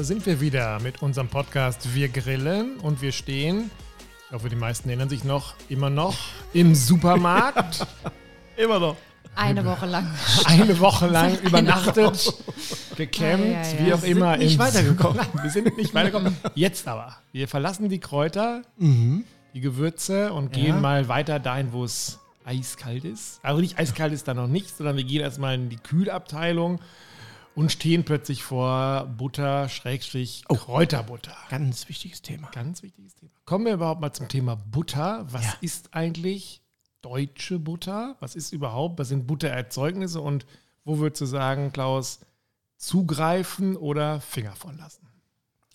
Da 0.00 0.04
sind 0.04 0.24
wir 0.24 0.40
wieder 0.40 0.80
mit 0.80 1.02
unserem 1.02 1.28
Podcast 1.28 1.94
Wir 1.94 2.08
grillen 2.08 2.78
und 2.78 3.02
wir 3.02 3.12
stehen, 3.12 3.70
ich 4.28 4.32
hoffe, 4.32 4.48
die 4.48 4.56
meisten 4.56 4.88
erinnern 4.88 5.10
sich 5.10 5.24
noch, 5.24 5.52
immer 5.68 5.90
noch 5.90 6.16
im 6.54 6.74
Supermarkt. 6.74 7.86
Immer 8.56 8.78
noch. 8.78 8.96
Eine 9.36 9.62
Woche 9.62 9.84
lang. 9.84 10.10
Eine 10.46 10.80
Woche 10.80 11.06
lang 11.06 11.38
übernachtet, 11.40 12.32
gecampt, 12.96 13.44
Ja, 13.44 13.50
ja, 13.50 13.62
ja. 13.62 13.86
wie 13.86 13.92
auch 13.92 13.98
Sind 13.98 14.10
immer. 14.12 14.36
nicht 14.38 14.52
ins- 14.52 14.58
weitergekommen. 14.58 15.16
Nein, 15.18 15.42
wir 15.42 15.50
sind 15.50 15.76
nicht 15.76 15.92
weitergekommen. 15.94 16.34
Jetzt 16.54 16.88
aber. 16.88 17.16
Wir 17.32 17.46
verlassen 17.46 17.90
die 17.90 18.00
Kräuter, 18.00 18.62
die 18.78 19.60
Gewürze 19.60 20.32
und 20.32 20.56
Ja. 20.56 20.62
gehen 20.64 20.80
mal 20.80 21.08
weiter 21.08 21.38
dahin, 21.38 21.74
wo 21.74 21.84
es 21.84 22.18
eiskalt 22.46 23.04
ist. 23.04 23.38
Also 23.42 23.60
nicht 23.60 23.78
eiskalt 23.78 24.14
ist 24.14 24.26
da 24.26 24.32
noch 24.32 24.46
nicht, 24.48 24.74
sondern 24.74 24.96
wir 24.96 25.04
gehen 25.04 25.20
erstmal 25.20 25.56
in 25.56 25.68
die 25.68 25.76
Kühlabteilung 25.76 26.80
und 27.54 27.72
stehen 27.72 28.04
plötzlich 28.04 28.42
vor 28.42 29.06
Butter, 29.06 29.68
Schrägstrich, 29.68 30.44
Kräuterbutter. 30.48 31.36
Ganz 31.48 31.88
wichtiges 31.88 32.22
Thema. 32.22 32.48
Ganz 32.52 32.82
wichtiges 32.82 33.14
Thema. 33.14 33.32
Kommen 33.44 33.66
wir 33.66 33.74
überhaupt 33.74 34.00
mal 34.00 34.12
zum 34.12 34.28
Thema 34.28 34.56
Butter. 34.56 35.26
Was 35.30 35.44
Ja. 35.44 35.54
ist 35.60 35.94
eigentlich 35.94 36.62
deutsche 37.02 37.58
Butter? 37.58 38.16
Was 38.20 38.36
ist 38.36 38.52
überhaupt? 38.52 38.98
Was 38.98 39.08
sind 39.08 39.26
Buttererzeugnisse? 39.26 40.20
Und 40.20 40.46
wo 40.84 40.98
würdest 40.98 41.20
du 41.22 41.26
sagen, 41.26 41.72
Klaus, 41.72 42.20
zugreifen 42.76 43.76
oder 43.76 44.20
Finger 44.20 44.54
von 44.56 44.76
lassen? 44.78 45.06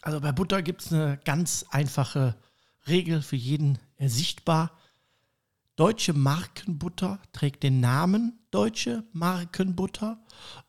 Also 0.01 0.21
bei 0.21 0.31
Butter 0.31 0.61
gibt 0.61 0.81
es 0.81 0.93
eine 0.93 1.19
ganz 1.25 1.65
einfache 1.69 2.35
Regel 2.87 3.21
für 3.21 3.35
jeden 3.35 3.79
ersichtbar. 3.97 4.71
Deutsche 5.75 6.13
Markenbutter 6.13 7.19
trägt 7.33 7.63
den 7.63 7.81
Namen 7.81 8.39
Deutsche 8.49 9.03
Markenbutter 9.11 10.19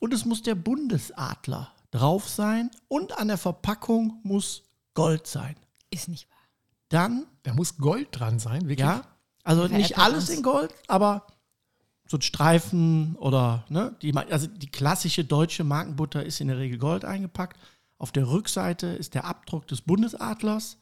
und 0.00 0.12
es 0.12 0.24
muss 0.24 0.42
der 0.42 0.56
Bundesadler 0.56 1.72
drauf 1.92 2.28
sein 2.28 2.70
und 2.88 3.16
an 3.16 3.28
der 3.28 3.38
Verpackung 3.38 4.20
muss 4.24 4.64
Gold 4.94 5.26
sein. 5.26 5.54
Ist 5.90 6.08
nicht 6.08 6.28
wahr. 6.28 6.36
Dann, 6.88 7.26
Da 7.44 7.54
muss 7.54 7.76
Gold 7.76 8.08
dran 8.10 8.38
sein, 8.38 8.62
wirklich. 8.62 8.80
ja, 8.80 9.02
also 9.44 9.70
Wer 9.70 9.78
nicht 9.78 9.98
alles 9.98 10.28
in 10.28 10.42
Gold, 10.42 10.74
aber 10.88 11.26
so 12.08 12.16
ein 12.16 12.22
Streifen 12.22 13.14
oder, 13.16 13.64
ne, 13.68 13.96
die, 14.02 14.16
also 14.16 14.46
die 14.46 14.70
klassische 14.70 15.24
deutsche 15.24 15.64
Markenbutter 15.64 16.24
ist 16.24 16.40
in 16.40 16.48
der 16.48 16.58
Regel 16.58 16.78
Gold 16.78 17.04
eingepackt. 17.04 17.58
Auf 17.98 18.12
der 18.12 18.28
Rückseite 18.28 18.88
ist 18.88 19.14
der 19.14 19.24
Abdruck 19.24 19.66
des 19.68 19.82
Bundesadlers 19.82 20.78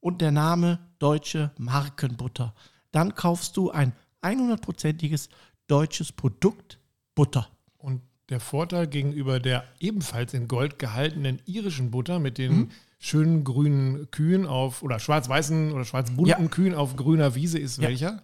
und 0.00 0.20
der 0.20 0.30
Name 0.30 0.78
Deutsche 0.98 1.52
Markenbutter. 1.58 2.54
Dann 2.92 3.14
kaufst 3.14 3.56
du 3.56 3.70
ein 3.70 3.92
100%iges 4.22 5.28
deutsches 5.66 6.12
Produkt 6.12 6.78
Butter. 7.14 7.48
Und 7.78 8.00
der 8.28 8.40
Vorteil 8.40 8.86
gegenüber 8.88 9.38
der 9.40 9.64
ebenfalls 9.78 10.34
in 10.34 10.48
Gold 10.48 10.78
gehaltenen 10.78 11.40
irischen 11.46 11.90
Butter 11.90 12.18
mit 12.18 12.38
den 12.38 12.52
Mhm. 12.56 12.70
schönen 12.98 13.44
grünen 13.44 14.10
Kühen 14.10 14.46
auf, 14.46 14.82
oder 14.82 14.98
schwarz-weißen 14.98 15.72
oder 15.72 15.84
schwarz-bunten 15.84 16.26
Ja. 16.42 16.48
Kühen 16.48 16.74
auf 16.74 16.96
grüner 16.96 17.34
Wiese 17.34 17.58
ist 17.58 17.78
Ja. 17.78 17.88
welcher? 17.88 18.22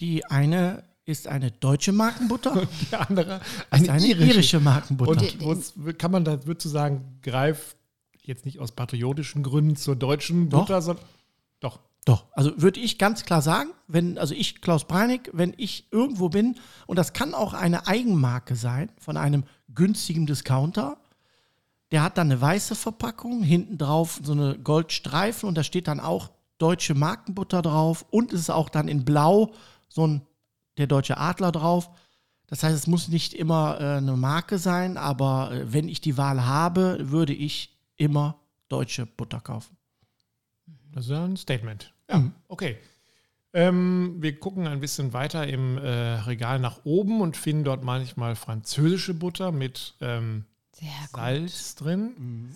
Die 0.00 0.24
eine 0.26 0.84
ist 1.04 1.26
eine 1.26 1.50
deutsche 1.50 1.92
Markenbutter, 1.92 2.52
Und 2.62 2.68
die 2.90 2.94
andere 2.96 3.40
eine, 3.70 3.90
eine, 3.92 4.06
irische. 4.06 4.30
irische 4.32 4.60
Markenbutter. 4.60 5.20
Und 5.22 5.40
wo's- 5.40 5.74
kann 5.98 6.10
man 6.10 6.24
da, 6.24 6.36
du 6.64 6.68
sagen, 6.68 7.18
greift 7.22 7.76
jetzt 8.22 8.44
nicht 8.44 8.58
aus 8.58 8.72
patriotischen 8.72 9.42
Gründen 9.42 9.74
zur 9.76 9.96
deutschen 9.96 10.50
Doch. 10.50 10.60
Butter, 10.60 10.82
sondern 10.82 11.04
doch. 11.60 11.80
Doch, 12.08 12.24
also 12.32 12.54
würde 12.56 12.80
ich 12.80 12.96
ganz 12.96 13.24
klar 13.24 13.42
sagen, 13.42 13.68
wenn, 13.86 14.16
also 14.16 14.34
ich, 14.34 14.62
Klaus 14.62 14.86
Breinig, 14.86 15.28
wenn 15.34 15.52
ich 15.58 15.92
irgendwo 15.92 16.30
bin, 16.30 16.58
und 16.86 16.96
das 16.96 17.12
kann 17.12 17.34
auch 17.34 17.52
eine 17.52 17.86
Eigenmarke 17.86 18.56
sein 18.56 18.90
von 18.98 19.18
einem 19.18 19.44
günstigen 19.74 20.24
Discounter, 20.24 20.96
der 21.90 22.02
hat 22.02 22.16
dann 22.16 22.32
eine 22.32 22.40
weiße 22.40 22.76
Verpackung, 22.76 23.42
hinten 23.42 23.76
drauf 23.76 24.20
so 24.22 24.32
eine 24.32 24.58
Goldstreifen 24.58 25.46
und 25.46 25.58
da 25.58 25.62
steht 25.62 25.86
dann 25.86 26.00
auch 26.00 26.30
deutsche 26.56 26.94
Markenbutter 26.94 27.60
drauf 27.60 28.06
und 28.08 28.32
es 28.32 28.40
ist 28.40 28.50
auch 28.50 28.70
dann 28.70 28.88
in 28.88 29.04
Blau 29.04 29.52
so 29.90 30.06
ein 30.06 30.22
der 30.78 30.86
deutsche 30.86 31.18
Adler 31.18 31.52
drauf. 31.52 31.90
Das 32.46 32.62
heißt, 32.62 32.74
es 32.74 32.86
muss 32.86 33.08
nicht 33.08 33.34
immer 33.34 33.78
äh, 33.78 33.96
eine 33.98 34.16
Marke 34.16 34.56
sein, 34.56 34.96
aber 34.96 35.52
äh, 35.52 35.74
wenn 35.74 35.90
ich 35.90 36.00
die 36.00 36.16
Wahl 36.16 36.46
habe, 36.46 37.10
würde 37.10 37.34
ich 37.34 37.76
immer 37.96 38.40
deutsche 38.70 39.04
Butter 39.04 39.40
kaufen. 39.40 39.76
Das 40.90 41.04
ist 41.04 41.12
ein 41.12 41.36
Statement. 41.36 41.92
Ja, 42.10 42.30
okay. 42.48 42.76
Ähm, 43.54 44.16
wir 44.18 44.38
gucken 44.38 44.66
ein 44.66 44.80
bisschen 44.80 45.12
weiter 45.14 45.46
im 45.46 45.78
äh, 45.78 45.88
Regal 45.88 46.58
nach 46.58 46.80
oben 46.84 47.20
und 47.20 47.36
finden 47.36 47.64
dort 47.64 47.82
manchmal 47.82 48.36
französische 48.36 49.14
Butter 49.14 49.52
mit 49.52 49.94
ähm, 50.00 50.44
Sehr 50.72 50.88
gut. 51.12 51.20
Salz 51.20 51.74
drin. 51.74 52.54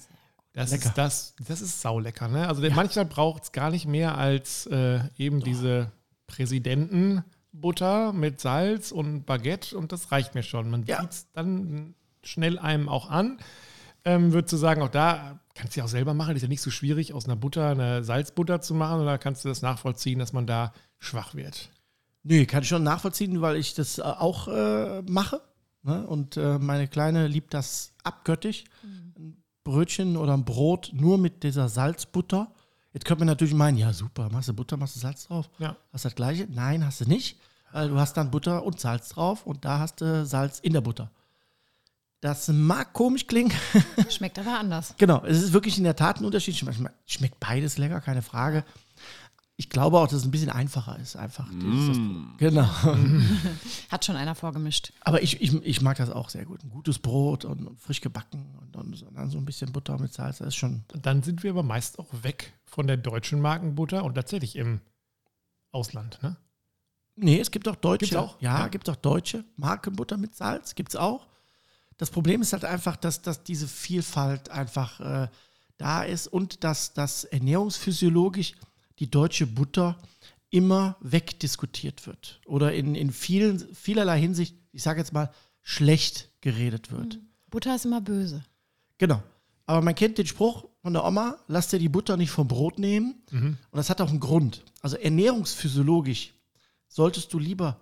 Das 0.53 0.71
Lecker. 0.71 0.85
ist 0.87 0.99
das, 0.99 1.35
das 1.49 1.63
ist 1.63 1.81
saulecker. 1.81 2.29
Ne? 2.29 2.47
Also 2.47 2.61
manchmal 2.71 3.07
braucht 3.07 3.45
es 3.45 3.53
gar 3.53 3.71
nicht 3.71 3.87
mehr 3.87 4.19
als 4.19 4.67
äh, 4.67 5.01
eben 5.17 5.41
diese 5.43 5.91
Präsidentenbutter 6.27 8.13
mit 8.13 8.41
Salz 8.41 8.93
und 8.93 9.25
Baguette 9.25 9.77
und 9.77 9.93
das 9.93 10.13
reicht 10.13 10.35
mir 10.35 10.43
schon. 10.43 10.71
Man 10.71 10.85
Ja. 10.85 11.01
sieht 11.01 11.11
es 11.11 11.33
dann 11.33 11.95
schnell 12.23 12.59
einem 12.59 12.89
auch 12.89 13.11
an. 13.11 13.39
Ähm, 14.05 14.33
Würdest 14.33 14.53
du 14.53 14.57
sagen, 14.57 14.83
auch 14.83 14.89
da 14.89 15.41
kannst 15.55 15.77
du 15.77 15.81
ja 15.81 15.85
auch 15.85 15.91
selber 15.91 16.15
machen, 16.15 16.35
ist 16.35 16.43
ja 16.43 16.49
nicht 16.49 16.63
so 16.63 16.71
schwierig, 16.71 17.13
aus 17.13 17.27
einer 17.27 17.37
Butter 17.37 17.69
eine 17.69 18.03
Salzbutter 18.03 18.61
zu 18.61 18.75
machen 18.75 19.01
oder 19.01 19.19
kannst 19.19 19.45
du 19.45 19.49
das 19.49 19.63
nachvollziehen, 19.63 20.19
dass 20.19 20.33
man 20.33 20.47
da 20.47 20.73
schwach 20.99 21.35
wird? 21.35 21.71
Nee, 22.23 22.47
kann 22.47 22.63
ich 22.63 22.69
schon 22.69 22.83
nachvollziehen, 22.83 23.41
weil 23.41 23.57
ich 23.57 23.75
das 23.75 23.99
äh, 23.99 24.03
auch 24.03 24.49
äh, 24.49 25.03
mache. 25.03 25.41
Ne? 25.83 26.07
Und 26.07 26.37
äh, 26.37 26.59
meine 26.59 26.89
Kleine 26.89 27.27
liebt 27.27 27.53
das 27.55 27.95
abgöttisch. 28.05 28.65
Ein 28.83 29.43
Brötchen 29.65 30.17
oder 30.17 30.35
ein 30.35 30.45
Brot 30.45 30.91
nur 30.95 31.19
mit 31.19 31.43
dieser 31.43 31.69
Salzbutter. 31.69 32.53
Jetzt 32.93 33.05
könnte 33.05 33.21
man 33.21 33.29
natürlich 33.29 33.55
meinen, 33.55 33.79
ja 33.79 33.93
super, 33.93 34.29
machst 34.31 34.49
du 34.49 34.55
Butter, 34.55 34.77
machst 34.77 34.97
du 34.97 35.01
Salz 35.01 35.27
drauf. 35.27 35.51
Ja. 35.59 35.77
Hast 35.93 36.05
du 36.05 36.09
das 36.09 36.15
gleiche? 36.15 36.47
Nein, 36.51 36.85
hast 36.85 37.01
du 37.01 37.09
nicht. 37.09 37.39
Weil 37.73 37.89
du 37.89 37.99
hast 37.99 38.17
dann 38.17 38.31
Butter 38.31 38.65
und 38.65 38.79
Salz 38.79 39.09
drauf 39.11 39.47
und 39.47 39.65
da 39.65 39.79
hast 39.79 40.01
du 40.03 40.27
Salz 40.27 40.61
in 40.61 40.75
der 40.75 40.83
Butter. 40.83 41.11
Das 42.23 42.49
mag 42.49 42.93
komisch 42.95 43.27
klingen. 43.27 43.53
Schmeckt 44.09 44.39
aber 44.39 44.59
anders. 44.59 44.95
genau, 44.97 45.23
es 45.25 45.43
ist 45.43 45.53
wirklich 45.53 45.77
in 45.77 45.85
der 45.85 45.97
Tat 45.97 46.21
ein 46.21 46.25
Unterschied. 46.25 46.57
Schmeckt, 46.57 46.79
schmeckt 47.05 47.39
beides 47.41 47.77
lecker, 47.79 48.01
keine 48.01 48.23
Frage. 48.23 48.65
Ich 49.57 49.69
glaube 49.69 49.99
auch, 49.99 50.07
dass 50.07 50.15
es 50.21 50.25
ein 50.25 50.31
bisschen 50.31 50.49
einfacher 50.51 50.99
ist. 50.99 51.15
Einfach. 51.17 51.49
dieses- 51.53 51.99
Genau. 52.39 52.69
Hat 53.91 54.05
schon 54.05 54.17
einer 54.17 54.35
vorgemischt. 54.35 54.93
Aber 55.03 55.23
ich, 55.23 55.41
ich, 55.43 55.53
ich 55.63 55.83
mag 55.83 55.99
das 55.99 56.11
auch 56.11 56.31
sehr 56.31 56.45
gut. 56.47 56.65
Ein 56.65 56.71
gutes 56.71 56.99
Brot 56.99 57.45
und, 57.45 57.67
und 57.67 57.79
frisch 57.81 58.01
gebacken 58.01 58.57
und, 58.61 58.75
dann 58.75 58.93
so- 58.95 59.11
dann 59.11 59.29
so 59.31 59.39
ein 59.39 59.45
bisschen 59.45 59.71
Butter 59.73 59.99
mit 59.99 60.13
Salz. 60.15 60.39
Das 60.39 60.49
ist 60.49 60.57
schon. 60.57 60.85
Dann 61.03 61.23
sind 61.23 61.43
wir 61.43 61.51
aber 61.51 61.63
meist 61.63 61.99
auch 61.99 62.09
weg 62.23 62.55
von 62.65 62.87
der 62.87 62.97
deutschen 62.97 63.41
Markenbutter 63.41 64.05
und 64.05 64.15
tatsächlich 64.15 64.57
im 64.57 64.81
Ausland. 65.73 66.21
Ne? 66.23 66.37
Nee, 67.17 67.41
es 67.41 67.51
gibt 67.51 67.69
auch 67.69 67.77
deutsche. 67.77 68.07
Gibt's 68.07 68.17
auch? 68.17 68.41
Ja, 68.41 68.61
Ja. 68.61 68.69
gibt 68.69 68.89
auch 68.89 68.97
deutsche 68.97 69.45
Markenbutter 69.57 70.17
mit 70.17 70.35
Salz. 70.35 70.75
Gibt 70.75 70.91
es 70.91 70.97
auch. 70.97 71.27
Das 72.03 72.11
Problem 72.11 72.43
ist 72.43 72.53
halt 72.53 72.65
einfach, 72.65 72.97
dass, 72.97 73.23
dass 73.23 73.45
diese 73.45 73.69
Vielfalt 73.69 74.51
einfach 74.51 74.99
äh, 74.99 75.29
da 75.77 76.03
ist 76.03 76.27
und 76.27 76.65
dass, 76.65 76.95
dass 76.95 77.23
ernährungsphysiologisch 77.23 78.55
die 78.99 79.09
deutsche 79.09 79.47
Butter 79.47 79.97
immer 80.51 80.97
wegdiskutiert 80.99 82.09
wird 82.09 82.41
oder 82.45 82.75
in, 82.75 82.97
in 82.97 83.13
vielen, 83.13 83.73
vielerlei 83.73 84.19
Hinsicht, 84.19 84.57
ich 84.73 84.83
sage 84.83 84.99
jetzt 84.99 85.13
mal, 85.13 85.31
schlecht 85.61 86.29
geredet 86.41 86.91
wird. 86.91 87.21
Butter 87.49 87.77
ist 87.77 87.85
immer 87.85 88.01
böse. 88.01 88.43
Genau. 88.99 89.23
Aber 89.67 89.81
man 89.81 89.95
kennt 89.95 90.19
den 90.19 90.27
Spruch 90.27 90.65
von 90.81 90.95
der 90.95 91.05
Oma, 91.05 91.39
lass 91.47 91.69
dir 91.69 91.79
die 91.79 91.89
Butter 91.89 92.17
nicht 92.17 92.33
vom 92.33 92.49
Brot 92.49 92.81
nehmen. 92.81 93.23
Und 93.71 93.77
das 93.77 93.91
hat 93.91 94.01
auch 94.01 94.11
einen 94.11 94.19
Grund. 94.19 94.65
Also 94.81 94.97
ernährungsphysiologisch 94.97 96.35
solltest 96.89 97.33
du 97.33 97.39
lieber 97.39 97.79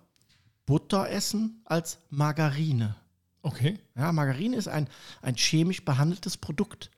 Butter 0.67 1.09
essen 1.09 1.63
als 1.65 1.97
Margarine. 2.11 3.00
Okay. 3.41 3.79
Ja, 3.95 4.11
Margarine 4.11 4.55
ist 4.55 4.67
ein, 4.67 4.87
ein 5.21 5.35
chemisch 5.35 5.83
behandeltes 5.83 6.37
Produkt 6.37 6.91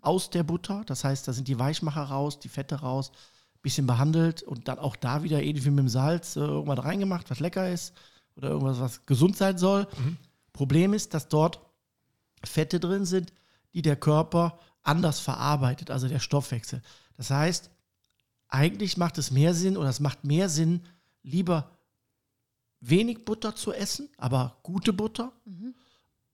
aus 0.00 0.30
der 0.30 0.42
Butter. 0.42 0.82
Das 0.86 1.04
heißt, 1.04 1.26
da 1.26 1.32
sind 1.32 1.48
die 1.48 1.58
Weichmacher 1.58 2.02
raus, 2.02 2.38
die 2.38 2.48
Fette 2.48 2.76
raus, 2.76 3.12
bisschen 3.62 3.86
behandelt 3.86 4.42
und 4.42 4.68
dann 4.68 4.78
auch 4.78 4.96
da 4.96 5.22
wieder 5.22 5.42
ähnlich 5.42 5.64
wie 5.64 5.70
mit 5.70 5.78
dem 5.78 5.88
Salz 5.88 6.36
äh, 6.36 6.40
irgendwas 6.40 6.84
reingemacht, 6.84 7.30
was 7.30 7.40
lecker 7.40 7.70
ist 7.70 7.94
oder 8.36 8.50
irgendwas, 8.50 8.80
was 8.80 9.06
gesund 9.06 9.36
sein 9.36 9.56
soll. 9.56 9.86
Problem 10.52 10.92
ist, 10.92 11.14
dass 11.14 11.28
dort 11.28 11.60
Fette 12.44 12.80
drin 12.80 13.04
sind, 13.06 13.32
die 13.72 13.82
der 13.82 13.96
Körper 13.96 14.58
anders 14.82 15.20
verarbeitet, 15.20 15.90
also 15.90 16.08
der 16.08 16.18
Stoffwechsel. 16.18 16.82
Das 17.16 17.30
heißt, 17.30 17.70
eigentlich 18.48 18.96
macht 18.96 19.16
es 19.18 19.30
mehr 19.30 19.54
Sinn 19.54 19.76
oder 19.76 19.88
es 19.88 20.00
macht 20.00 20.24
mehr 20.24 20.48
Sinn, 20.48 20.82
lieber 21.22 21.70
wenig 22.80 23.24
Butter 23.24 23.54
zu 23.54 23.72
essen, 23.72 24.08
aber 24.18 24.58
gute 24.64 24.92
Butter 24.92 25.32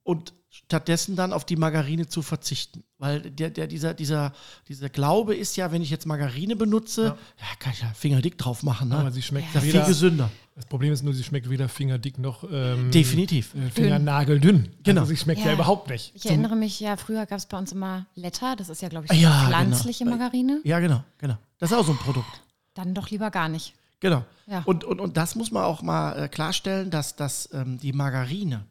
und 0.09 0.33
stattdessen 0.49 1.17
dann 1.17 1.35
auf 1.35 1.45
die 1.45 1.57
Margarine 1.57 2.09
zu 2.09 2.23
verzichten. 2.23 2.83
Weil 2.97 3.21
der, 3.21 3.51
der, 3.51 3.67
dieser, 3.67 3.93
dieser, 3.93 4.33
dieser 4.67 4.89
Glaube 4.89 5.37
ist 5.37 5.59
ja, 5.59 5.71
wenn 5.71 5.83
ich 5.83 5.91
jetzt 5.91 6.07
Margarine 6.07 6.57
benutze, 6.57 7.15
ja, 7.39 7.47
kann 7.59 7.75
ich 7.75 7.83
ja 7.83 7.93
Fingerdick 7.95 8.39
drauf 8.39 8.63
machen. 8.63 8.89
Ne? 8.89 8.97
Aber 8.97 9.11
sie 9.11 9.21
schmeckt 9.21 9.55
ja, 9.55 9.61
viel 9.61 9.75
weder, 9.75 9.85
gesünder. 9.87 10.31
das 10.57 10.65
Problem 10.65 10.95
ist 10.95 11.03
nur, 11.03 11.13
sie 11.13 11.23
schmeckt 11.23 11.51
weder 11.51 11.69
fingerdick 11.69 12.17
noch 12.19 12.43
ähm, 12.51 12.91
Definitiv. 12.91 13.55
äh, 13.55 13.69
fingernageldünn. 13.69 14.71
Genau. 14.83 15.03
Also 15.03 15.11
sie 15.11 15.19
schmeckt 15.19 15.41
ja, 15.41 15.49
Ja. 15.49 15.53
überhaupt 15.53 15.91
nicht. 15.91 16.13
Ich 16.15 16.25
erinnere 16.25 16.57
mich 16.57 16.81
ja, 16.81 16.97
früher 16.97 17.27
gab 17.27 17.39
es 17.39 17.45
bei 17.45 17.59
uns 17.59 17.73
immer 17.73 18.07
Letta, 18.15 18.57
das 18.57 18.71
ist 18.71 18.81
ja, 18.81 18.89
glaube 18.89 19.07
ich, 19.11 19.21
Ja, 19.21 19.45
pflanzliche 19.47 20.05
genau. 20.05 20.17
Margarine. 20.17 20.63
Ja, 20.65 20.81
genau, 20.81 21.05
genau. 21.19 21.37
Das 21.59 21.71
ist 21.71 21.77
auch 21.77 21.85
so 21.85 21.93
ein 21.93 21.99
Produkt. 21.99 22.41
Dann 22.73 22.95
doch 22.95 23.11
lieber 23.11 23.31
gar 23.31 23.51
nicht. 23.51 23.75
Genau. 24.01 24.25
Ja. 24.47 24.63
Und, 24.65 24.85
und, 24.85 25.01
und 25.01 25.19
das 25.19 25.35
muss 25.35 25.51
man 25.51 25.65
auch 25.65 25.83
mal 25.83 26.25
äh, 26.25 26.29
klarstellen, 26.29 26.89
dass, 26.89 27.17
dass 27.17 27.51
ähm, 27.53 27.79
die 27.79 27.93
Margarine 27.93 28.65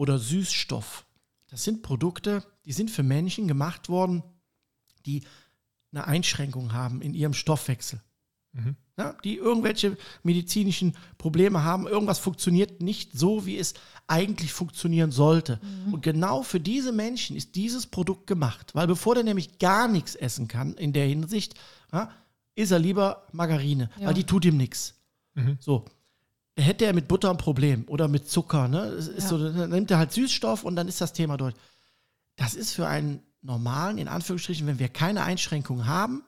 oder 0.00 0.18
Süßstoff, 0.18 1.04
das 1.50 1.62
sind 1.62 1.82
Produkte, 1.82 2.42
die 2.64 2.72
sind 2.72 2.90
für 2.90 3.02
Menschen 3.02 3.46
gemacht 3.46 3.90
worden, 3.90 4.22
die 5.04 5.24
eine 5.92 6.06
Einschränkung 6.06 6.72
haben 6.72 7.02
in 7.02 7.12
ihrem 7.12 7.34
Stoffwechsel. 7.34 8.00
Ja, 8.96 9.12
die 9.24 9.36
irgendwelche 9.36 9.98
medizinischen 10.22 10.96
Probleme 11.18 11.64
haben, 11.64 11.86
irgendwas 11.86 12.18
funktioniert 12.18 12.80
nicht 12.80 13.12
so, 13.12 13.44
wie 13.44 13.58
es 13.58 13.74
eigentlich 14.06 14.54
funktionieren 14.54 15.12
sollte. 15.12 15.60
Und 15.92 16.02
genau 16.02 16.42
für 16.42 16.60
diese 16.60 16.92
Menschen 16.92 17.36
ist 17.36 17.54
dieses 17.54 17.86
Produkt 17.86 18.26
gemacht, 18.26 18.74
weil 18.74 18.86
bevor 18.86 19.14
der 19.14 19.24
nämlich 19.24 19.58
gar 19.58 19.86
nichts 19.86 20.14
essen 20.14 20.48
kann 20.48 20.74
in 20.74 20.94
der 20.94 21.06
Hinsicht, 21.06 21.54
ja, 21.92 22.10
ist 22.54 22.70
er 22.70 22.78
lieber 22.78 23.26
Margarine, 23.32 23.90
Ja. 23.98 24.06
weil 24.06 24.14
die 24.14 24.24
tut 24.24 24.46
ihm 24.46 24.56
nichts. 24.56 24.94
So. 25.60 25.84
Hätte 26.60 26.84
er 26.86 26.92
mit 26.92 27.08
Butter 27.08 27.30
ein 27.30 27.38
Problem 27.38 27.84
oder 27.88 28.08
mit 28.08 28.28
Zucker, 28.28 28.68
ne? 28.68 28.96
Ja. 28.96 29.20
so, 29.20 29.38
dann 29.52 29.70
nimmt 29.70 29.90
er 29.90 29.98
halt 29.98 30.12
Süßstoff 30.12 30.64
und 30.64 30.76
dann 30.76 30.88
ist 30.88 31.00
das 31.00 31.12
Thema 31.12 31.36
durch. 31.36 31.54
Das 32.36 32.54
ist 32.54 32.72
für 32.72 32.86
einen 32.86 33.22
normalen, 33.42 33.98
in 33.98 34.08
Anführungsstrichen, 34.08 34.66
wenn 34.66 34.78
wir 34.78 34.88
keine 34.88 35.22
Einschränkungen 35.22 35.86
haben, 35.86 36.22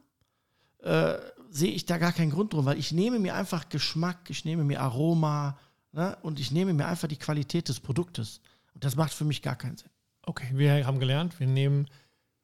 äh, 0.82 1.14
sehe 1.50 1.72
ich 1.72 1.86
da 1.86 1.98
gar 1.98 2.12
keinen 2.12 2.30
Grund 2.30 2.52
drum, 2.52 2.64
weil 2.64 2.78
ich 2.78 2.92
nehme 2.92 3.18
mir 3.18 3.34
einfach 3.34 3.68
Geschmack, 3.68 4.30
ich 4.30 4.44
nehme 4.44 4.64
mir 4.64 4.80
Aroma 4.80 5.58
ne? 5.92 6.16
und 6.22 6.40
ich 6.40 6.50
nehme 6.50 6.72
mir 6.72 6.86
einfach 6.86 7.08
die 7.08 7.18
Qualität 7.18 7.68
des 7.68 7.80
Produktes. 7.80 8.40
Und 8.74 8.84
das 8.84 8.96
macht 8.96 9.12
für 9.12 9.24
mich 9.24 9.42
gar 9.42 9.56
keinen 9.56 9.76
Sinn. 9.76 9.90
Okay, 10.24 10.48
wir 10.54 10.86
haben 10.86 10.98
gelernt, 10.98 11.38
wir 11.40 11.46
nehmen 11.46 11.88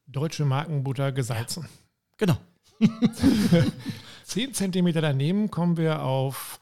deutsche 0.06 0.44
Markenbutter 0.44 1.12
gesalzen. 1.12 1.66
Genau. 2.16 2.36
10 4.24 4.52
Zentimeter 4.52 5.00
daneben 5.00 5.50
kommen 5.50 5.76
wir 5.76 6.02
auf 6.02 6.57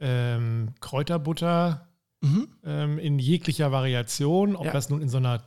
ähm, 0.00 0.70
Kräuterbutter 0.80 1.88
Mhm. 2.22 2.48
ähm, 2.64 2.98
in 2.98 3.18
jeglicher 3.18 3.72
Variation. 3.72 4.56
Ob 4.56 4.66
Ja. 4.66 4.72
das 4.72 4.88
nun 4.90 5.02
in 5.02 5.08
so 5.08 5.18
einer 5.18 5.42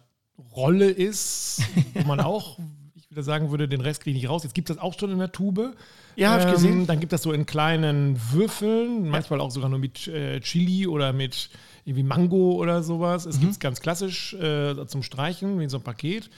Rolle 0.56 0.90
ist, 0.90 1.62
wo 1.96 2.04
man 2.04 2.20
auch, 2.20 2.60
ich 2.96 3.10
würde 3.10 3.24
sagen 3.24 3.50
würde, 3.52 3.68
den 3.68 3.82
Rest 3.82 4.02
kriege 4.02 4.16
ich 4.16 4.22
nicht 4.24 4.30
raus. 4.32 4.44
Jetzt 4.44 4.54
gibt 4.54 4.70
es 4.70 4.76
das 4.78 4.84
auch 4.84 4.98
schon 4.98 5.12
in 5.12 5.18
der 5.20 5.32
Tube. 5.32 5.76
Ja, 6.16 6.30
habe 6.30 6.42
ich 6.42 6.48
Ähm, 6.48 6.54
gesehen. 6.54 6.88
Dann 6.88 7.00
gibt 7.00 7.12
es 7.12 7.18
das 7.22 7.24
so 7.24 7.34
in 7.34 7.46
kleinen 7.46 8.20
Würfeln, 8.32 9.10
manchmal 9.10 9.42
auch 9.42 9.52
sogar 9.52 9.70
nur 9.70 9.80
mit 9.80 10.08
äh, 10.08 10.40
Chili 10.42 10.86
oder 10.88 11.12
mit 11.12 11.50
irgendwie 11.86 12.04
Mango 12.04 12.54
oder 12.54 12.84
sowas. 12.84 13.26
Mhm. 13.26 13.32
Es 13.32 13.40
gibt 13.40 13.52
es 13.54 13.60
ganz 13.60 13.82
klassisch 13.82 14.34
äh, 14.36 14.86
zum 14.88 15.02
Streichen, 15.04 15.60
wie 15.60 15.64
in 15.64 15.70
so 15.70 15.78
ein 15.78 15.84
Paket. 15.84 16.30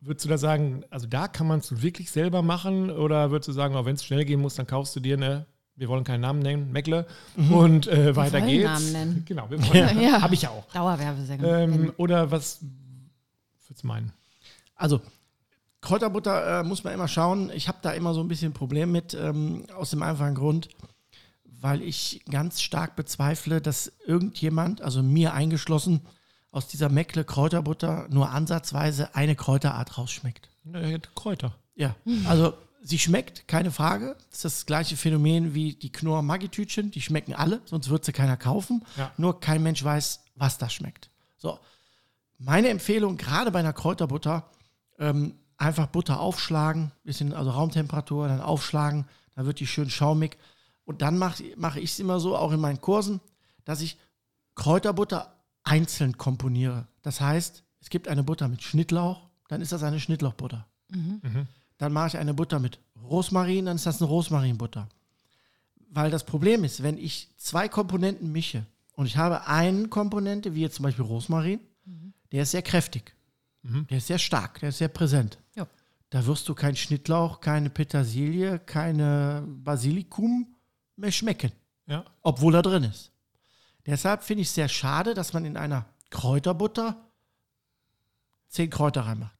Würdest 0.00 0.24
du 0.24 0.28
da 0.28 0.38
sagen, 0.38 0.84
also 0.90 1.06
da 1.06 1.26
kann 1.26 1.46
man 1.48 1.58
es 1.58 1.82
wirklich 1.82 2.10
selber 2.10 2.42
machen 2.42 2.90
oder 2.90 3.30
würdest 3.30 3.48
du 3.48 3.52
sagen, 3.52 3.74
wenn 3.84 3.94
es 3.96 4.04
schnell 4.04 4.24
gehen 4.24 4.40
muss, 4.40 4.54
dann 4.54 4.66
kaufst 4.66 4.94
du 4.94 5.00
dir 5.00 5.16
eine, 5.16 5.46
wir 5.76 5.88
wollen 5.88 6.04
keinen 6.04 6.22
Namen 6.22 6.40
nennen, 6.40 6.72
Meckle 6.72 7.06
und 7.50 7.86
äh, 7.86 8.16
weiter 8.16 8.40
wollen 8.40 8.46
geht's. 8.48 8.64
Namen 8.64 8.92
nennen. 8.92 9.24
Genau, 9.26 9.50
wir 9.50 9.58
wollen. 9.62 10.00
Ja. 10.00 10.22
Habe 10.22 10.34
ich 10.34 10.42
ja 10.42 10.50
auch. 10.50 10.64
Dauerwerbesendung. 10.72 11.54
Ähm, 11.54 11.92
oder 11.98 12.30
was 12.30 12.60
würdest 13.66 13.82
du 13.82 13.86
meinen? 13.86 14.12
Also, 14.74 15.00
Kräuterbutter 15.82 16.60
äh, 16.60 16.64
muss 16.64 16.82
man 16.82 16.94
immer 16.94 17.08
schauen. 17.08 17.50
Ich 17.54 17.68
habe 17.68 17.78
da 17.82 17.92
immer 17.92 18.14
so 18.14 18.20
ein 18.20 18.28
bisschen 18.28 18.50
ein 18.50 18.54
Problem 18.54 18.90
mit, 18.90 19.14
ähm, 19.14 19.64
aus 19.76 19.90
dem 19.90 20.02
einfachen 20.02 20.34
Grund, 20.34 20.68
weil 21.44 21.82
ich 21.82 22.24
ganz 22.30 22.60
stark 22.60 22.96
bezweifle, 22.96 23.60
dass 23.60 23.92
irgendjemand, 24.06 24.80
also 24.80 25.02
mir 25.02 25.34
eingeschlossen, 25.34 26.00
aus 26.50 26.66
dieser 26.68 26.88
Meckle 26.88 27.24
Kräuterbutter 27.24 28.06
nur 28.08 28.30
ansatzweise 28.30 29.14
eine 29.14 29.36
Kräuterart 29.36 29.98
rausschmeckt. 29.98 30.48
Äh, 30.72 30.98
Kräuter. 31.14 31.54
Ja, 31.74 31.94
also 32.26 32.54
sie 32.86 32.98
schmeckt, 32.98 33.48
keine 33.48 33.72
Frage. 33.72 34.16
Das 34.30 34.38
ist 34.38 34.44
das 34.44 34.66
gleiche 34.66 34.96
Phänomen 34.96 35.54
wie 35.54 35.74
die 35.74 35.90
Knorr 35.90 36.22
Maggi-Tütchen. 36.22 36.90
Die 36.92 37.02
schmecken 37.02 37.34
alle, 37.34 37.60
sonst 37.64 37.90
wird 37.90 38.04
sie 38.04 38.12
keiner 38.12 38.36
kaufen. 38.36 38.84
Ja. 38.96 39.12
Nur 39.16 39.40
kein 39.40 39.62
Mensch 39.62 39.82
weiß, 39.82 40.20
was 40.36 40.58
da 40.58 40.70
schmeckt. 40.70 41.10
So, 41.36 41.58
meine 42.38 42.68
Empfehlung, 42.68 43.16
gerade 43.16 43.50
bei 43.50 43.58
einer 43.58 43.72
Kräuterbutter, 43.72 44.48
ähm, 44.98 45.34
einfach 45.56 45.86
Butter 45.88 46.20
aufschlagen, 46.20 46.92
bisschen, 47.02 47.32
also 47.32 47.50
Raumtemperatur, 47.50 48.28
dann 48.28 48.40
aufschlagen, 48.40 49.06
dann 49.34 49.46
wird 49.46 49.58
die 49.58 49.66
schön 49.66 49.90
schaumig. 49.90 50.38
Und 50.84 51.02
dann 51.02 51.18
mache 51.18 51.42
mach 51.56 51.76
ich 51.76 51.90
es 51.90 51.98
immer 51.98 52.20
so, 52.20 52.36
auch 52.36 52.52
in 52.52 52.60
meinen 52.60 52.80
Kursen, 52.80 53.20
dass 53.64 53.80
ich 53.80 53.98
Kräuterbutter 54.54 55.34
einzeln 55.64 56.16
komponiere. 56.16 56.86
Das 57.02 57.20
heißt, 57.20 57.64
es 57.80 57.90
gibt 57.90 58.06
eine 58.06 58.22
Butter 58.22 58.46
mit 58.46 58.62
Schnittlauch, 58.62 59.28
dann 59.48 59.60
ist 59.60 59.72
das 59.72 59.82
eine 59.82 59.98
Schnittlauchbutter. 59.98 60.66
Dann 61.78 61.92
mache 61.92 62.08
ich 62.08 62.18
eine 62.18 62.34
Butter 62.34 62.58
mit 62.58 62.78
Rosmarin, 63.02 63.66
dann 63.66 63.76
ist 63.76 63.86
das 63.86 64.00
eine 64.00 64.08
Rosmarinbutter. 64.08 64.88
Weil 65.90 66.10
das 66.10 66.24
Problem 66.24 66.64
ist, 66.64 66.82
wenn 66.82 66.98
ich 66.98 67.30
zwei 67.36 67.68
Komponenten 67.68 68.32
mische 68.32 68.66
und 68.94 69.06
ich 69.06 69.16
habe 69.16 69.46
eine 69.46 69.88
Komponente, 69.88 70.54
wie 70.54 70.62
jetzt 70.62 70.76
zum 70.76 70.84
Beispiel 70.84 71.04
Rosmarin, 71.04 71.60
der 72.32 72.42
ist 72.42 72.50
sehr 72.50 72.62
kräftig, 72.62 73.14
der 73.62 73.98
ist 73.98 74.06
sehr 74.06 74.18
stark, 74.18 74.60
der 74.60 74.70
ist 74.70 74.78
sehr 74.78 74.88
präsent. 74.88 75.38
Ja. 75.54 75.66
Da 76.10 76.24
wirst 76.26 76.48
du 76.48 76.54
keinen 76.54 76.76
Schnittlauch, 76.76 77.40
keine 77.40 77.68
Petersilie, 77.70 78.58
keine 78.60 79.44
Basilikum 79.46 80.54
mehr 80.96 81.12
schmecken 81.12 81.52
Ja. 81.86 82.04
obwohl 82.22 82.54
er 82.54 82.62
drin 82.62 82.84
ist. 82.84 83.10
Deshalb 83.84 84.22
finde 84.24 84.42
ich 84.42 84.48
es 84.48 84.54
sehr 84.54 84.68
schade, 84.68 85.14
dass 85.14 85.32
man 85.32 85.44
in 85.44 85.56
einer 85.56 85.84
Kräuterbutter 86.10 86.96
zehn 88.48 88.70
Kräuter 88.70 89.02
reinmacht. 89.02 89.35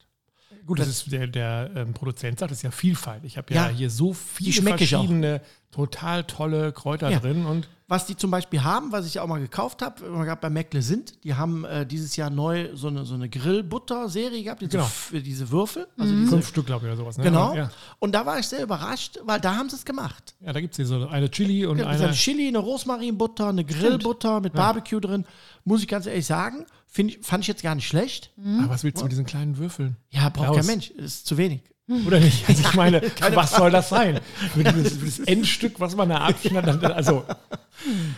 Gut, 0.66 0.78
das 0.80 0.88
ist 0.88 1.12
der, 1.12 1.26
der 1.28 1.70
ähm, 1.76 1.94
Produzent 1.94 2.38
sagt, 2.40 2.50
das 2.50 2.58
ist 2.58 2.62
ja 2.62 2.70
Vielfalt. 2.70 3.22
Ich 3.24 3.36
habe 3.38 3.54
ja, 3.54 3.68
Ja, 3.68 3.72
hier 3.74 3.88
so 3.90 4.12
viele 4.12 4.62
verschiedene, 4.62 5.40
total 5.70 6.24
tolle 6.24 6.72
Kräuter 6.72 7.08
Ja. 7.10 7.20
drin 7.20 7.46
und 7.46 7.68
Was 7.88 8.06
die 8.06 8.16
zum 8.16 8.32
Beispiel 8.32 8.64
haben, 8.64 8.90
was 8.90 9.06
ich 9.06 9.20
auch 9.20 9.28
mal 9.28 9.38
gekauft 9.38 9.80
habe, 9.82 10.02
gerade 10.02 10.40
bei 10.40 10.50
Meckle 10.50 10.82
sind, 10.82 11.22
die 11.22 11.34
haben 11.34 11.64
äh, 11.64 11.86
dieses 11.86 12.16
Jahr 12.16 12.30
neu 12.30 12.70
so 12.74 12.88
eine, 12.88 13.04
so 13.04 13.14
eine 13.14 13.28
Grillbutter-Serie 13.28 14.42
gehabt, 14.42 14.60
diese, 14.62 14.70
Genau. 14.78 14.88
Diese 15.12 15.50
Würfel. 15.50 15.86
Also 15.96 16.12
diese, 16.14 16.30
fünf 16.30 16.48
Stück, 16.48 16.66
glaube 16.66 16.86
ich, 16.86 16.92
oder 16.92 16.96
sowas. 16.96 17.16
Ne? 17.18 17.24
genau. 17.24 17.54
Ja, 17.54 17.70
Und 18.00 18.12
da 18.14 18.26
war 18.26 18.38
ich 18.38 18.46
sehr 18.48 18.62
überrascht, 18.62 19.18
weil 19.24 19.40
da 19.40 19.54
haben 19.56 19.68
sie 19.68 19.76
es 19.76 19.84
gemacht. 19.84 20.34
ja 20.40 20.52
da 20.52 20.60
gibt 20.60 20.72
es 20.72 20.76
hier 20.76 20.86
so 20.86 21.06
eine 21.06 21.30
Chili 21.30 21.64
und 21.66 21.78
Ja, 21.78 21.86
eine. 21.86 22.04
eine 22.06 22.12
Chili, 22.12 22.48
eine 22.48 22.58
Rosmarinbutter, 22.58 23.48
eine 23.48 23.64
Grillbutter 23.64 24.40
mit 24.40 24.54
Barbecue 24.54 25.00
drin. 25.00 25.24
Muss 25.64 25.80
ich 25.82 25.88
ganz 25.88 26.06
ehrlich 26.06 26.26
sagen, 26.26 26.66
find 26.86 27.10
ich, 27.10 27.18
fand 27.26 27.44
ich 27.44 27.48
jetzt 27.48 27.62
gar 27.62 27.74
nicht 27.74 27.86
schlecht. 27.88 28.32
Aber 28.58 28.70
was 28.70 28.84
willst 28.84 28.98
du 29.00 29.04
mit 29.04 29.12
diesen 29.12 29.26
kleinen 29.26 29.58
Würfeln? 29.58 29.96
Ja, 30.10 30.28
braucht 30.28 30.48
Raus. 30.48 30.56
kein 30.58 30.66
Mensch. 30.66 30.90
Ist 30.90 31.26
zu 31.26 31.36
wenig. 31.36 31.62
Oder 32.06 32.18
nicht? 32.18 32.48
Also 32.48 32.62
ich 32.62 32.74
meine, 32.74 33.00
was 33.34 33.52
soll 33.54 33.70
das 33.70 33.88
sein? 33.88 34.20
Für 34.54 34.64
das 34.64 35.20
Endstück, 35.20 35.78
was 35.78 35.94
man 35.94 36.08
da 36.08 36.16
abschneidet. 36.18 36.82
Also, 36.84 37.24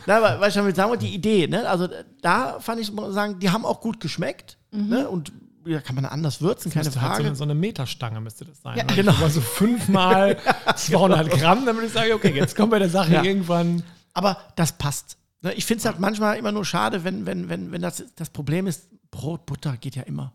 Na, 0.06 0.22
weil, 0.22 0.40
weil 0.40 0.48
ich 0.48 0.54
damit 0.54 0.74
sagen 0.74 0.88
wollte, 0.90 1.04
die 1.04 1.14
Idee, 1.14 1.46
ne? 1.48 1.68
Also 1.68 1.86
da 2.22 2.60
fand 2.60 2.80
ich, 2.80 2.90
muss 2.90 3.04
man 3.06 3.12
sagen, 3.12 3.38
die 3.40 3.50
haben 3.50 3.66
auch 3.66 3.80
gut 3.82 4.00
geschmeckt. 4.00 4.56
Ne? 4.70 5.06
Und 5.08 5.32
ja, 5.66 5.80
kann 5.82 5.96
man 5.96 6.06
anders 6.06 6.40
würzen, 6.40 6.72
keine 6.72 6.86
müsste 6.86 7.00
halt 7.02 7.10
so, 7.10 7.14
Frage. 7.16 7.26
eine, 7.28 7.36
so 7.36 7.44
eine 7.44 7.54
Meterstange 7.54 8.20
müsste 8.22 8.46
das 8.46 8.62
sein. 8.62 8.78
Ja. 8.78 8.84
ne? 8.84 8.94
Genau. 8.94 9.12
Aber 9.12 9.28
so 9.28 9.42
fünfmal 9.42 10.38
200 10.76 11.28
Gramm, 11.30 11.66
dann 11.66 11.76
würde 11.76 11.88
ich 11.88 11.92
sagen, 11.92 12.12
okay, 12.12 12.32
jetzt 12.34 12.56
kommen 12.56 12.72
wir 12.72 12.78
der 12.78 12.88
Sache 12.88 13.12
Ja. 13.12 13.22
irgendwann. 13.22 13.82
Aber 14.14 14.38
das 14.56 14.72
passt. 14.72 15.17
Ne? 15.42 15.52
Ich 15.54 15.64
finde 15.66 15.80
es 15.80 15.84
halt 15.86 16.00
manchmal 16.00 16.36
immer 16.36 16.52
nur 16.52 16.64
schade, 16.64 17.04
wenn, 17.04 17.26
wenn, 17.26 17.48
wenn, 17.48 17.70
wenn 17.72 17.82
das 17.82 18.04
das 18.16 18.30
Problem 18.30 18.66
ist, 18.66 18.88
Brot, 19.10 19.46
Butter 19.46 19.76
geht 19.76 19.96
ja 19.96 20.02
immer. 20.02 20.32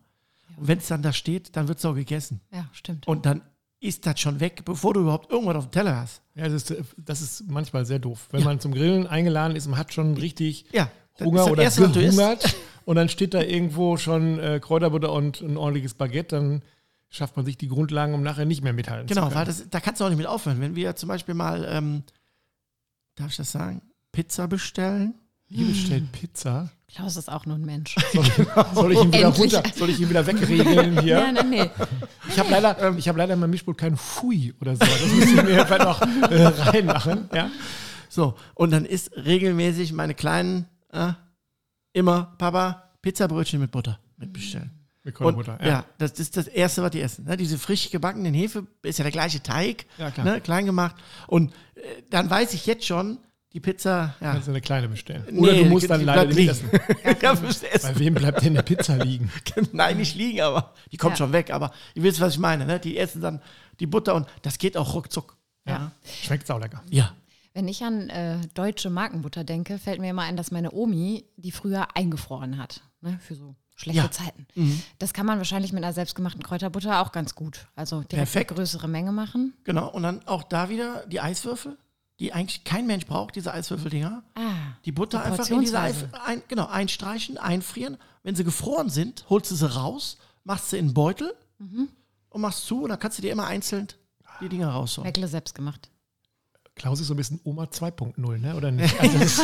Und 0.56 0.68
wenn 0.68 0.78
es 0.78 0.86
dann 0.88 1.02
da 1.02 1.12
steht, 1.12 1.56
dann 1.56 1.68
wird 1.68 1.78
es 1.78 1.84
auch 1.84 1.94
gegessen. 1.94 2.40
ja, 2.52 2.68
stimmt. 2.72 3.06
Und 3.06 3.26
dann 3.26 3.42
ist 3.80 4.06
das 4.06 4.18
schon 4.18 4.40
weg, 4.40 4.64
bevor 4.64 4.94
du 4.94 5.00
überhaupt 5.00 5.30
irgendwas 5.30 5.56
auf 5.56 5.66
dem 5.68 5.72
Teller 5.72 5.96
hast. 6.00 6.22
Ja, 6.34 6.48
das 6.48 6.70
ist, 6.70 6.74
das 6.96 7.20
ist 7.20 7.44
manchmal 7.50 7.84
sehr 7.84 7.98
doof. 7.98 8.28
Wenn 8.30 8.42
man 8.42 8.58
zum 8.58 8.72
Grillen 8.72 9.06
eingeladen 9.06 9.56
ist 9.56 9.66
und 9.66 9.76
hat 9.76 9.92
schon 9.92 10.16
richtig 10.16 10.64
Ja, 10.72 10.90
Hunger 11.20 11.46
oder 11.50 11.62
Erste, 11.64 11.90
gehungert 11.90 12.56
und 12.86 12.96
dann 12.96 13.08
steht 13.10 13.34
da 13.34 13.42
irgendwo 13.42 13.96
schon 13.98 14.38
äh, 14.38 14.58
Kräuterbutter 14.60 15.12
und 15.12 15.42
ein 15.42 15.56
ordentliches 15.58 15.94
Baguette, 15.94 16.36
dann 16.36 16.62
schafft 17.10 17.36
man 17.36 17.44
sich 17.44 17.58
die 17.58 17.68
Grundlagen, 17.68 18.14
um 18.14 18.22
nachher 18.22 18.46
nicht 18.46 18.62
mehr 18.64 18.72
mithalten 18.72 19.06
zu 19.06 19.14
Genau, 19.14 19.26
können. 19.26 19.36
weil 19.38 19.44
das, 19.44 19.68
da 19.68 19.80
kannst 19.80 20.00
du 20.00 20.04
auch 20.04 20.08
nicht 20.08 20.18
mit 20.18 20.26
aufhören. 20.26 20.60
Wenn 20.60 20.74
wir 20.74 20.96
zum 20.96 21.08
Beispiel 21.10 21.34
mal, 21.34 21.64
ähm, 21.68 22.04
darf 23.16 23.30
ich 23.30 23.36
das 23.36 23.52
sagen, 23.52 23.82
Pizza 24.14 24.46
bestellen, 24.46 25.14
Hier 25.48 25.66
bestellt 25.66 26.12
Pizza. 26.12 26.70
Klaus 26.86 27.16
ist 27.16 27.28
auch 27.28 27.46
nur 27.46 27.56
ein 27.56 27.64
Mensch. 27.64 27.96
Soll 28.74 28.92
ich 28.92 29.00
ihn 29.00 29.12
wieder 29.12 29.28
runter, 29.28 29.62
soll 29.74 29.90
ich 29.90 30.00
ihn 30.00 30.08
wieder 30.08 30.24
wegregeln 30.24 31.00
hier? 31.00 31.18
Ja, 31.18 31.32
nein, 31.32 31.50
nee. 31.50 31.70
Ich 32.28 32.38
habe 32.38 32.50
leider, 32.50 32.96
ich 32.96 33.08
hab 33.08 33.16
leider 33.16 33.34
in 33.34 33.40
meinem 33.40 33.50
Mischpult 33.50 33.76
kein 33.76 33.96
Fui 33.96 34.54
oder 34.60 34.76
so. 34.76 34.84
Das 34.84 35.00
müssen 35.12 35.36
wir 35.36 35.42
mir 35.42 35.66
vielleicht 35.66 35.84
noch 35.84 36.00
äh, 36.30 36.46
reinmachen. 36.46 37.28
Ja? 37.34 37.50
So, 38.08 38.36
und 38.54 38.70
dann 38.70 38.84
ist 38.84 39.10
regelmäßig 39.16 39.92
meine 39.92 40.14
Kleinen 40.14 40.66
äh, 40.92 41.12
immer, 41.92 42.34
Papa, 42.38 42.90
Pizzabrötchen 43.02 43.58
mit 43.60 43.72
Butter 43.72 43.98
mitbestellen. 44.16 44.70
Mit 45.02 45.16
Kräuterbutter, 45.16 45.58
ja. 45.60 45.68
ja. 45.68 45.84
das 45.98 46.12
ist 46.12 46.36
das 46.36 46.46
Erste, 46.46 46.82
was 46.82 46.92
die 46.92 47.00
essen. 47.00 47.24
Ne? 47.24 47.36
Diese 47.36 47.58
frisch 47.58 47.90
gebackenen 47.90 48.32
Hefe 48.32 48.68
ist 48.82 48.98
ja 48.98 49.02
der 49.02 49.12
gleiche 49.12 49.42
Teig, 49.42 49.86
Ja, 49.98 50.12
klar. 50.12 50.24
ne? 50.24 50.40
klein 50.40 50.64
gemacht. 50.64 50.94
Und 51.26 51.52
äh, 51.74 51.80
dann 52.08 52.30
weiß 52.30 52.54
ich 52.54 52.66
jetzt 52.66 52.86
schon, 52.86 53.18
die 53.54 53.60
Pizza, 53.60 54.14
ja. 54.20 54.32
Kannst 54.32 54.48
du 54.48 54.52
eine 54.52 54.60
kleine 54.60 54.88
bestellen. 54.88 55.24
Oder 55.38 55.52
Nee, 55.52 55.62
du 55.64 55.70
musst 55.70 55.88
dann 55.88 56.04
leider 56.04 56.24
nicht 56.26 56.48
essen. 56.50 56.68
ja. 57.22 57.34
Bei 57.34 57.98
wem 57.98 58.14
bleibt 58.14 58.42
denn 58.42 58.54
eine 58.54 58.62
Pizza 58.62 58.96
liegen? 58.96 59.30
Nein, 59.72 59.96
nicht 59.96 60.14
liegen, 60.16 60.40
aber 60.42 60.74
die 60.92 60.96
kommt 60.96 61.12
Ja. 61.12 61.18
schon 61.18 61.32
weg. 61.32 61.50
Aber 61.52 61.70
ihr 61.94 62.02
wisst, 62.02 62.20
was 62.20 62.34
ich 62.34 62.38
meine. 62.40 62.66
Ne? 62.66 62.80
Die 62.80 62.98
essen 62.98 63.20
dann 63.22 63.40
die 63.80 63.86
Butter 63.86 64.14
und 64.14 64.26
das 64.42 64.58
geht 64.58 64.76
auch 64.76 64.92
ruckzuck. 64.94 65.36
Ja. 65.66 65.92
Schmeckt 66.22 66.50
auch 66.50 66.60
lecker. 66.60 66.82
Ja. 66.90 67.14
Wenn 67.54 67.68
ich 67.68 67.82
an 67.84 68.10
äh, 68.10 68.38
deutsche 68.54 68.90
Markenbutter 68.90 69.44
denke, 69.44 69.78
fällt 69.78 70.00
mir 70.00 70.10
immer 70.10 70.22
ein, 70.22 70.36
dass 70.36 70.50
meine 70.50 70.72
Omi 70.72 71.24
die 71.36 71.52
früher 71.52 71.96
eingefroren 71.96 72.58
hat. 72.58 72.82
Ne, 73.00 73.18
für 73.22 73.34
so 73.36 73.54
schlechte 73.76 74.02
Ja. 74.02 74.10
Zeiten. 74.10 74.46
Das 74.98 75.12
kann 75.12 75.26
man 75.26 75.38
wahrscheinlich 75.38 75.72
mit 75.72 75.84
einer 75.84 75.92
selbstgemachten 75.92 76.42
Kräuterbutter 76.42 77.00
auch 77.00 77.12
ganz 77.12 77.34
gut. 77.34 77.66
Also 77.76 77.98
direkt 78.02 78.10
Perfekt. 78.32 78.50
eine 78.50 78.56
größere 78.58 78.88
Menge 78.88 79.12
machen. 79.12 79.54
Genau. 79.64 79.88
Und 79.90 80.02
dann 80.02 80.26
auch 80.26 80.42
da 80.42 80.68
wieder 80.68 81.06
die 81.06 81.20
Eiswürfel, 81.20 81.76
die 82.20 82.32
eigentlich 82.32 82.64
kein 82.64 82.86
Mensch 82.86 83.06
braucht, 83.06 83.34
diese 83.36 83.52
Eiswürfeldinger. 83.52 84.22
Ah, 84.34 84.52
Die 84.84 84.92
Butter 84.92 85.18
So 85.18 85.24
einfach 85.24 85.48
in 85.48 85.60
diese 85.60 85.78
Eis, 85.78 86.04
ein, 86.24 86.42
genau, 86.48 86.66
einstreichen, 86.66 87.38
einfrieren. 87.38 87.96
Wenn 88.22 88.36
sie 88.36 88.44
gefroren 88.44 88.88
sind, 88.88 89.24
holst 89.28 89.50
du 89.50 89.54
sie 89.56 89.74
raus, 89.74 90.18
machst 90.44 90.70
sie 90.70 90.78
in 90.78 90.86
einen 90.86 90.94
Beutel 90.94 91.34
und 92.30 92.40
machst 92.40 92.66
zu 92.66 92.82
und 92.82 92.90
dann 92.90 92.98
kannst 92.98 93.18
du 93.18 93.22
dir 93.22 93.32
immer 93.32 93.46
einzeln 93.46 93.88
die 94.40 94.48
Dinger 94.48 94.68
rausholen. 94.70 95.06
Meckle 95.06 95.28
selbst 95.28 95.54
gemacht. 95.54 95.90
Klaus 96.74 97.00
ist 97.00 97.06
so 97.06 97.14
ein 97.14 97.16
bisschen 97.16 97.40
Oma 97.44 97.64
2.0, 97.64 98.38
ne? 98.38 98.56
Oder 98.56 98.70
nicht? 98.72 98.98
Also 99.00 99.42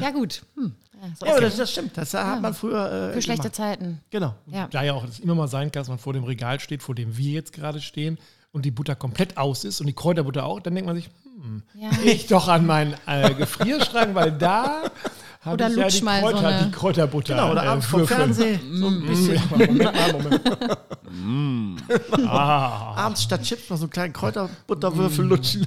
Ja, 0.00 0.10
gut. 0.10 0.42
Hm. 0.56 0.74
Ja, 1.00 1.08
so 1.18 1.26
Ja, 1.26 1.32
aber 1.32 1.40
das, 1.42 1.56
das 1.56 1.70
stimmt. 1.70 1.96
Das 1.96 2.14
hat 2.14 2.40
man 2.40 2.54
früher 2.54 3.10
äh, 3.10 3.12
Für 3.14 3.22
schlechte 3.22 3.42
gemacht. 3.42 3.54
Zeiten. 3.56 4.00
Genau. 4.10 4.34
Ja. 4.46 4.68
da 4.68 4.82
ja 4.82 4.94
auch 4.94 5.06
das 5.06 5.20
immer 5.20 5.34
mal 5.34 5.48
sein 5.48 5.70
kann, 5.70 5.80
dass 5.82 5.88
man 5.88 5.98
vor 5.98 6.12
dem 6.12 6.24
Regal 6.24 6.60
steht, 6.60 6.82
vor 6.82 6.94
dem 6.94 7.16
wir 7.16 7.32
jetzt 7.32 7.52
gerade 7.52 7.80
stehen 7.80 8.18
und 8.52 8.64
die 8.64 8.70
Butter 8.70 8.94
komplett 8.94 9.36
aus 9.36 9.64
ist 9.64 9.80
und 9.80 9.86
die 9.86 9.92
Kräuterbutter 9.94 10.44
auch, 10.44 10.60
dann 10.60 10.74
denkt 10.74 10.86
man 10.86 10.96
sich, 10.96 11.08
hm, 11.40 11.62
Ja. 11.74 11.90
ich 12.04 12.26
doch 12.26 12.48
an 12.48 12.66
meinen 12.66 12.94
äh, 13.06 13.32
Gefrierschrank, 13.34 14.14
weil 14.14 14.32
da 14.32 14.82
habe 15.44 15.64
ich 15.70 15.76
ja 15.76 15.88
die, 15.88 16.02
mal 16.02 16.20
so 16.20 16.26
Kräuter, 16.28 16.48
eine- 16.48 16.64
die 16.66 16.70
Kräuterbutter. 16.70 17.34
Genau, 17.34 17.50
oder 17.52 17.64
äh, 17.64 17.68
abends 17.68 17.86
vom. 17.86 18.06
Fernsehen 18.06 18.60
so 18.72 18.86
ein 18.88 19.06
bisschen. 19.06 19.40
Moment 19.50 19.82
mal, 19.82 20.12
Moment. 21.12 21.86
ah, 22.28 22.94
Abends 22.96 23.22
statt 23.22 23.42
Chips 23.42 23.68
noch 23.70 23.76
so 23.76 23.84
einen 23.84 23.90
kleinen 23.90 24.12
Kräuterbutterwürfel 24.12 25.24
lutschen. 25.24 25.66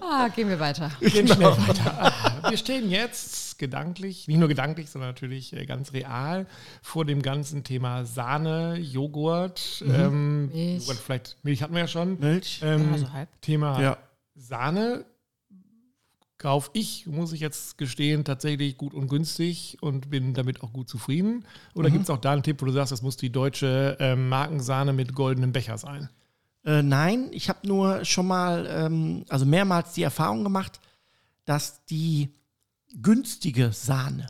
Ah, 0.00 0.28
gehen 0.28 0.48
wir 0.48 0.60
weiter. 0.60 0.90
wir 1.00 1.10
gehen 1.10 1.26
schnell 1.26 1.48
weiter. 1.48 2.12
Ah, 2.42 2.50
Wir 2.50 2.56
stehen 2.58 2.90
jetzt 2.90 3.43
gedanklich, 3.58 4.28
nicht 4.28 4.38
nur 4.38 4.48
gedanklich, 4.48 4.90
sondern 4.90 5.10
natürlich 5.10 5.52
äh, 5.52 5.66
ganz 5.66 5.92
real 5.92 6.46
vor 6.82 7.04
dem 7.04 7.22
ganzen 7.22 7.64
Thema 7.64 8.04
Sahne, 8.04 8.78
Joghurt, 8.78 9.84
ähm, 9.86 10.46
Milch. 10.46 10.82
Joghurt 10.82 10.98
vielleicht 10.98 11.36
Milch 11.42 11.62
hatten 11.62 11.74
wir 11.74 11.80
ja 11.80 11.88
schon. 11.88 12.18
Milch. 12.20 12.60
Ähm, 12.62 12.92
Ja, 12.92 12.98
so 12.98 13.12
halb. 13.12 13.28
Thema 13.40 13.80
Ja. 13.80 13.98
Sahne 14.34 15.04
kaufe 16.38 16.70
ich, 16.74 17.06
muss 17.06 17.32
ich 17.32 17.40
jetzt 17.40 17.78
gestehen, 17.78 18.24
tatsächlich 18.24 18.76
gut 18.76 18.92
und 18.92 19.08
günstig 19.08 19.78
und 19.80 20.10
bin 20.10 20.34
damit 20.34 20.62
auch 20.62 20.72
gut 20.72 20.88
zufrieden. 20.88 21.46
Oder 21.74 21.90
gibt 21.90 22.04
es 22.04 22.10
auch 22.10 22.18
da 22.18 22.32
einen 22.32 22.42
Tipp, 22.42 22.60
wo 22.60 22.66
du 22.66 22.72
sagst, 22.72 22.92
das 22.92 23.00
muss 23.00 23.16
die 23.16 23.30
deutsche 23.30 23.96
ähm, 23.98 24.28
Markensahne 24.28 24.92
mit 24.92 25.14
goldenem 25.14 25.52
Becher 25.52 25.78
sein? 25.78 26.10
Äh, 26.64 26.82
nein, 26.82 27.28
ich 27.30 27.48
habe 27.48 27.66
nur 27.66 28.04
schon 28.04 28.26
mal, 28.26 28.66
ähm, 28.68 29.24
also 29.28 29.46
mehrmals 29.46 29.92
die 29.94 30.02
Erfahrung 30.02 30.44
gemacht, 30.44 30.80
dass 31.44 31.84
die 31.86 32.30
günstige 33.02 33.72
Sahne, 33.72 34.26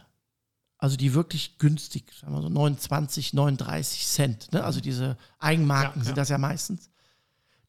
also 0.78 0.96
die 0.96 1.14
wirklich 1.14 1.58
günstig, 1.58 2.12
sagen 2.20 2.34
wir 2.34 2.42
so 2.42 2.48
29, 2.48 3.32
39 3.34 4.06
Cent, 4.06 4.52
ne? 4.52 4.64
also 4.64 4.80
diese 4.80 5.16
Eigenmarken 5.38 6.00
Ja, 6.00 6.04
sind 6.04 6.16
ja. 6.16 6.22
das 6.22 6.28
ja 6.28 6.38
meistens, 6.38 6.90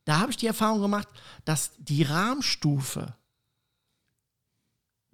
da 0.06 0.20
habe 0.20 0.32
ich 0.32 0.38
die 0.38 0.48
Erfahrung 0.48 0.82
gemacht, 0.82 1.08
dass 1.46 1.72
die 1.80 2.04
Rahmstufe 2.04 3.16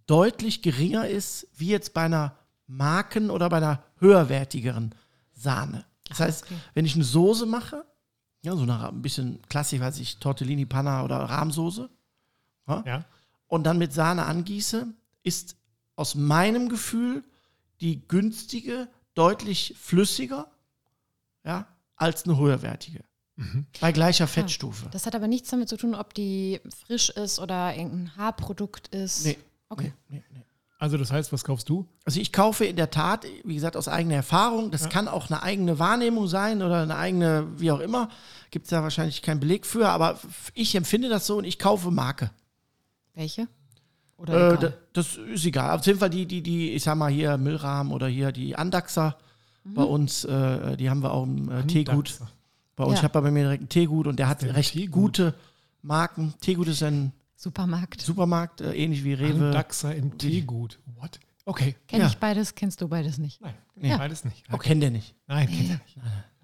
deutlich 0.07 0.61
geringer 0.61 1.07
ist, 1.07 1.47
wie 1.55 1.67
jetzt 1.69 1.93
bei 1.93 2.03
einer 2.03 2.35
Marken- 2.67 3.29
oder 3.29 3.49
bei 3.49 3.57
einer 3.57 3.83
höherwertigeren 3.97 4.93
Sahne. 5.33 5.85
Das 6.09 6.19
heißt, 6.19 6.43
okay. 6.45 6.55
wenn 6.73 6.85
ich 6.85 6.95
eine 6.95 7.03
Soße 7.03 7.45
mache, 7.45 7.85
ja, 8.41 8.55
so 8.55 8.63
eine 8.63 8.89
ein 8.89 9.01
bisschen 9.01 9.41
klassisch, 9.47 9.79
weiß 9.79 9.99
ich, 9.99 10.17
Tortellini 10.17 10.65
Panna 10.65 11.03
oder 11.03 11.17
Rahmsoße, 11.17 11.89
Ja? 12.67 13.05
und 13.47 13.63
dann 13.63 13.77
mit 13.77 13.93
Sahne 13.93 14.25
angieße, 14.25 14.87
ist 15.23 15.55
aus 16.01 16.15
meinem 16.15 16.67
Gefühl 16.67 17.23
die 17.79 18.05
günstige 18.07 18.89
deutlich 19.13 19.75
flüssiger 19.79 20.51
ja, 21.45 21.67
als 21.95 22.25
eine 22.25 22.37
höherwertige. 22.37 23.03
Bei 23.79 23.91
gleicher 23.91 24.27
Fettstufe. 24.27 24.87
Das 24.91 25.05
hat 25.05 25.15
aber 25.15 25.27
nichts 25.27 25.49
damit 25.49 25.69
zu 25.69 25.77
tun, 25.77 25.95
ob 25.95 26.13
die 26.13 26.59
frisch 26.85 27.09
ist 27.09 27.39
oder 27.39 27.75
irgendein 27.75 28.15
Haarprodukt 28.17 28.89
ist. 28.89 29.25
Nee. 29.25 29.37
Okay. 29.69 29.93
Nee, 30.09 30.23
nee, 30.29 30.37
nee. 30.37 30.45
Also 30.77 30.97
das 30.97 31.11
heißt, 31.11 31.31
was 31.31 31.43
kaufst 31.43 31.69
du? 31.69 31.87
Also 32.05 32.19
ich 32.19 32.33
kaufe 32.33 32.65
in 32.65 32.75
der 32.75 32.89
Tat, 32.89 33.25
wie 33.43 33.53
gesagt, 33.53 33.77
aus 33.77 33.87
eigener 33.87 34.15
Erfahrung, 34.15 34.71
das 34.71 34.89
kann 34.89 35.07
auch 35.07 35.29
eine 35.29 35.43
eigene 35.43 35.77
Wahrnehmung 35.77 36.27
sein 36.27 36.63
oder 36.63 36.81
eine 36.81 36.95
eigene, 36.95 37.47
wie 37.57 37.71
auch 37.71 37.79
immer, 37.79 38.09
gibt 38.49 38.65
es 38.65 38.71
da 38.71 38.81
wahrscheinlich 38.81 39.21
keinen 39.21 39.39
Beleg 39.39 39.67
für, 39.67 39.89
aber 39.89 40.19
ich 40.55 40.73
empfinde 40.73 41.07
das 41.07 41.27
so 41.27 41.37
und 41.37 41.43
ich 41.43 41.59
kaufe 41.59 41.91
Marke. 41.91 42.31
Welche? 43.13 43.47
Oder 44.21 44.63
Äh, 44.63 44.71
das 44.93 45.15
ist 45.17 45.45
egal. 45.45 45.77
Auf 45.79 45.85
jeden 45.85 45.99
Fall 45.99 46.09
die, 46.09 46.25
die, 46.25 46.41
die, 46.41 46.71
ich 46.71 46.83
sag 46.83 46.95
mal 46.95 47.11
hier 47.11 47.37
Milram 47.37 47.91
oder 47.91 48.07
hier 48.07 48.31
die 48.31 48.55
Andaxer 48.55 49.17
bei 49.63 49.83
uns, 49.83 50.23
äh, 50.25 50.75
die 50.77 50.89
haben 50.89 51.01
wir 51.03 51.11
auch 51.13 51.23
im 51.23 51.49
äh, 51.51 51.63
Teegut. 51.63 51.89
Andaxer. 51.93 52.29
Bei 52.75 52.83
uns, 52.85 52.93
Ja. 52.93 52.99
ich 52.99 53.03
habe 53.03 53.21
bei 53.21 53.31
mir 53.31 53.43
direkt 53.43 53.61
einen 53.61 53.69
Teegut 53.69 54.07
und 54.07 54.17
der 54.17 54.27
hat 54.29 54.41
denn 54.41 54.51
recht 54.51 54.73
Teegut? 54.73 54.93
gute 55.17 55.33
Marken. 55.81 56.33
Teegut 56.41 56.67
ist 56.67 56.81
ein 56.83 57.11
Supermarkt. 57.35 58.01
Supermarkt, 58.01 58.61
äh, 58.61 58.73
ähnlich 58.73 59.03
wie 59.03 59.13
Rewe. 59.13 59.51
Dachser 59.51 59.93
im 59.95 60.17
Teegut. 60.17 60.79
What? 60.99 61.19
Okay. 61.45 61.75
Kenn 61.87 62.01
Ja. 62.01 62.07
ich 62.07 62.17
beides, 62.17 62.53
kennst 62.55 62.81
du 62.81 62.87
beides 62.87 63.17
nicht. 63.17 63.41
Nein, 63.41 63.53
Ja. 63.81 63.97
beides 63.97 64.23
nicht. 64.25 64.43
Oh, 64.51 64.57
kennt 64.57 64.81
der 64.83 64.91
nicht. 64.91 65.15
Nein, 65.27 65.47
kennt 65.47 65.69
er 65.71 65.75
nicht. 65.83 65.97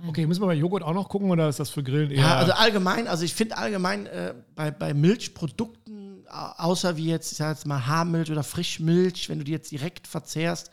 Okay, 0.08 0.26
müssen 0.28 0.42
wir 0.42 0.48
bei 0.48 0.54
Joghurt 0.56 0.84
auch 0.84 0.94
noch 0.94 1.08
gucken 1.10 1.30
oder 1.32 1.48
ist 1.50 1.60
das 1.60 1.70
für 1.72 1.82
Grillen 1.84 2.12
eher? 2.12 2.20
Ja, 2.22 2.36
also 2.36 2.52
allgemein, 2.54 3.08
also 3.08 3.24
ich 3.24 3.34
finde 3.34 3.58
allgemein 3.58 4.06
äh, 4.08 4.34
bei, 4.56 4.70
bei 4.72 4.94
Milchprodukten, 4.94 6.07
außer 6.30 6.98
wie 6.98 7.08
jetzt, 7.08 7.32
ich 7.32 7.38
sag 7.38 7.56
jetzt 7.56 7.66
mal 7.66 7.86
Haarmilch 7.86 8.32
oder 8.32 8.44
Frischmilch, 8.44 9.30
wenn 9.30 9.40
du 9.40 9.44
die 9.46 9.52
jetzt 9.52 9.72
direkt 9.72 10.08
verzehrst, 10.08 10.72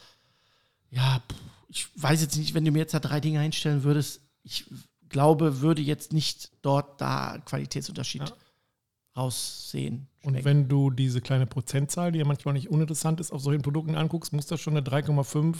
ja, 0.90 1.22
ich 1.68 1.88
weiß 2.00 2.20
jetzt 2.22 2.36
nicht, 2.36 2.54
wenn 2.54 2.64
du 2.64 2.70
mir 2.70 2.78
jetzt 2.80 2.94
da 2.94 3.00
drei 3.00 3.20
Dinge 3.20 3.40
hinstellen 3.40 3.82
würdest, 3.82 4.20
ich 4.42 4.66
glaube, 5.08 5.60
würde 5.60 5.82
jetzt 5.82 6.12
nicht 6.12 6.50
dort 6.62 7.00
da 7.00 7.38
Qualitätsunterschied 7.44 8.28
Ja. 8.28 8.36
raussehen. 9.16 10.08
Und 10.22 10.44
wenn 10.44 10.68
du 10.68 10.90
diese 10.90 11.20
kleine 11.20 11.46
Prozentzahl, 11.46 12.12
die 12.12 12.18
ja 12.18 12.24
manchmal 12.24 12.54
nicht 12.54 12.70
uninteressant 12.70 13.20
ist, 13.20 13.32
auf 13.32 13.40
solchen 13.42 13.62
Produkten 13.62 13.94
anguckst, 13.94 14.32
muss 14.32 14.46
das 14.46 14.60
schon 14.60 14.76
eine 14.76 14.84
3,5 14.86 15.56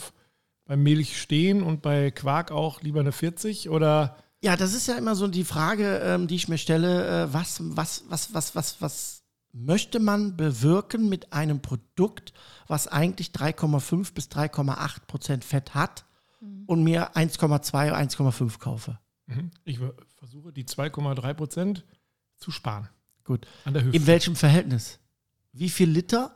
bei 0.65 0.75
Milch 0.75 1.19
stehen 1.21 1.61
und 1.63 1.81
bei 1.81 2.11
Quark 2.11 2.51
auch 2.51 2.81
lieber 2.81 2.99
eine 2.99 3.11
40 3.11 3.69
oder 3.69 4.17
Ja, 4.41 4.57
das 4.57 4.73
ist 4.73 4.87
ja 4.87 4.95
immer 4.95 5.15
so 5.15 5.27
die 5.27 5.43
Frage, 5.43 5.99
ähm, 6.03 6.27
die 6.27 6.35
ich 6.35 6.47
mir 6.47 6.57
stelle, 6.57 7.23
äh, 7.25 7.33
was, 7.33 7.59
was, 7.61 8.03
was, 8.09 8.33
was, 8.33 8.55
was, 8.55 8.81
was 8.81 9.23
möchte 9.55 9.99
man 9.99 10.35
bewirken 10.35 11.07
mit 11.07 11.31
einem 11.31 11.61
Produkt, 11.61 12.33
was 12.67 12.87
eigentlich 12.87 13.29
3,5 13.29 14.13
bis 14.13 14.27
3,8 14.27 15.05
Prozent 15.07 15.45
Fett 15.45 15.73
hat 15.73 16.05
und 16.65 16.83
mir 16.83 17.15
1,2 17.15 17.87
oder 17.87 17.97
1,5 17.97 18.59
kaufe? 18.59 18.99
Mhm. 19.27 19.51
ich 19.63 19.79
ver- 19.79 19.95
versuche 20.17 20.51
die 20.53 20.65
2,3 20.65 21.33
Prozent 21.33 21.85
zu 22.37 22.51
sparen. 22.51 22.89
Gut. 23.23 23.47
An 23.63 23.73
der 23.73 23.83
Hüfte. 23.83 23.97
In 23.97 24.05
welchem 24.07 24.35
Verhältnis? 24.35 24.99
Wie 25.51 25.69
viel 25.69 25.89
Liter 25.89 26.35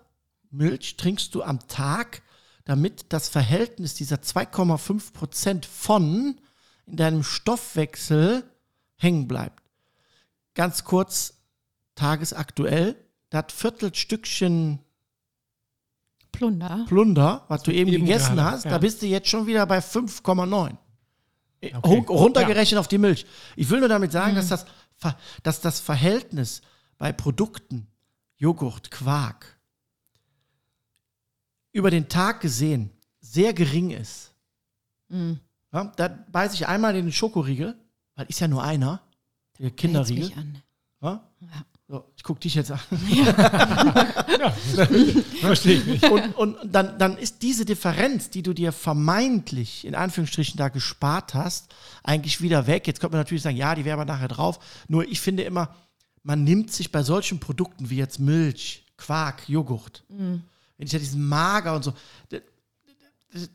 Milch 0.49 0.95
trinkst 0.97 1.35
du 1.35 1.43
am 1.43 1.67
Tag, 1.67 2.23
damit 2.63 3.07
das 3.09 3.29
Verhältnis 3.29 3.93
dieser 3.95 4.15
2,5 4.17 5.13
Prozent 5.13 5.65
von 5.65 6.39
in 6.87 6.95
deinem 6.95 7.21
Stoffwechsel 7.23 8.43
hängen 8.95 9.27
bleibt? 9.27 9.61
Ganz 10.55 10.83
kurz, 10.85 11.35
tagesaktuell, 11.95 12.95
das 13.29 13.45
Viertelstückchen 13.49 14.79
Plunder. 16.31 16.85
Plunder, 16.87 17.45
was 17.47 17.63
du 17.63 17.71
eben, 17.71 17.91
eben 17.91 18.05
gegessen 18.05 18.35
gerade, 18.35 18.51
hast, 18.51 18.65
ja. 18.65 18.71
da 18.71 18.77
bist 18.77 19.01
du 19.01 19.07
jetzt 19.07 19.27
schon 19.27 19.47
wieder 19.47 19.65
bei 19.65 19.79
5,9. 19.79 20.69
Äh, 21.61 21.75
Okay. 21.75 21.97
Ru- 21.99 22.07
Runtergerechnet 22.07 22.79
auf 22.79 22.87
die 22.87 22.97
Milch. 22.97 23.25
Ich 23.57 23.69
will 23.69 23.79
nur 23.79 23.89
damit 23.89 24.11
sagen, 24.13 24.35
dass, 24.35 24.47
das, 24.47 24.65
dass 25.43 25.59
das 25.61 25.79
Verhältnis 25.81 26.61
bei 26.97 27.11
Produkten, 27.11 27.87
Joghurt, 28.37 28.91
Quark, 28.91 29.59
über 31.71 31.91
den 31.91 32.07
Tag 32.09 32.41
gesehen 32.41 32.91
sehr 33.19 33.53
gering 33.53 33.91
ist. 33.91 34.33
Mhm. 35.09 35.39
Ja, 35.73 35.91
da 35.97 36.07
beiße 36.07 36.55
ich 36.55 36.67
einmal 36.67 36.95
in 36.95 37.05
den 37.07 37.11
Schokoriegel, 37.11 37.75
weil 38.15 38.25
ist 38.27 38.39
ja 38.39 38.47
nur 38.47 38.63
einer, 38.63 39.01
der 39.59 39.71
Kinderriegel. 39.71 40.25
mich 40.29 40.37
an. 40.37 40.61
Ja? 41.01 41.23
Ja. 41.41 41.65
So, 41.91 42.05
ich 42.15 42.23
gucke 42.23 42.39
dich 42.39 42.53
jetzt 42.55 42.71
an. 42.71 42.79
Ja, 44.39 44.51
verstehe 45.41 45.79
ich 45.79 45.85
nicht. 45.85 46.03
Und, 46.09 46.33
und 46.37 46.55
dann, 46.63 46.97
dann 46.97 47.17
ist 47.17 47.41
diese 47.41 47.65
Differenz, 47.65 48.29
die 48.29 48.41
du 48.41 48.53
dir 48.53 48.71
vermeintlich 48.71 49.85
in 49.85 49.95
Anführungsstrichen 49.95 50.55
da 50.55 50.69
gespart 50.69 51.33
hast, 51.33 51.73
eigentlich 52.03 52.39
wieder 52.41 52.67
weg. 52.67 52.87
Jetzt 52.87 53.01
könnte 53.01 53.13
man 53.17 53.21
natürlich 53.21 53.43
sagen, 53.43 53.57
ja, 53.57 53.75
die 53.75 53.83
wäre 53.83 53.95
aber 53.95 54.05
nachher 54.05 54.29
drauf. 54.29 54.59
Nur 54.87 55.05
ich 55.09 55.19
finde 55.19 55.43
immer, 55.43 55.75
man 56.23 56.43
nimmt 56.45 56.71
sich 56.71 56.91
bei 56.91 57.03
solchen 57.03 57.39
Produkten 57.41 57.89
wie 57.89 57.97
jetzt 57.97 58.19
Milch, 58.19 58.85
Quark, 58.97 59.49
Joghurt, 59.49 60.03
wenn 60.09 60.41
ich 60.77 60.91
ja 60.93 60.99
diesen 60.99 61.25
Mager 61.27 61.75
und 61.75 61.83
so, 61.83 61.93
da, 62.29 62.37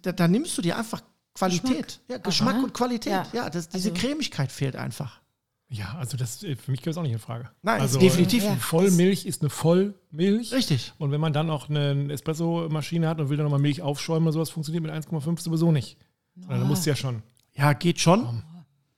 da, 0.02 0.12
da 0.12 0.28
nimmst 0.28 0.58
du 0.58 0.62
dir 0.62 0.76
einfach 0.76 1.00
Qualität. 1.34 2.00
Ja, 2.08 2.18
Geschmack 2.18 2.62
und 2.62 2.74
Qualität. 2.74 3.12
Ja, 3.12 3.26
Ja. 3.32 3.48
das, 3.50 3.68
diese 3.70 3.90
Also- 3.90 4.00
Cremigkeit 4.00 4.52
fehlt 4.52 4.76
einfach. 4.76 5.20
Ja, 5.68 5.96
also 5.98 6.16
das 6.16 6.42
äh, 6.42 6.56
für 6.56 6.70
mich 6.70 6.80
kommt 6.82 6.92
es 6.92 6.98
auch 6.98 7.02
nicht 7.02 7.12
in 7.12 7.18
Frage. 7.18 7.50
Nein, 7.62 7.80
also, 7.80 7.98
definitiv 7.98 8.44
nicht. 8.48 8.60
Vollmilch 8.62 9.26
ist 9.26 9.40
eine 9.42 9.50
Vollmilch. 9.50 10.52
Richtig. 10.52 10.92
Und 10.98 11.10
wenn 11.10 11.20
man 11.20 11.32
dann 11.32 11.50
auch 11.50 11.68
eine 11.68 12.12
Espresso-Maschine 12.12 13.08
hat 13.08 13.18
und 13.20 13.28
will 13.30 13.36
dann 13.36 13.44
nochmal 13.44 13.60
Milch 13.60 13.82
aufschäumen 13.82 14.24
oder 14.24 14.32
sowas, 14.34 14.50
funktioniert 14.50 14.82
mit 14.84 14.92
1,5 14.92 15.40
sowieso 15.40 15.72
nicht. 15.72 15.96
Sondern 16.36 16.60
Dann 16.60 16.68
musst 16.68 16.84
du 16.86 16.90
ja 16.90 16.96
schon. 16.96 17.22
Ja, 17.54 17.72
geht 17.72 18.00
schon. 18.00 18.42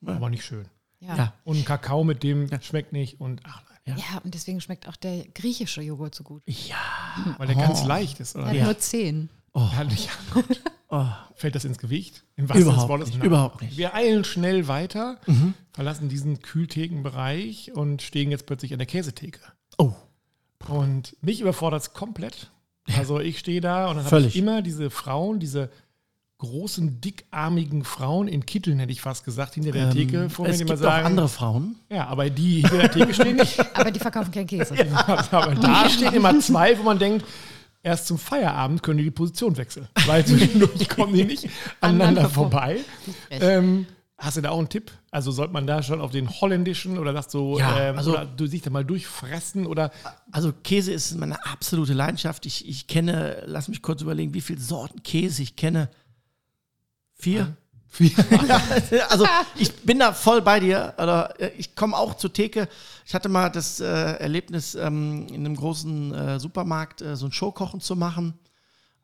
Aber 0.05 0.29
nicht 0.31 0.45
schön. 0.45 0.67
Ja. 1.01 1.17
Ja. 1.17 1.33
Und 1.45 1.59
ein 1.59 1.65
Kakao 1.65 2.05
mit 2.05 2.23
dem 2.23 2.49
schmeckt 2.63 2.93
nicht 2.93 3.21
und 3.21 3.41
ach 3.45 3.63
nein. 3.87 3.99
Ja. 3.99 4.19
und 4.25 4.35
deswegen 4.35 4.61
schmeckt 4.61 4.89
auch 4.89 4.97
der 4.97 5.25
griechische 5.35 5.83
Joghurt 5.83 6.15
so 6.15 6.25
gut. 6.25 6.43
Ja. 6.47 6.77
Weil 7.39 7.47
der 7.47 7.57
ganz 7.57 7.85
leicht 7.85 8.19
ist, 8.21 8.35
oder? 8.35 8.47
Er 8.47 8.51
hat 8.51 8.57
Ja. 8.57 8.65
nur 8.65 8.79
zehn. 8.79 9.31
Ja, 9.55 9.85
nicht. 9.85 10.09
Oh. 10.89 11.07
Fällt 11.35 11.55
das 11.55 11.65
ins 11.65 11.79
Gewicht? 11.79 12.25
Im 12.37 12.45
Überhaupt 12.45 13.01
nicht, 13.07 13.23
überhaupt 13.23 13.63
nicht. 13.63 13.77
Wir 13.77 13.95
eilen 13.95 14.23
schnell 14.25 14.69
weiter, 14.69 15.19
verlassen 15.77 16.09
diesen 16.09 16.41
Kühlthekenbereich 16.41 17.73
und 17.75 18.01
stehen 18.01 18.31
jetzt 18.31 18.47
plötzlich 18.47 18.73
an 18.73 18.79
der 18.79 18.87
Käsetheke. 18.87 19.41
Oh. 19.77 19.93
Und 20.69 21.15
mich 21.21 21.43
überfordert 21.43 21.83
es 21.83 21.93
komplett. 21.93 22.51
Also 22.97 23.21
ich 23.21 23.39
stehe 23.39 23.61
da 23.61 23.91
und 23.91 23.97
dann 23.97 24.07
habe 24.07 24.23
ich 24.23 24.37
immer 24.37 24.63
diese 24.63 24.89
Frauen, 24.89 25.39
diese 25.39 25.69
großen, 26.39 27.03
dickarmigen 27.03 27.85
Frauen 27.85 28.27
in 28.27 28.47
Kitteln, 28.47 28.79
hätte 28.79 28.93
ich 28.93 29.03
fast 29.03 29.27
gesagt, 29.27 29.55
hinter 29.55 29.73
der 29.73 29.91
Theke 29.91 30.31
vor 30.31 30.47
mir, 30.47 30.49
Ähm, 30.49 30.53
es 30.53 30.59
die 30.59 30.65
gibt 30.65 30.71
immer 30.71 30.89
auch 30.89 30.93
sagen, 30.93 31.07
andere 31.07 31.29
Frauen. 31.29 31.77
ja, 31.91 32.07
aber 32.07 32.31
die 32.31 32.63
hinter 32.63 32.79
der 32.79 32.91
Theke 32.91 33.13
stehen 33.13 33.37
nicht. 33.37 33.61
Aber 33.75 33.91
die 33.91 34.01
verkaufen 34.01 34.33
keinen 34.33 34.47
Käse. 34.47 34.75
aber 35.31 35.55
da 35.55 35.91
stehen 35.91 36.15
immer 36.15 36.39
zwei, 36.41 36.79
wo 36.79 36.83
man 36.83 36.99
denkt, 36.99 37.25
erst 37.83 38.07
zum 38.07 38.19
Feierabend 38.19 38.83
können 38.83 38.97
die 38.99 39.05
die 39.05 39.11
Position 39.11 39.57
wechseln. 39.59 39.89
Weil 40.07 40.25
zwischendurch 40.27 40.89
kommen 40.89 41.13
die 41.15 41.25
nicht 41.25 41.49
aneinander 41.81 42.31
vorbei. 42.31 42.79
Ähm, 43.31 43.87
hast 44.19 44.37
du 44.37 44.41
da 44.41 44.51
auch 44.51 44.59
einen 44.59 44.69
Tipp? 44.69 44.91
Also 45.11 45.31
sollte 45.31 45.53
man 45.53 45.67
da 45.67 45.83
schon 45.83 46.01
auf 46.01 46.11
den 46.11 46.29
holländischen 46.31 46.99
oder 46.99 47.13
sagst 47.13 47.35
du, 47.35 47.59
Ja, 47.59 47.79
ähm, 47.91 47.99
also- 47.99 48.13
oder 48.13 48.25
du 48.25 48.47
sich 48.47 48.63
da 48.63 48.71
mal 48.71 48.85
durchfressen 48.85 49.67
oder 49.67 49.91
Also 50.33 50.53
Käse 50.53 50.93
ist 50.93 51.15
meine 51.17 51.45
absolute 51.45 51.93
Leidenschaft. 51.93 52.47
Ich, 52.47 52.69
ich 52.69 52.87
kenne, 52.87 53.43
lass 53.47 53.69
mich 53.69 53.83
kurz 53.83 54.03
überlegen, 54.03 54.35
wie 54.35 54.41
viele 54.41 54.61
Sorten 54.61 55.03
Käse 55.03 55.43
ich 55.43 55.57
kenne. 55.57 55.91
Vier? 57.15 57.57
Ja, 57.99 59.07
also 59.09 59.27
ich 59.57 59.73
bin 59.77 59.99
da 59.99 60.13
voll 60.13 60.43
bei 60.43 60.61
dir. 60.61 60.95
Oder 60.99 61.39
äh, 61.41 61.51
ich 61.57 61.75
komme 61.75 61.97
auch 61.97 62.15
zur 62.15 62.33
Theke. 62.33 62.69
Ich 63.07 63.15
hatte 63.15 63.29
mal 63.29 63.49
das 63.49 63.81
äh, 63.81 63.85
Erlebnis, 63.85 64.75
ähm, 64.75 65.27
in 65.29 65.47
einem 65.47 65.57
großen 65.57 66.13
äh, 66.15 66.41
Supermarkt 66.41 67.01
äh, 67.01 67.17
so 67.17 67.27
ein 67.27 67.33
Showkochen 67.33 67.81
zu 67.81 67.97
machen. 67.97 68.35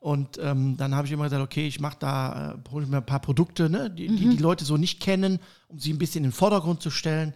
Und 0.02 0.36
ähm, 0.38 0.76
dann 0.76 0.96
habe 0.96 1.06
ich 1.06 1.12
immer 1.12 1.22
gesagt, 1.22 1.44
okay, 1.44 1.68
ich 1.68 1.78
mache 1.78 1.96
da, 2.00 2.54
äh, 2.54 2.70
hole 2.72 2.84
ich 2.84 2.90
mir 2.90 2.96
ein 2.96 3.06
paar 3.06 3.20
Produkte, 3.20 3.70
ne, 3.70 3.88
die, 3.88 4.08
die 4.08 4.30
die 4.30 4.42
Leute 4.42 4.64
so 4.64 4.76
nicht 4.76 4.98
kennen, 4.98 5.38
um 5.68 5.78
sie 5.78 5.92
ein 5.92 5.98
bisschen 5.98 6.24
in 6.24 6.30
den 6.30 6.36
Vordergrund 6.36 6.82
zu 6.82 6.90
stellen. 6.90 7.34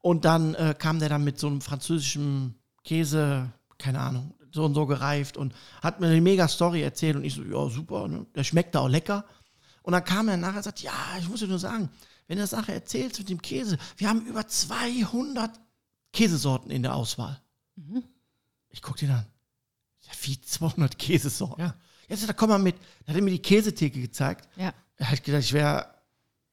Und 0.00 0.24
dann 0.24 0.56
äh, 0.56 0.74
kam 0.76 0.98
der 0.98 1.08
dann 1.08 1.22
mit 1.22 1.38
so 1.38 1.46
einem 1.46 1.60
französischen 1.60 2.56
Käse, 2.82 3.52
keine 3.78 4.00
Ahnung, 4.00 4.34
so 4.50 4.64
und 4.64 4.74
so 4.74 4.86
gereift 4.86 5.36
und 5.36 5.54
hat 5.80 6.00
mir 6.00 6.08
eine 6.08 6.20
mega 6.20 6.48
Story 6.48 6.82
erzählt 6.82 7.14
und 7.14 7.22
ich 7.22 7.34
so, 7.34 7.44
ja, 7.44 7.68
super, 7.70 8.08
ne? 8.08 8.26
der 8.34 8.42
schmeckt 8.42 8.76
auch 8.76 8.88
lecker. 8.88 9.24
Und 9.82 9.92
dann 9.92 10.04
kam 10.04 10.26
er 10.26 10.36
nachher 10.36 10.56
und 10.56 10.64
sagt, 10.64 10.82
ja, 10.82 10.92
ich 11.20 11.28
muss 11.28 11.38
dir 11.38 11.46
nur 11.46 11.60
sagen, 11.60 11.88
wenn 12.26 12.36
du 12.36 12.42
das 12.42 12.50
nachher 12.50 12.74
erzählst 12.74 13.20
mit 13.20 13.28
dem 13.28 13.40
Käse, 13.40 13.78
wir 13.96 14.08
haben 14.08 14.26
über 14.26 14.48
200 14.48 15.52
Käsesorten 16.12 16.72
in 16.72 16.82
der 16.82 16.96
Auswahl. 16.96 17.40
Ich 18.70 18.82
gucke 18.82 18.98
den 18.98 19.12
an. 19.12 19.26
Ja, 20.00 20.12
wie 20.22 20.40
200 20.40 20.98
Käsesorten. 20.98 21.64
Ja. 21.64 21.76
Jetzt 22.12 22.28
da 22.28 22.32
komm 22.32 22.50
mal 22.50 22.58
mit. 22.58 22.76
Dann 23.06 23.14
hat 23.14 23.20
er 23.20 23.24
mir 23.24 23.30
die 23.30 23.38
Käsetheke 23.42 24.00
gezeigt. 24.00 24.48
Ja. 24.56 24.72
Da 24.96 25.06
habe 25.06 25.14
ich 25.16 25.22
gedacht, 25.22 25.42
ich 25.42 25.52
wäre 25.52 25.86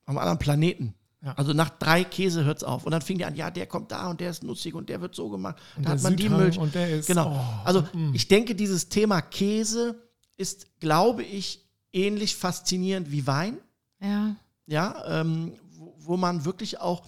am 0.06 0.17
anderen 0.17 0.39
Planeten. 0.39 0.93
Ja. 1.22 1.34
Also 1.34 1.52
nach 1.54 1.69
drei 1.69 2.04
Käse 2.06 2.45
hört 2.45 2.58
es 2.58 2.63
auf. 2.63 2.86
Und 2.86 2.91
dann 2.91 3.02
fing 3.02 3.17
der 3.17 3.28
an, 3.28 3.36
ja, 3.36 3.52
der 3.52 3.67
kommt 3.67 3.91
da 3.91 4.10
und 4.10 4.22
der 4.22 4.30
ist 4.32 4.41
nutzig 4.43 4.74
und 4.74 4.88
der 4.89 5.02
wird 5.02 5.13
so 5.15 5.30
gemacht. 5.30 5.58
Und 5.76 5.86
da 5.86 5.91
hat 5.91 6.02
man 6.02 6.15
die 6.15 6.24
Südhang 6.24 6.39
Milch. 6.39 6.58
und 6.58 6.74
der 6.74 6.89
ist- 6.89 7.08
Genau. 7.08 7.32
oh, 7.36 7.65
also 7.65 7.82
mm. 7.93 8.13
ich 8.13 8.28
denke, 8.30 8.56
dieses 8.56 8.88
Thema 8.89 9.22
Käse 9.22 10.02
ist, 10.38 10.80
glaube 10.80 11.24
ich, 11.24 11.65
ähnlich 11.91 12.36
faszinierend 12.38 13.12
wie 13.12 13.28
Wein. 13.28 13.58
Ja. 14.02 14.36
Ja, 14.65 15.22
ähm, 15.22 15.52
wo, 15.72 15.93
wo 16.00 16.17
man 16.17 16.45
wirklich 16.45 16.80
auch 16.80 17.04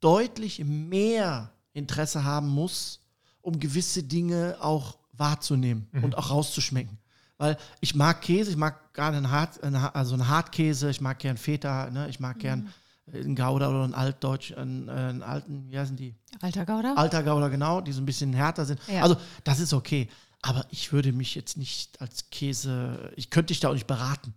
deutlich 0.00 0.64
mehr 0.64 1.52
Interesse 1.72 2.24
haben 2.24 2.48
muss, 2.48 3.00
um 3.40 3.60
gewisse 3.60 4.02
Dinge 4.02 4.56
auch 4.60 4.98
wahrzunehmen 5.12 5.88
und 6.02 6.16
auch 6.16 6.30
rauszuschmecken. 6.30 6.98
Weil 7.38 7.56
ich 7.80 7.94
mag 7.94 8.20
Käse, 8.20 8.50
ich 8.50 8.56
mag 8.56 8.92
gerne 8.92 9.16
einen, 9.16 9.30
Hart, 9.30 9.62
also 9.94 10.14
einen 10.14 10.28
Hartkäse, 10.28 10.90
ich 10.90 11.00
mag 11.00 11.20
gern 11.20 11.36
Feta, 11.36 11.88
ne? 11.90 12.08
ich 12.08 12.18
mag 12.18 12.38
gern 12.40 12.68
äh, 13.12 13.20
einen 13.20 13.36
Gouda 13.36 13.70
oder 13.70 13.84
einen 13.84 13.94
Altdeutsch, 13.94 14.52
einen, 14.56 14.88
äh, 14.88 14.90
einen 14.90 15.22
alten, 15.22 15.70
wie 15.70 15.78
heißen 15.78 15.96
die? 15.96 16.16
Alter 16.40 16.66
Gouda? 16.66 16.94
Alter 16.94 17.22
Gouda, 17.22 17.48
genau, 17.48 17.80
die 17.80 17.92
so 17.92 18.02
ein 18.02 18.06
bisschen 18.06 18.32
härter 18.32 18.66
sind. 18.66 18.80
Ja. 18.88 19.02
Also 19.02 19.16
das 19.44 19.60
ist 19.60 19.72
okay. 19.72 20.08
Aber 20.42 20.66
ich 20.70 20.92
würde 20.92 21.12
mich 21.12 21.34
jetzt 21.34 21.56
nicht 21.56 22.00
als 22.00 22.30
Käse, 22.30 23.12
ich 23.16 23.30
könnte 23.30 23.48
dich 23.48 23.60
da 23.60 23.68
auch 23.68 23.74
nicht 23.74 23.86
beraten. 23.86 24.34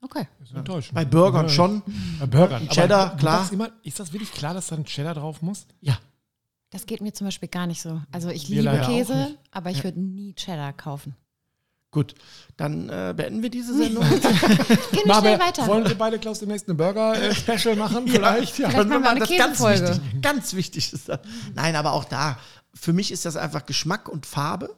Okay. 0.00 0.28
Das 0.38 0.50
ist 0.50 0.56
enttäuschend. 0.56 0.94
Bei 0.94 1.04
Burgern 1.04 1.46
Ja, 1.46 1.48
schon. 1.48 1.82
Bei 2.20 2.26
Burgern. 2.26 2.68
Cheddar, 2.68 3.10
du 3.10 3.16
klar. 3.16 3.48
Immer, 3.52 3.70
ist 3.82 3.98
das 3.98 4.12
wirklich 4.12 4.30
klar, 4.30 4.54
dass 4.54 4.68
da 4.68 4.76
ein 4.76 4.84
Cheddar 4.84 5.14
drauf 5.14 5.42
muss? 5.42 5.66
Ja. 5.80 5.98
Das 6.70 6.86
geht 6.86 7.00
mir 7.00 7.12
zum 7.12 7.26
Beispiel 7.26 7.48
gar 7.48 7.66
nicht 7.66 7.80
so. 7.80 8.00
Also 8.12 8.28
ich 8.28 8.48
Wir 8.50 8.62
liebe 8.62 8.84
Käse, 8.84 9.36
aber 9.50 9.70
ich 9.70 9.82
würde 9.82 10.00
nie 10.00 10.34
Cheddar 10.34 10.72
kaufen. 10.72 11.16
Gut, 11.96 12.14
dann 12.58 12.90
äh, 12.90 13.14
beenden 13.16 13.42
wir 13.42 13.48
diese 13.48 13.74
Sendung. 13.74 14.04
Gehen 14.10 14.20
wir 15.06 15.14
schnell 15.14 15.40
weiter. 15.40 15.66
Wollen 15.66 15.88
wir 15.88 15.94
beide, 15.94 16.18
Klaus, 16.18 16.40
demnächst 16.40 16.68
eine 16.68 16.74
Burger-Special 16.74 17.74
machen? 17.74 18.06
Vielleicht? 18.06 18.58
Ja. 18.58 18.68
Vielleicht 18.68 18.90
machen 18.90 19.02
wir 19.02 19.10
eine 19.12 19.20
das 19.20 19.30
ganz 19.30 19.60
wichtig, 19.60 20.00
ganz 20.20 20.52
wichtig 20.52 20.92
ist 20.92 21.08
das. 21.08 21.20
Nein, 21.54 21.74
aber 21.74 21.94
auch 21.94 22.04
da, 22.04 22.38
für 22.74 22.92
mich 22.92 23.10
ist 23.12 23.24
das 23.24 23.36
einfach 23.36 23.64
Geschmack 23.64 24.10
und 24.10 24.26
Farbe. 24.26 24.76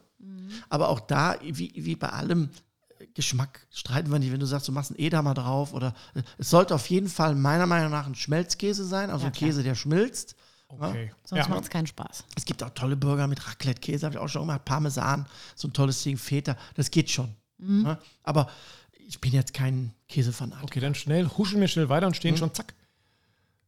Aber 0.69 0.87
auch 0.87 1.01
da, 1.01 1.35
wie, 1.43 1.73
wie 1.75 1.97
bei 1.97 2.07
allem, 2.07 2.51
äh, 2.99 3.07
Geschmack 3.15 3.67
streiten 3.69 4.09
wir 4.13 4.19
nicht, 4.19 4.31
wenn 4.31 4.39
du 4.39 4.45
sagst, 4.45 4.69
du 4.69 4.71
machst 4.71 4.91
einen 4.91 4.99
Edamer 4.99 5.33
drauf 5.33 5.73
oder 5.73 5.93
äh, 6.13 6.21
es 6.37 6.49
sollte 6.49 6.73
auf 6.73 6.89
jeden 6.89 7.09
Fall 7.09 7.35
meiner 7.35 7.65
Meinung 7.65 7.91
nach 7.91 8.07
ein 8.07 8.15
Schmelzkäse 8.15 8.85
sein, 8.85 9.09
also 9.09 9.23
Ja, 9.25 9.31
ein. 9.31 9.33
Käse, 9.33 9.61
der 9.61 9.75
schmilzt. 9.75 10.37
Okay. 10.69 11.11
Sonst 11.25 11.45
Ja. 11.45 11.47
macht 11.49 11.63
es 11.63 11.69
keinen 11.69 11.87
Spaß. 11.87 12.23
Es 12.35 12.45
gibt 12.45 12.61
auch 12.63 12.69
tolle 12.69 12.95
Burger 12.95 13.27
mit 13.27 13.45
Raclette-Käse, 13.45 14.05
habe 14.05 14.15
ich 14.15 14.21
auch 14.21 14.27
schon 14.29 14.43
gemacht, 14.43 14.65
Parmesan, 14.65 15.25
so 15.55 15.67
ein 15.67 15.73
tolles 15.73 16.01
Ding, 16.03 16.17
Feta, 16.17 16.55
das 16.75 16.91
geht 16.91 17.09
schon. 17.09 17.35
Ja, 17.57 17.99
aber 18.23 18.49
ich 18.93 19.19
bin 19.19 19.33
jetzt 19.33 19.53
kein 19.53 19.93
Käsefanat. 20.07 20.63
Okay, 20.63 20.79
dann 20.79 20.95
schnell, 20.95 21.27
huschen 21.27 21.59
wir 21.59 21.67
schnell 21.67 21.89
weiter 21.89 22.07
und 22.07 22.15
stehen 22.15 22.37
schon 22.37 22.53
zack 22.53 22.73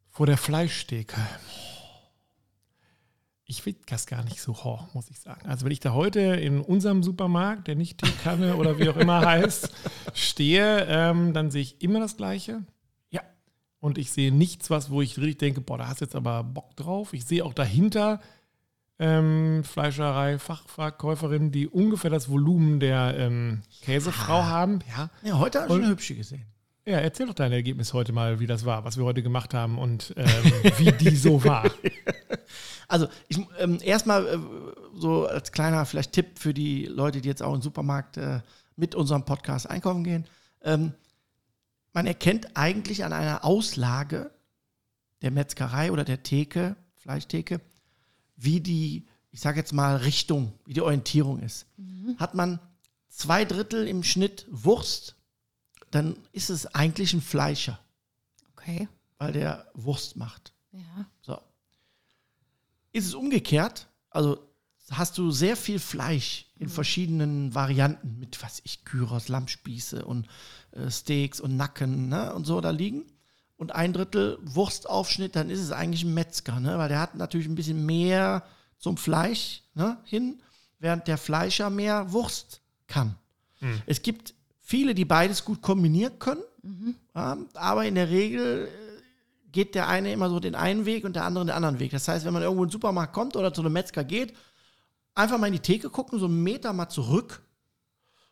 vor 0.09 0.25
der 0.27 0.37
Fleischtheke. 0.37 1.19
Ich 3.45 3.65
will 3.65 3.75
das 3.87 4.05
gar 4.07 4.23
nicht 4.23 4.39
so 4.39 4.53
hoch, 4.53 4.93
muss 4.93 5.09
ich 5.09 5.19
sagen. 5.19 5.45
Also 5.49 5.65
wenn 5.65 5.73
ich 5.73 5.81
da 5.81 5.91
heute 5.93 6.19
in 6.21 6.61
unserem 6.61 7.03
Supermarkt, 7.03 7.67
der 7.67 7.75
nicht 7.75 7.97
Teekanne 7.97 8.55
oder 8.55 8.79
wie 8.79 8.87
auch 8.87 8.95
immer 8.95 9.19
heißt, 9.25 9.69
stehe, 10.13 10.85
ähm, 10.87 11.33
dann 11.33 11.51
sehe 11.51 11.63
ich 11.63 11.81
immer 11.81 11.99
das 11.99 12.15
Gleiche. 12.15 12.63
Ja. 13.81 13.87
Und 13.87 13.97
ich 13.97 14.11
sehe 14.11 14.31
nichts, 14.31 14.69
was, 14.69 14.89
wo 14.89 15.01
ich 15.01 15.17
richtig 15.17 15.39
denke, 15.39 15.61
boah, 15.61 15.77
da 15.77 15.87
hast 15.87 16.01
du 16.01 16.05
jetzt 16.05 16.15
aber 16.15 16.43
Bock 16.43 16.75
drauf. 16.75 17.13
Ich 17.13 17.25
sehe 17.25 17.43
auch 17.43 17.53
dahinter 17.53 18.21
ähm, 18.99 19.63
Fleischerei, 19.63 20.37
Fachverkäuferinnen, 20.37 21.51
die 21.51 21.67
ungefähr 21.67 22.11
das 22.11 22.29
Volumen 22.29 22.79
der 22.79 23.15
ähm, 23.17 23.63
Käsefrau 23.81 24.43
haben. 24.43 24.79
Ja. 24.95 25.09
Ja, 25.23 25.39
heute 25.39 25.61
habe 25.61 25.73
ich 25.73 25.79
eine 25.79 25.89
hübsche 25.89 26.15
gesehen. 26.15 26.45
Ja, 26.85 26.97
erzähl 26.97 27.27
doch 27.27 27.33
dein 27.33 27.51
Ergebnis 27.51 27.93
heute 27.93 28.11
mal, 28.11 28.39
wie 28.39 28.47
das 28.47 28.65
war, 28.65 28.83
was 28.85 28.97
wir 28.97 29.03
heute 29.03 29.21
gemacht 29.21 29.53
haben 29.53 29.77
und 29.77 30.13
ähm, 30.17 30.27
wie 30.77 30.91
die 30.91 31.15
so 31.15 31.43
war. 31.43 31.69
Also 32.87 33.07
ich, 33.29 33.39
ähm, 33.59 33.79
erstmal 33.81 34.27
äh, 34.27 34.37
so 34.95 35.25
als 35.25 35.53
kleiner 35.53 35.85
vielleicht 35.85 36.11
Tipp 36.11 36.37
für 36.37 36.53
die 36.53 36.87
Leute, 36.87 37.21
die 37.21 37.29
jetzt 37.29 37.41
auch 37.41 37.55
im 37.55 37.61
Supermarkt 37.61 38.17
äh, 38.17 38.41
mit 38.75 38.95
unserem 38.95 39.23
Podcast 39.23 39.69
einkaufen 39.69 40.03
gehen. 40.03 40.25
Ähm, 40.61 40.91
man 41.93 42.07
erkennt 42.07 42.55
eigentlich 42.55 43.03
an 43.03 43.13
einer 43.13 43.43
Auslage 43.43 44.31
der 45.21 45.31
Metzgerei 45.31 45.91
oder 45.91 46.03
der 46.03 46.23
Theke, 46.23 46.75
Fleischtheke, 46.97 47.61
wie 48.35 48.59
die, 48.59 49.07
ich 49.31 49.39
sage 49.41 49.59
jetzt 49.59 49.73
mal, 49.73 49.97
Richtung, 49.97 50.53
wie 50.65 50.73
die 50.73 50.81
Orientierung 50.81 51.39
ist. 51.41 51.65
Hat 52.17 52.33
man 52.33 52.59
zwei 53.09 53.45
Drittel 53.45 53.87
im 53.87 54.03
Schnitt 54.03 54.45
Wurst, 54.49 55.15
dann 55.91 56.15
ist 56.31 56.49
es 56.49 56.65
eigentlich 56.67 57.13
ein 57.13 57.21
Fleischer, 57.21 57.79
Okay. 58.53 58.87
weil 59.17 59.33
der 59.33 59.67
Wurst 59.73 60.15
macht. 60.15 60.53
Ja. 60.71 61.05
So. 61.21 61.37
Ist 62.93 63.05
es 63.07 63.13
umgekehrt, 63.13 63.87
also 64.09 64.39
hast 64.89 65.17
du 65.17 65.31
sehr 65.31 65.55
viel 65.57 65.79
Fleisch 65.79 66.47
in 66.57 66.69
verschiedenen 66.69 67.53
Varianten 67.55 68.19
mit, 68.19 68.41
was 68.43 68.61
ich, 68.63 68.83
Gyros, 68.85 69.27
Lammspieße 69.27 70.05
und 70.05 70.27
Steaks 70.89 71.39
und 71.39 71.57
Nacken 71.57 72.09
ne, 72.09 72.33
und 72.33 72.45
so 72.45 72.61
da 72.61 72.69
liegen. 72.69 73.05
Und 73.57 73.75
ein 73.75 73.93
Drittel 73.93 74.39
Wurstaufschnitt, 74.41 75.35
dann 75.35 75.49
ist 75.49 75.59
es 75.59 75.71
eigentlich 75.71 76.03
ein 76.03 76.13
Metzger, 76.13 76.59
ne? 76.59 76.77
weil 76.77 76.89
der 76.89 76.99
hat 76.99 77.15
natürlich 77.15 77.47
ein 77.47 77.55
bisschen 77.55 77.85
mehr 77.85 78.43
zum 78.79 78.97
Fleisch 78.97 79.63
ne, 79.75 79.97
hin, 80.03 80.41
während 80.79 81.07
der 81.07 81.19
Fleischer 81.19 81.69
mehr 81.69 82.11
Wurst 82.11 82.61
kann. 82.87 83.15
Es 83.85 84.01
gibt 84.01 84.33
viele, 84.59 84.95
die 84.95 85.05
beides 85.05 85.45
gut 85.45 85.61
kombinieren 85.61 86.17
können, 86.17 86.41
ja, 87.15 87.37
aber 87.55 87.85
in 87.85 87.95
der 87.95 88.09
Regel 88.09 88.67
äh, 88.67 89.01
geht 89.51 89.75
der 89.75 89.87
eine 89.87 90.13
immer 90.13 90.29
so 90.29 90.39
den 90.39 90.55
einen 90.55 90.85
Weg 90.85 91.03
und 91.03 91.15
der 91.15 91.25
andere 91.25 91.45
den 91.45 91.55
anderen 91.55 91.79
Weg. 91.79 91.91
Das 91.91 92.07
heißt, 92.07 92.25
wenn 92.25 92.33
man 92.33 92.43
irgendwo 92.43 92.63
in 92.63 92.69
den 92.69 92.73
Supermarkt 92.73 93.13
kommt 93.13 93.35
oder 93.35 93.53
zu 93.53 93.61
einem 93.61 93.73
Metzger 93.73 94.03
geht, 94.03 94.33
einfach 95.13 95.37
mal 95.37 95.47
in 95.47 95.53
die 95.53 95.59
Theke 95.59 95.89
gucken, 95.89 96.19
so 96.19 96.25
einen 96.25 96.41
Meter 96.41 96.71
mal 96.73 96.89
zurück 96.89 97.41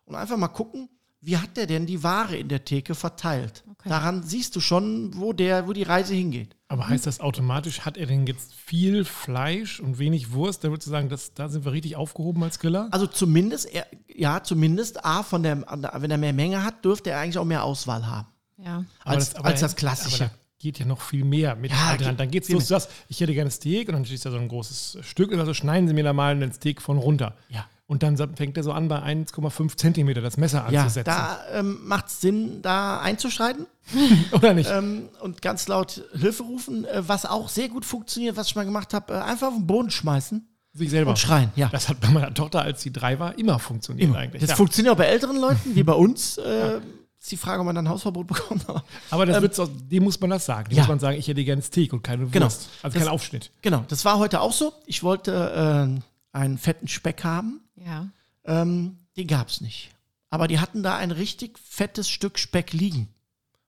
und 0.05 0.15
einfach 0.15 0.37
mal 0.37 0.47
gucken, 0.47 0.89
wie 1.21 1.37
hat 1.37 1.57
der 1.57 1.67
denn 1.67 1.85
die 1.85 2.01
Ware 2.03 2.37
in 2.37 2.47
der 2.47 2.63
Theke 2.63 2.95
verteilt. 2.95 3.63
Okay. 3.69 3.89
Daran 3.89 4.23
siehst 4.23 4.55
du 4.55 4.59
schon, 4.61 5.11
wo, 5.15 5.33
der, 5.33 5.67
wo 5.67 5.73
die 5.73 5.83
Reise 5.83 6.13
hingeht. 6.13 6.55
Aber 6.69 6.87
heißt 6.87 7.05
das 7.07 7.19
automatisch, 7.19 7.81
hat 7.81 7.97
er 7.97 8.05
denn 8.05 8.25
jetzt 8.27 8.53
viel 8.53 9.03
Fleisch 9.03 9.79
und 9.79 9.99
wenig 9.99 10.31
Wurst? 10.31 10.63
Da 10.63 10.69
würdest 10.69 10.87
du 10.87 10.91
sagen, 10.91 11.09
das, 11.09 11.33
da 11.33 11.49
sind 11.49 11.65
wir 11.65 11.71
richtig 11.73 11.95
aufgehoben 11.95 12.43
als 12.43 12.59
Griller? 12.59 12.87
Also 12.91 13.07
zumindest, 13.07 13.65
er, 13.73 13.85
ja, 14.07 14.43
zumindest 14.43 15.03
A, 15.03 15.23
von 15.23 15.43
der, 15.43 15.61
wenn 15.97 16.11
er 16.11 16.17
mehr 16.17 16.33
Menge 16.33 16.63
hat, 16.63 16.85
dürfte 16.85 17.09
er 17.09 17.19
eigentlich 17.19 17.37
auch 17.37 17.45
mehr 17.45 17.63
Auswahl 17.63 18.05
haben. 18.07 18.27
Ja. 18.57 18.83
als- 19.03 19.35
als 19.35 19.61
das 19.61 19.75
Klassische. 19.75 20.25
Aber 20.25 20.33
da 20.33 20.39
geht 20.59 20.79
ja 20.79 20.85
noch 20.85 20.99
viel 21.01 21.23
mehr 21.23 21.55
mit 21.55 21.71
Ja, 21.71 21.95
dran. 21.95 22.09
geht 22.09 22.19
Dann 22.19 22.31
geht's 22.31 22.47
viel 22.47 22.55
los. 22.55 22.63
Du 22.65 22.69
sagst, 22.69 22.89
ich 23.07 23.19
hätte 23.21 23.33
gerne 23.33 23.49
Steak 23.51 23.87
und 23.87 23.93
dann 23.95 24.05
steht 24.05 24.23
da 24.25 24.31
so 24.31 24.37
ein 24.37 24.49
großes 24.49 24.97
Stück 25.01 25.31
und 25.31 25.39
also 25.39 25.53
schneiden 25.53 25.87
Sie 25.87 25.93
mir 25.93 26.03
da 26.03 26.11
mal 26.13 26.31
einen 26.33 26.51
Steak 26.51 26.81
von 26.81 26.97
runter. 26.97 27.35
Ja. 27.49 27.65
Und 27.89 28.03
dann 28.03 28.15
fängt 28.35 28.55
er 28.55 28.61
so 28.63 28.71
an, 28.71 28.87
bei 28.87 28.99
1,5 29.01 29.75
Zentimeter 29.75 30.21
das 30.21 30.37
Messer 30.37 30.67
Ja, 30.69 30.83
anzusetzen. 30.83 31.05
da 31.11 31.39
ähm, 31.51 31.79
macht 31.83 32.05
es 32.07 32.21
Sinn, 32.21 32.61
da 32.61 32.99
einzuschreiten 32.99 33.65
Oder 34.31 34.53
nicht? 34.53 34.69
ähm, 34.71 35.09
und 35.21 35.41
ganz 35.41 35.67
laut 35.67 36.03
Hilfe 36.13 36.43
rufen. 36.43 36.85
Äh, 36.85 37.01
was 37.07 37.25
auch 37.25 37.49
sehr 37.49 37.67
gut 37.67 37.85
funktioniert, 37.85 38.37
was 38.37 38.45
ich 38.47 38.55
mal 38.55 38.63
gemacht 38.65 38.93
habe, 38.93 39.13
äh, 39.13 39.17
einfach 39.17 39.47
auf 39.47 39.55
den 39.55 39.65
Boden 39.65 39.89
schmeißen 39.89 40.47
Sich 40.73 40.91
selber. 40.91 41.09
und 41.09 41.17
schreien. 41.17 41.51
Ja, 41.55 41.69
Das 41.69 41.89
hat 41.89 41.99
bei 41.99 42.09
meiner 42.09 42.31
Tochter, 42.31 42.61
als 42.61 42.83
sie 42.83 42.93
drei 42.93 43.17
war, 43.19 43.35
immer 43.39 43.57
funktioniert 43.57 44.07
immer. 44.07 44.19
eigentlich. 44.19 44.41
Das 44.41 44.51
ja. 44.51 44.55
funktioniert 44.55 44.93
auch 44.93 44.97
bei 44.97 45.05
älteren 45.05 45.37
Leuten, 45.37 45.73
wie 45.75 45.81
bei 45.83 45.93
uns. 45.93 46.37
Äh, 46.37 46.79
Ist 47.19 47.31
die 47.31 47.37
Frage, 47.37 47.59
ob 47.59 47.65
man 47.65 47.75
dann 47.75 47.85
ein 47.87 47.89
Hausverbot 47.91 48.27
bekommt. 48.27 48.65
Aber 49.09 49.25
das 49.25 49.41
wird's 49.41 49.59
auch, 49.59 49.67
dem 49.91 50.03
muss 50.03 50.21
man 50.21 50.29
das 50.29 50.45
sagen. 50.45 50.69
Dem 50.69 50.77
Ja. 50.77 50.83
muss 50.83 50.87
man 50.89 50.99
sagen, 50.99 51.17
ich 51.17 51.27
hätte 51.27 51.43
gerne 51.43 51.61
Steak 51.61 51.91
und 51.91 52.01
keine 52.01 52.21
Wurst. 52.21 52.33
Genau. 52.33 52.45
Also 52.45 52.69
Das- 52.83 52.93
kein 52.93 53.07
Aufschnitt. 53.07 53.51
genau, 53.61 53.83
das 53.89 54.05
war 54.05 54.19
heute 54.19 54.39
auch 54.39 54.53
so. 54.53 54.71
Ich 54.85 55.03
wollte 55.03 55.89
äh, 55.97 55.99
einen 56.31 56.57
fetten 56.57 56.87
Speck 56.87 57.23
haben. 57.23 57.61
Ja. 57.75 58.07
Ähm, 58.45 58.97
die 59.15 59.27
gab 59.27 59.49
es 59.49 59.61
nicht. 59.61 59.89
Aber 60.29 60.47
die 60.47 60.59
hatten 60.59 60.83
da 60.83 60.95
ein 60.97 61.11
richtig 61.11 61.57
fettes 61.59 62.09
Stück 62.09 62.37
Speck 62.39 62.73
liegen. 62.73 63.07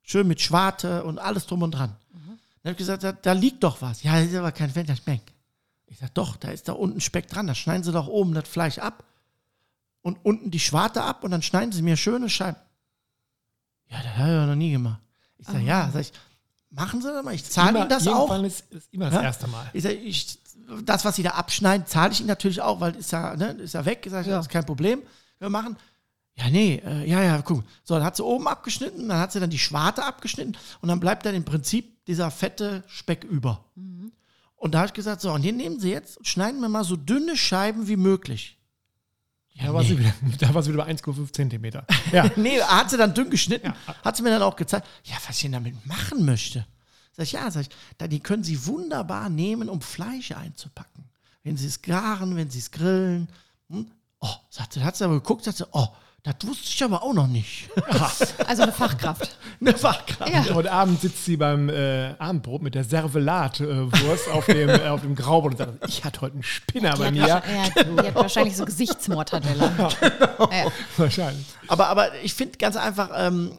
Schön 0.03 0.27
mit 0.27 0.41
Schwarte 0.41 1.03
und 1.03 1.19
alles 1.19 1.45
drum 1.47 1.61
und 1.63 1.71
dran. 1.71 1.95
Dann 2.63 2.69
habe 2.69 2.71
ich 2.73 2.77
gesagt, 2.77 3.03
da, 3.03 3.11
da 3.11 3.31
liegt 3.31 3.63
doch 3.63 3.81
was. 3.81 4.03
Ja, 4.03 4.19
das 4.19 4.29
ist 4.29 4.35
aber 4.35 4.51
kein 4.51 4.69
fetter 4.69 4.95
Speck. 4.95 5.21
Ich 5.87 5.97
sage, 5.97 6.11
doch, 6.13 6.35
da 6.35 6.51
ist 6.51 6.67
da 6.67 6.73
unten 6.73 7.01
Speck 7.01 7.27
dran. 7.27 7.47
Da 7.47 7.55
schneiden 7.55 7.83
sie 7.83 7.91
doch 7.91 8.07
oben 8.07 8.33
das 8.35 8.47
Fleisch 8.47 8.77
ab 8.77 9.03
und 10.01 10.19
unten 10.23 10.51
die 10.51 10.59
Schwarte 10.59 11.01
ab 11.03 11.23
und 11.23 11.31
dann 11.31 11.41
schneiden 11.41 11.71
sie 11.71 11.81
mir 11.81 11.97
schöne 11.97 12.29
Scheiben. 12.29 12.57
Ja, 13.89 14.01
das 14.03 14.15
habe 14.15 14.29
ich 14.41 14.47
noch 14.47 14.55
nie 14.55 14.71
gemacht. 14.71 15.01
Ich 15.39 15.47
sage, 15.47 15.61
ja, 15.63 15.89
sag 15.91 16.01
ich, 16.01 16.11
machen 16.69 17.01
sie 17.01 17.07
das 17.11 17.25
mal. 17.25 17.33
Ich 17.33 17.43
zahle 17.45 17.79
ihnen 17.79 17.89
das 17.89 18.07
auch. 18.07 18.43
Ist, 18.43 18.71
ist 18.71 18.93
immer 18.93 19.05
das 19.05 19.15
Ja? 19.15 19.21
erste 19.23 19.47
Mal. 19.47 19.69
Ich 19.73 19.83
sag, 19.83 19.91
ich, 19.93 20.37
das, 20.83 21.05
was 21.05 21.15
sie 21.15 21.23
da 21.23 21.31
abschneiden, 21.31 21.87
zahle 21.87 22.11
ich 22.11 22.19
ihnen 22.19 22.27
natürlich 22.27 22.61
auch, 22.61 22.79
weil 22.79 22.95
ist 22.95 23.11
ja, 23.11 23.35
ne, 23.35 23.51
ist 23.53 23.73
ja 23.73 23.85
weg. 23.85 24.01
Ich 24.05 24.11
sag, 24.11 24.25
das 24.25 24.45
ist 24.45 24.51
kein 24.51 24.65
Problem. 24.65 25.01
Wir 25.39 25.49
machen. 25.49 25.77
Ja, 26.35 26.49
nee, 26.49 26.81
äh, 26.85 27.09
ja, 27.09 27.21
ja, 27.21 27.41
guck. 27.41 27.63
So, 27.83 27.95
dann 27.95 28.03
hat 28.03 28.15
sie 28.15 28.23
oben 28.23 28.47
abgeschnitten, 28.47 29.09
dann 29.09 29.19
hat 29.19 29.31
sie 29.31 29.39
dann 29.39 29.49
die 29.49 29.59
Schwarte 29.59 30.03
abgeschnitten 30.03 30.57
und 30.81 30.89
dann 30.89 30.99
bleibt 30.99 31.25
dann 31.25 31.35
im 31.35 31.43
Prinzip 31.43 32.05
dieser 32.05 32.31
fette 32.31 32.83
Speck 32.87 33.23
über. 33.23 33.65
Und 34.61 34.75
da 34.75 34.79
habe 34.79 34.87
ich 34.87 34.93
gesagt, 34.93 35.21
so, 35.21 35.31
und 35.31 35.43
den 35.43 35.57
nehmen 35.57 35.79
sie 35.79 35.89
jetzt 35.89 36.17
und 36.17 36.27
schneiden 36.27 36.61
wir 36.61 36.69
mal 36.69 36.83
so 36.83 36.95
dünne 36.95 37.35
Scheiben 37.35 37.87
wie 37.87 37.95
möglich. 37.95 38.59
Da 39.59 39.73
war 39.73 39.83
sie 39.83 39.97
wieder, 39.97 40.13
da 40.39 40.53
war 40.53 40.61
sie 40.61 40.71
wieder 40.71 40.85
bei 40.85 40.91
1,5 40.91 41.33
Zentimeter. 41.33 41.85
Ja. 42.11 42.29
nee, 42.35 42.61
hat 42.61 42.91
sie 42.91 42.97
dann 42.97 43.15
dünn 43.15 43.31
geschnitten, 43.31 43.73
hat 44.03 44.15
sie 44.15 44.21
mir 44.21 44.29
dann 44.29 44.43
auch 44.43 44.55
gezeigt, 44.55 44.87
ja, 45.03 45.15
was 45.27 45.35
ich 45.35 45.41
denn 45.41 45.53
damit 45.53 45.83
machen 45.87 46.25
möchte. 46.25 46.67
Sag 47.21 47.27
ich, 47.27 47.31
ja, 47.33 47.51
sag 47.51 47.61
ich, 47.61 47.69
da, 47.99 48.07
die 48.07 48.19
können 48.19 48.43
sie 48.43 48.65
wunderbar 48.65 49.29
nehmen, 49.29 49.69
um 49.69 49.79
Fleisch 49.79 50.31
einzupacken. 50.31 51.03
Wenn 51.43 51.55
sie 51.55 51.67
es 51.67 51.83
garen, 51.83 52.35
wenn 52.35 52.49
sie 52.49 52.57
es 52.57 52.71
grillen. 52.71 53.27
Hm? 53.69 53.91
Oh, 54.21 54.27
sagt 54.49 54.73
sie, 54.73 54.83
hat 54.83 54.95
sie 54.95 55.03
aber 55.05 55.13
geguckt, 55.15 55.43
sagt 55.43 55.57
sie, 55.57 55.65
oh, 55.71 55.87
das 56.23 56.35
wusste 56.45 56.65
ich 56.67 56.83
aber 56.83 57.03
auch 57.03 57.13
noch 57.13 57.27
nicht. 57.27 57.69
Also 58.47 58.63
eine 58.63 58.71
Fachkraft. 58.71 59.37
Eine 59.59 59.77
Fachkraft. 59.77 60.31
Ja. 60.33 60.53
Heute 60.55 60.71
Abend 60.71 60.99
sitzt 60.99 61.23
sie 61.25 61.37
beim 61.37 61.69
äh, 61.69 62.13
Abendbrot 62.17 62.63
mit 62.63 62.73
der 62.73 62.83
Servelat-Wurst 62.83 64.29
auf 64.29 64.45
dem, 64.47 64.69
äh, 64.69 64.87
auf 64.87 65.01
dem 65.01 65.13
Graubrot 65.15 65.51
und 65.51 65.57
sagt, 65.57 65.87
ich 65.87 66.03
hatte 66.03 66.21
heute 66.21 66.33
einen 66.33 66.43
Spinner 66.43 66.97
bei 66.97 67.11
mir. 67.11 67.21
wahrscheinlich- 67.21 67.75
ja, 67.75 67.83
die 67.83 68.07
hat 68.07 68.15
wahrscheinlich 68.15 68.57
so 68.57 68.65
Gesichtsmortadella. 68.65 69.89
Ja. 70.51 70.71
Wahrscheinlich. 70.97 71.45
Aber, 71.67 71.87
aber 71.87 72.15
ich 72.23 72.33
finde 72.33 72.57
ganz 72.57 72.75
einfach, 72.75 73.11
ähm, 73.15 73.51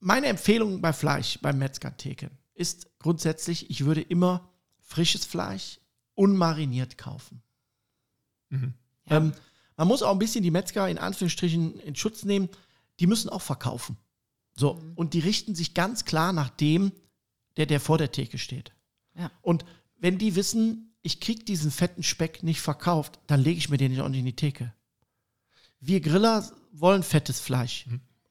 meine 0.00 0.26
Empfehlung 0.28 0.80
bei 0.80 0.92
Fleisch, 0.92 1.38
beim 1.42 1.58
Metzgertheke, 1.58 2.30
ist 2.58 2.88
grundsätzlich, 2.98 3.70
ich 3.70 3.84
würde 3.84 4.00
immer 4.00 4.52
frisches 4.80 5.24
Fleisch 5.24 5.80
unmariniert 6.14 6.98
kaufen. 6.98 7.42
Ähm, 9.06 9.32
man 9.76 9.88
muss 9.88 10.02
auch 10.02 10.12
ein 10.12 10.18
bisschen 10.18 10.42
die 10.42 10.50
Metzger 10.50 10.88
in 10.88 10.98
Anführungsstrichen 10.98 11.78
in 11.80 11.94
Schutz 11.94 12.24
nehmen. 12.24 12.48
Die 12.98 13.06
müssen 13.06 13.28
auch 13.28 13.42
verkaufen. 13.42 13.96
So, 14.54 14.82
und 14.96 15.14
die 15.14 15.20
richten 15.20 15.54
sich 15.54 15.74
ganz 15.74 16.04
klar 16.04 16.32
nach 16.32 16.50
dem, 16.50 16.90
der, 17.56 17.66
der 17.66 17.78
vor 17.78 17.96
der 17.96 18.10
Theke 18.10 18.38
steht. 18.38 18.72
Ja. 19.14 19.30
Und 19.40 19.64
wenn 19.98 20.18
die 20.18 20.34
wissen, 20.34 20.96
ich 21.02 21.20
kriege 21.20 21.44
diesen 21.44 21.70
fetten 21.70 22.02
Speck 22.02 22.42
nicht 22.42 22.60
verkauft, 22.60 23.20
dann 23.28 23.40
lege 23.40 23.58
ich 23.58 23.68
mir 23.68 23.76
den 23.76 23.92
nicht 23.92 24.00
auch 24.00 24.08
nicht 24.08 24.18
in 24.18 24.26
die 24.26 24.36
Theke. 24.36 24.74
Wir 25.78 26.00
Griller 26.00 26.50
wollen 26.72 27.04
fettes 27.04 27.38
Fleisch. 27.38 27.86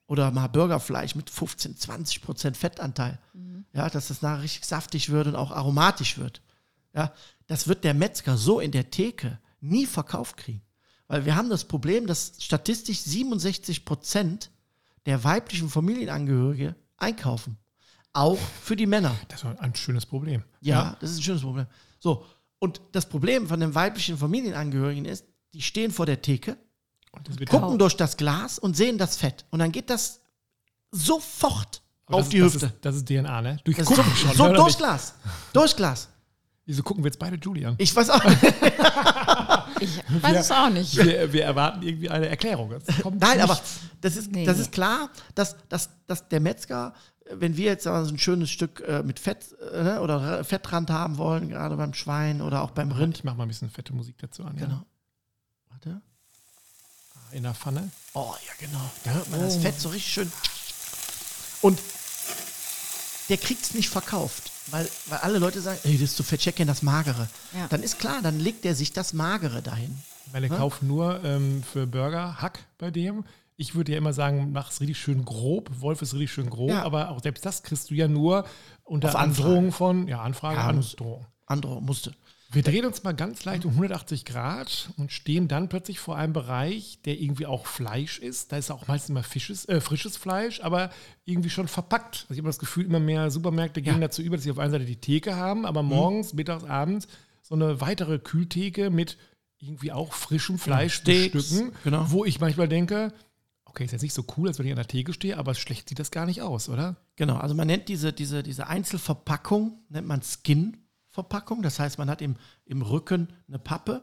Oder 0.07 0.31
mal 0.31 0.47
Burgerfleisch 0.47 1.15
mit 1.15 1.29
15, 1.29 1.77
20 1.77 2.21
Prozent 2.21 2.57
Fettanteil. 2.57 3.19
Ja, 3.73 3.89
dass 3.89 4.07
das 4.07 4.21
nachher 4.21 4.43
richtig 4.43 4.65
saftig 4.65 5.09
wird 5.09 5.27
und 5.27 5.35
auch 5.35 5.51
aromatisch 5.51 6.17
wird. 6.17 6.41
Ja, 6.93 7.13
das 7.47 7.67
wird 7.67 7.83
der 7.83 7.93
Metzger 7.93 8.37
so 8.37 8.59
in 8.59 8.71
der 8.71 8.89
Theke 8.89 9.39
nie 9.59 9.85
verkauft 9.85 10.37
kriegen. 10.37 10.61
Weil 11.07 11.25
wir 11.25 11.35
haben 11.35 11.49
das 11.49 11.65
Problem, 11.65 12.07
dass 12.07 12.33
statistisch 12.39 13.01
67 13.01 13.85
Prozent 13.85 14.51
der 15.05 15.23
weiblichen 15.23 15.69
Familienangehörige 15.69 16.75
einkaufen. 16.97 17.57
Auch 18.13 18.39
für 18.61 18.75
die 18.75 18.87
Männer. 18.87 19.15
Das 19.27 19.43
war 19.45 19.59
ein 19.61 19.75
schönes 19.75 20.05
Problem. 20.05 20.43
Ja, 20.61 20.97
das 20.99 21.11
ist 21.11 21.17
ein 21.17 21.23
schönes 21.23 21.43
Problem. 21.43 21.67
So, 21.99 22.25
und 22.59 22.81
das 22.91 23.07
Problem 23.07 23.47
von 23.47 23.59
den 23.59 23.75
weiblichen 23.75 24.17
Familienangehörigen 24.17 25.05
ist, 25.05 25.25
die 25.53 25.61
stehen 25.61 25.91
vor 25.91 26.05
der 26.05 26.21
Theke, 26.21 26.57
Und 27.11 27.27
das 27.27 27.39
wird 27.39 27.49
gucken 27.49 27.77
durch 27.79 27.95
das 27.97 28.17
Glas 28.17 28.59
und 28.59 28.75
sehen 28.75 28.97
das 28.97 29.17
Fett. 29.17 29.45
Und 29.49 29.59
dann 29.59 29.71
geht 29.71 29.89
das 29.89 30.21
sofort 30.91 31.81
Aber 32.05 32.17
auf 32.17 32.23
das, 32.23 32.29
die 32.29 32.39
das 32.39 32.53
Hüfte. 32.53 32.65
Ist, 32.67 32.75
das 32.81 32.95
ist 32.95 33.07
DNA, 33.07 33.41
ne? 33.41 33.57
Durch 33.63 33.77
Das 33.77 33.89
ist 33.89 33.95
so, 33.95 34.01
Gucken 34.01 34.17
schon. 34.17 34.33
so 34.35 34.47
ne, 34.47 34.63
nicht? 34.63 34.77
Glas. 34.77 35.13
Durchs 35.53 35.75
Glas. 35.75 36.09
Wieso 36.65 36.83
gucken 36.83 37.03
wir 37.03 37.07
jetzt 37.09 37.19
beide 37.19 37.37
Julian? 37.37 37.75
Ich 37.77 37.95
weiß 37.95 38.09
auch. 38.09 38.21
Ich 39.79 40.01
weiß 40.23 40.39
es 40.39 40.51
auch 40.51 40.69
nicht. 40.69 40.95
Wir, 40.97 41.31
wir 41.31 41.43
erwarten 41.43 41.83
irgendwie 41.83 42.09
eine 42.09 42.27
Erklärung. 42.29 42.73
Nein, 43.19 43.41
aber 43.41 43.53
nichts. 43.53 43.79
das 44.01 44.15
ist, 44.17 44.31
Nee. 44.31 44.43
das 44.43 44.57
ist 44.57 44.71
klar, 44.71 45.09
dass, 45.35 45.55
dass, 45.69 45.89
dass 46.07 46.27
der 46.29 46.39
Metzger, 46.39 46.93
wenn 47.31 47.55
wir 47.57 47.65
jetzt 47.65 47.83
so 47.83 47.91
ein 47.91 48.17
schönes 48.17 48.49
Stück 48.49 48.81
äh, 48.87 49.03
mit 49.03 49.19
Fett 49.19 49.55
äh, 49.73 49.83
ne, 49.83 50.01
oder 50.01 50.43
Fettrand 50.43 50.89
haben 50.89 51.17
wollen, 51.19 51.49
gerade 51.49 51.75
beim 51.75 51.93
Schwein 51.93 52.41
oder 52.41 52.63
auch 52.63 52.71
beim 52.71 52.91
Rind. 52.91 53.17
Ich 53.17 53.23
mache 53.23 53.35
mal 53.37 53.43
ein 53.43 53.49
bisschen 53.49 53.69
fette 53.69 53.93
Musik 53.93 54.17
dazu 54.17 54.43
an. 54.43 54.55
Genau. 54.55 54.81
Warte. 55.69 56.01
In 57.37 57.43
der 57.43 57.53
Pfanne. 57.53 57.91
Oh, 58.15 58.33
ja, 58.47 58.53
genau. 58.67 58.81
Da 59.03 59.11
hört 59.11 59.29
man 59.29 59.39
das 59.41 59.57
Fett 59.57 59.79
so 59.79 59.89
richtig 59.89 60.11
schön. 60.11 60.31
Und 61.61 61.77
der 63.29 63.37
kriegt 63.37 63.61
es 63.63 63.75
nicht 63.75 63.89
verkauft, 63.89 64.51
weil, 64.71 64.89
weil 65.05 65.19
alle 65.19 65.37
Leute 65.37 65.61
sagen, 65.61 65.77
ey, 65.83 65.93
das 65.93 66.01
ist 66.09 66.17
zu 66.17 66.23
fett, 66.23 66.39
check 66.39 66.55
das 66.65 66.81
Magere. 66.81 67.29
Ja. 67.53 67.67
Dann 67.67 67.83
ist 67.83 67.99
klar, 67.99 68.23
dann 68.23 68.39
legt 68.39 68.65
er 68.65 68.73
sich 68.73 68.91
das 68.91 69.13
Magere 69.13 69.61
dahin. 69.61 69.95
Weil 70.31 70.45
er 70.45 70.49
kauft 70.49 70.81
nur 70.81 71.23
ähm, 71.23 71.61
für 71.61 71.85
Burger 71.85 72.41
Hack 72.41 72.65
bei 72.79 72.89
dem. 72.89 73.23
Ich 73.55 73.75
würde 73.75 73.91
ja 73.91 73.99
immer 73.99 74.13
sagen, 74.13 74.51
mach 74.51 74.71
es 74.71 74.81
richtig 74.81 74.97
schön 74.97 75.23
grob. 75.23 75.69
Wolf 75.79 76.01
ist 76.01 76.15
richtig 76.15 76.31
schön 76.31 76.49
grob, 76.49 76.71
Ja. 76.71 76.81
aber 76.81 77.11
auch 77.11 77.21
selbst 77.21 77.45
das 77.45 77.61
kriegst 77.61 77.91
du 77.91 77.93
ja 77.93 78.07
nur 78.07 78.47
unter. 78.83 79.15
Androhung 79.15 79.71
von, 79.71 80.07
ja, 80.07 80.21
Anfrage, 80.23 80.55
Ja, 80.55 80.69
Androhung. 80.69 81.27
Andere 81.45 81.83
musste. 81.83 82.15
Wir 82.49 82.63
drehen 82.63 82.85
uns 82.85 83.03
mal 83.03 83.11
ganz 83.13 83.43
leicht 83.43 83.65
um 83.65 83.71
180 83.71 84.23
Grad 84.23 84.89
und 84.97 85.11
stehen 85.11 85.49
dann 85.49 85.67
plötzlich 85.67 85.99
vor 85.99 86.15
einem 86.15 86.31
Bereich, 86.31 86.99
der 87.03 87.19
irgendwie 87.19 87.45
auch 87.45 87.65
Fleisch 87.65 88.19
ist. 88.19 88.51
Da 88.53 88.57
ist 88.57 88.71
auch 88.71 88.87
meistens 88.87 89.09
immer 89.09 89.23
Fisches, 89.23 89.67
äh, 89.67 89.81
frisches 89.81 90.15
Fleisch, 90.15 90.61
aber 90.61 90.89
irgendwie 91.25 91.49
schon 91.49 91.67
verpackt. 91.67 92.21
Also 92.23 92.33
ich 92.33 92.39
habe 92.39 92.47
das 92.47 92.59
Gefühl, 92.59 92.85
immer 92.85 93.01
mehr 93.01 93.31
Supermärkte 93.31 93.81
gehen 93.81 93.95
Ja. 93.95 93.99
dazu 93.99 94.21
über, 94.21 94.37
dass 94.37 94.45
sie 94.45 94.51
auf 94.51 94.59
einer 94.59 94.71
Seite 94.71 94.85
die 94.85 94.95
Theke 94.95 95.35
haben, 95.35 95.65
aber 95.65 95.83
morgens, 95.83 96.33
mittags, 96.33 96.63
abends 96.63 97.07
so 97.41 97.55
eine 97.55 97.81
weitere 97.81 98.17
Kühltheke 98.17 98.89
mit 98.89 99.17
irgendwie 99.59 99.91
auch 99.91 100.13
frischem 100.13 100.57
Fleisch 100.57 100.95
Steaks, 100.95 101.33
bestücken, 101.33 101.71
genau. 101.83 102.05
wo 102.09 102.23
ich 102.23 102.39
manchmal 102.39 102.67
denke, 102.69 103.13
okay, 103.65 103.83
ist 103.85 103.91
jetzt 103.91 104.03
nicht 104.03 104.13
so 104.13 104.23
cool, 104.37 104.47
als 104.47 104.57
wenn 104.59 104.65
ich 104.67 104.71
an 104.71 104.77
der 104.77 104.87
Theke 104.87 105.11
stehe, 105.13 105.37
aber 105.37 105.53
schlecht 105.53 105.89
sieht 105.89 105.99
das 105.99 106.11
gar 106.11 106.25
nicht 106.25 106.41
aus, 106.41 106.69
oder? 106.69 106.95
Genau, 107.17 107.37
also 107.37 107.55
man 107.55 107.67
nennt 107.67 107.89
diese, 107.89 108.13
diese, 108.13 108.41
diese 108.43 108.67
Einzelverpackung, 108.67 109.79
nennt 109.89 110.07
man 110.07 110.21
Skin-Verpackung. 111.17 111.61
Das 111.61 111.79
heißt, 111.79 111.97
man 111.97 112.09
hat 112.09 112.21
im, 112.21 112.35
im 112.65 112.81
Rücken 112.81 113.29
eine 113.47 113.59
Pappe, 113.59 114.01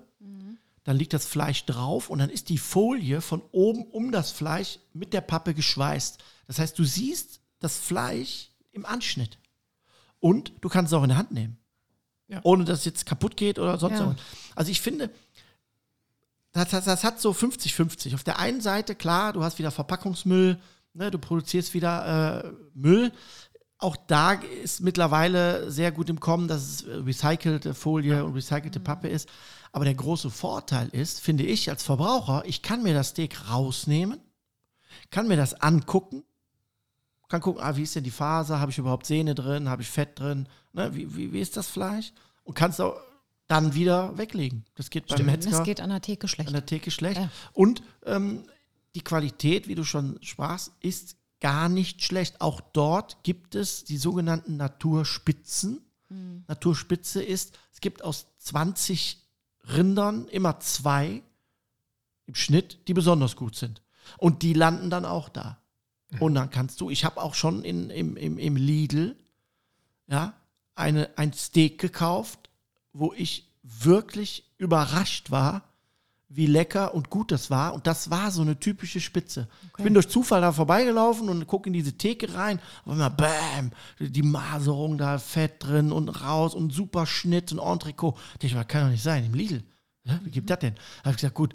dann 0.84 0.96
liegt 0.98 1.14
das 1.14 1.24
Fleisch 1.24 1.64
drauf 1.64 2.10
und 2.10 2.18
dann 2.18 2.28
ist 2.28 2.50
die 2.50 2.58
Folie 2.58 3.22
von 3.22 3.40
oben 3.52 3.84
um 3.84 4.12
das 4.12 4.30
Fleisch 4.32 4.78
mit 4.92 5.14
der 5.14 5.22
Pappe 5.22 5.54
geschweißt. 5.54 6.22
Das 6.46 6.58
heißt, 6.58 6.78
du 6.78 6.84
siehst 6.84 7.40
das 7.58 7.78
Fleisch 7.78 8.50
im 8.72 8.84
Anschnitt. 8.84 9.38
Und 10.20 10.52
du 10.60 10.68
kannst 10.68 10.92
es 10.92 10.98
auch 10.98 11.02
in 11.02 11.08
der 11.08 11.16
Hand 11.16 11.32
nehmen. 11.32 11.56
Ja. 12.28 12.40
Ohne 12.42 12.64
dass 12.64 12.80
es 12.80 12.84
jetzt 12.84 13.06
kaputt 13.06 13.36
geht 13.36 13.58
oder 13.58 13.78
sonst 13.78 13.94
Ja. 13.94 14.00
irgendwas. 14.00 14.24
Also 14.54 14.70
ich 14.70 14.80
finde, 14.82 15.10
das, 16.52 16.68
das, 16.68 16.84
das 16.84 17.02
hat 17.02 17.18
so 17.18 17.30
50-50. 17.30 18.14
Auf 18.14 18.24
der 18.24 18.38
einen 18.38 18.60
Seite, 18.60 18.94
klar, 18.94 19.32
du 19.32 19.42
hast 19.42 19.58
wieder 19.58 19.70
Verpackungsmüll, 19.70 20.58
ne, 20.92 21.10
du 21.10 21.18
produzierst 21.18 21.72
wieder 21.72 22.44
äh, 22.44 22.52
Müll. 22.74 23.10
Auch 23.84 23.98
da 23.98 24.32
ist 24.32 24.80
mittlerweile 24.80 25.70
sehr 25.70 25.92
gut 25.92 26.08
im 26.08 26.18
Kommen, 26.18 26.48
dass 26.48 26.62
es 26.62 26.86
recycelte 26.86 27.74
Folie 27.74 28.24
und 28.24 28.32
recycelte 28.32 28.80
Pappe 28.80 29.08
ist. 29.08 29.28
Aber 29.72 29.84
der 29.84 29.92
große 29.92 30.30
Vorteil 30.30 30.88
ist, 30.88 31.20
finde 31.20 31.44
ich 31.44 31.68
als 31.68 31.82
Verbraucher, 31.82 32.44
ich 32.46 32.62
kann 32.62 32.82
mir 32.82 32.94
das 32.94 33.10
Steak 33.10 33.50
rausnehmen, 33.50 34.20
kann 35.10 35.28
mir 35.28 35.36
das 35.36 35.60
angucken, 35.60 36.24
kann 37.28 37.42
gucken, 37.42 37.62
ah, 37.62 37.76
wie 37.76 37.82
ist 37.82 37.94
denn 37.94 38.04
die 38.04 38.10
Faser, 38.10 38.58
habe 38.58 38.70
ich 38.70 38.78
überhaupt 38.78 39.04
Sehne 39.04 39.34
drin, 39.34 39.68
habe 39.68 39.82
ich 39.82 39.88
Fett 39.90 40.18
drin, 40.18 40.48
ne, 40.72 40.94
wie, 40.94 41.14
wie, 41.14 41.34
wie 41.34 41.40
ist 41.40 41.58
das 41.58 41.68
Fleisch? 41.68 42.14
Und 42.42 42.54
kannst 42.54 42.80
auch 42.80 42.96
dann 43.48 43.74
wieder 43.74 44.16
weglegen. 44.16 44.64
Das 44.76 44.88
geht 44.88 45.08
beim 45.08 45.26
Metzger 45.26 45.50
Das 45.50 45.62
geht 45.62 45.82
an 45.82 45.90
der 45.90 46.00
Theke 46.00 46.26
schlecht. 46.26 46.48
an 46.48 46.54
der 46.54 46.64
Theke 46.64 46.90
schlecht. 46.90 47.20
Ja. 47.20 47.28
Und 47.52 47.82
ähm, 48.06 48.44
die 48.94 49.02
Qualität, 49.02 49.68
wie 49.68 49.74
du 49.74 49.84
schon 49.84 50.18
sprachst, 50.22 50.72
ist 50.80 51.18
gar 51.40 51.68
nicht 51.68 52.02
schlecht. 52.02 52.40
Auch 52.40 52.60
dort 52.60 53.22
gibt 53.22 53.54
es 53.54 53.84
die 53.84 53.98
sogenannten 53.98 54.56
Naturspitzen. 54.56 55.80
Naturspitze 56.46 57.22
ist, 57.22 57.58
es 57.72 57.80
gibt 57.80 58.02
aus 58.02 58.26
20 58.38 59.18
Rindern 59.64 60.28
immer 60.28 60.60
zwei 60.60 61.22
im 62.26 62.34
Schnitt, 62.34 62.86
die 62.88 62.94
besonders 62.94 63.36
gut 63.36 63.56
sind. 63.56 63.82
Und 64.18 64.42
die 64.42 64.52
landen 64.52 64.90
dann 64.90 65.04
auch 65.04 65.28
da. 65.28 65.58
Und 66.20 66.34
dann 66.34 66.50
kannst 66.50 66.80
du, 66.80 66.90
ich 66.90 67.04
habe 67.04 67.20
auch 67.20 67.34
schon 67.34 67.64
in, 67.64 67.90
im, 67.90 68.16
im, 68.16 68.38
im 68.38 68.56
Lidl 68.56 69.16
ja, 70.06 70.34
eine, 70.74 71.10
ein 71.16 71.32
Steak 71.32 71.80
gekauft, 71.80 72.50
wo 72.92 73.12
ich 73.12 73.50
wirklich 73.62 74.44
überrascht 74.58 75.30
war, 75.30 75.62
wie 76.28 76.46
lecker 76.46 76.94
und 76.94 77.10
gut 77.10 77.30
das 77.30 77.50
war. 77.50 77.74
Und 77.74 77.86
das 77.86 78.10
war 78.10 78.30
so 78.30 78.42
eine 78.42 78.58
typische 78.58 79.00
Spitze. 79.00 79.48
Ich 79.78 79.84
bin 79.84 79.94
durch 79.94 80.08
Zufall 80.08 80.40
da 80.40 80.52
vorbeigelaufen 80.52 81.28
und 81.28 81.46
gucke 81.46 81.68
in 81.68 81.72
diese 81.74 81.92
Theke 81.92 82.34
rein. 82.34 82.58
Auf 82.84 82.92
einmal, 82.92 83.10
bam, 83.10 83.70
die 84.00 84.22
Maserung 84.22 84.98
da, 84.98 85.18
Fett 85.18 85.62
drin 85.62 85.92
und 85.92 86.08
raus 86.08 86.54
und 86.54 86.72
super 86.72 87.06
Schnitt 87.06 87.52
und 87.52 87.58
Entrecot. 87.58 88.16
Ich 88.40 88.52
dachte, 88.52 88.54
das 88.56 88.68
kann 88.68 88.84
doch 88.84 88.90
nicht 88.90 89.02
sein, 89.02 89.24
im 89.24 89.34
Lidl. 89.34 89.62
Ja, 90.04 90.18
wie 90.24 90.30
gibt 90.30 90.50
das 90.50 90.58
denn? 90.58 90.74
Da 90.74 91.04
habe 91.04 91.10
ich 91.10 91.16
gesagt, 91.18 91.34
gut, 91.34 91.54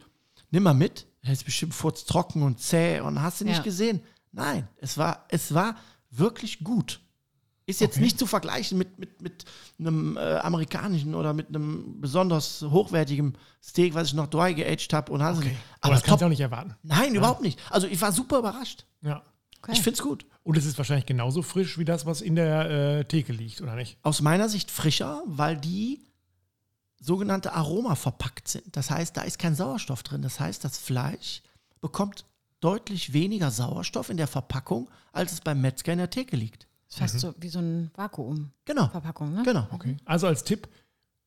nimm 0.51 0.63
mal 0.63 0.73
mit. 0.73 1.07
Der 1.25 1.33
ist 1.33 1.43
bestimmt 1.45 1.73
furztrocken 1.73 2.41
und 2.43 2.59
zäh 2.61 3.01
und 3.01 3.21
hast 3.21 3.41
du 3.41 3.45
nicht 3.45 3.57
Ja. 3.57 3.63
gesehen. 3.63 4.01
Nein, 4.31 4.67
es 4.77 4.97
war, 4.97 5.25
es 5.29 5.53
war 5.53 5.75
wirklich 6.11 6.63
gut. 6.63 7.01
Ist 7.69 7.81
jetzt 7.81 7.95
Okay. 7.97 8.01
nicht 8.03 8.17
zu 8.17 8.25
vergleichen 8.25 8.77
mit, 8.77 8.97
mit, 8.97 9.21
mit 9.21 9.45
einem 9.79 10.17
äh, 10.17 10.37
amerikanischen 10.37 11.13
oder 11.13 11.33
mit 11.33 11.49
einem 11.49 12.01
besonders 12.01 12.61
hochwertigen 12.63 13.37
Steak, 13.63 13.93
was 13.93 14.07
ich 14.07 14.13
noch 14.13 14.27
dry 14.27 14.53
geaged 14.55 14.91
habe. 14.93 15.11
und 15.11 15.21
hast 15.21 15.41
du- 15.43 15.47
Aber 15.47 15.55
Aber 15.81 15.93
das 15.93 16.01
kannst 16.03 16.09
top. 16.13 16.19
du 16.19 16.25
auch 16.25 16.29
nicht 16.29 16.39
erwarten. 16.41 16.75
Nein, 16.83 17.13
überhaupt 17.15 17.41
nicht. 17.41 17.59
Also 17.69 17.87
ich 17.87 18.01
war 18.01 18.11
super 18.11 18.39
überrascht. 18.39 18.85
Ja. 19.01 19.21
Okay. 19.61 19.73
Ich 19.73 19.81
finde 19.81 19.97
es 19.97 20.01
gut. 20.01 20.25
Und 20.43 20.57
es 20.57 20.65
ist 20.65 20.77
wahrscheinlich 20.77 21.05
genauso 21.05 21.41
frisch 21.41 21.77
wie 21.77 21.85
das, 21.85 22.05
was 22.05 22.21
in 22.21 22.35
der 22.35 22.69
äh, 22.99 23.05
Theke 23.05 23.33
liegt, 23.33 23.61
oder 23.61 23.75
nicht? 23.75 23.97
Aus 24.03 24.21
meiner 24.21 24.49
Sicht 24.49 24.71
frischer, 24.71 25.21
weil 25.25 25.57
die 25.57 26.01
sogenannte 26.99 27.53
Aroma 27.53 27.95
verpackt 27.95 28.47
sind. 28.47 28.75
Das 28.75 28.89
heißt, 28.89 29.15
da 29.15 29.21
ist 29.21 29.37
kein 29.39 29.55
Sauerstoff 29.55 30.01
drin. 30.03 30.21
Das 30.21 30.39
heißt, 30.39 30.63
das 30.63 30.77
Fleisch 30.77 31.41
bekommt 31.81 32.25
deutlich 32.61 33.13
weniger 33.13 33.51
Sauerstoff 33.51 34.09
in 34.09 34.17
der 34.17 34.27
Verpackung, 34.27 34.89
als 35.13 35.31
es 35.33 35.41
beim 35.41 35.61
Metzger 35.61 35.93
in 35.93 35.99
der 35.99 36.09
Theke 36.09 36.35
liegt. 36.35 36.67
Das 36.89 36.95
ist 36.95 36.99
fast 36.99 37.19
so 37.19 37.33
wie 37.39 37.49
so 37.49 37.59
ein 37.59 37.91
Vakuumverpackung, 37.95 39.27
Genau. 39.29 39.39
ne? 39.39 39.43
Genau. 39.45 39.67
Okay. 39.71 39.97
Also 40.05 40.27
als 40.27 40.43
Tipp, 40.43 40.67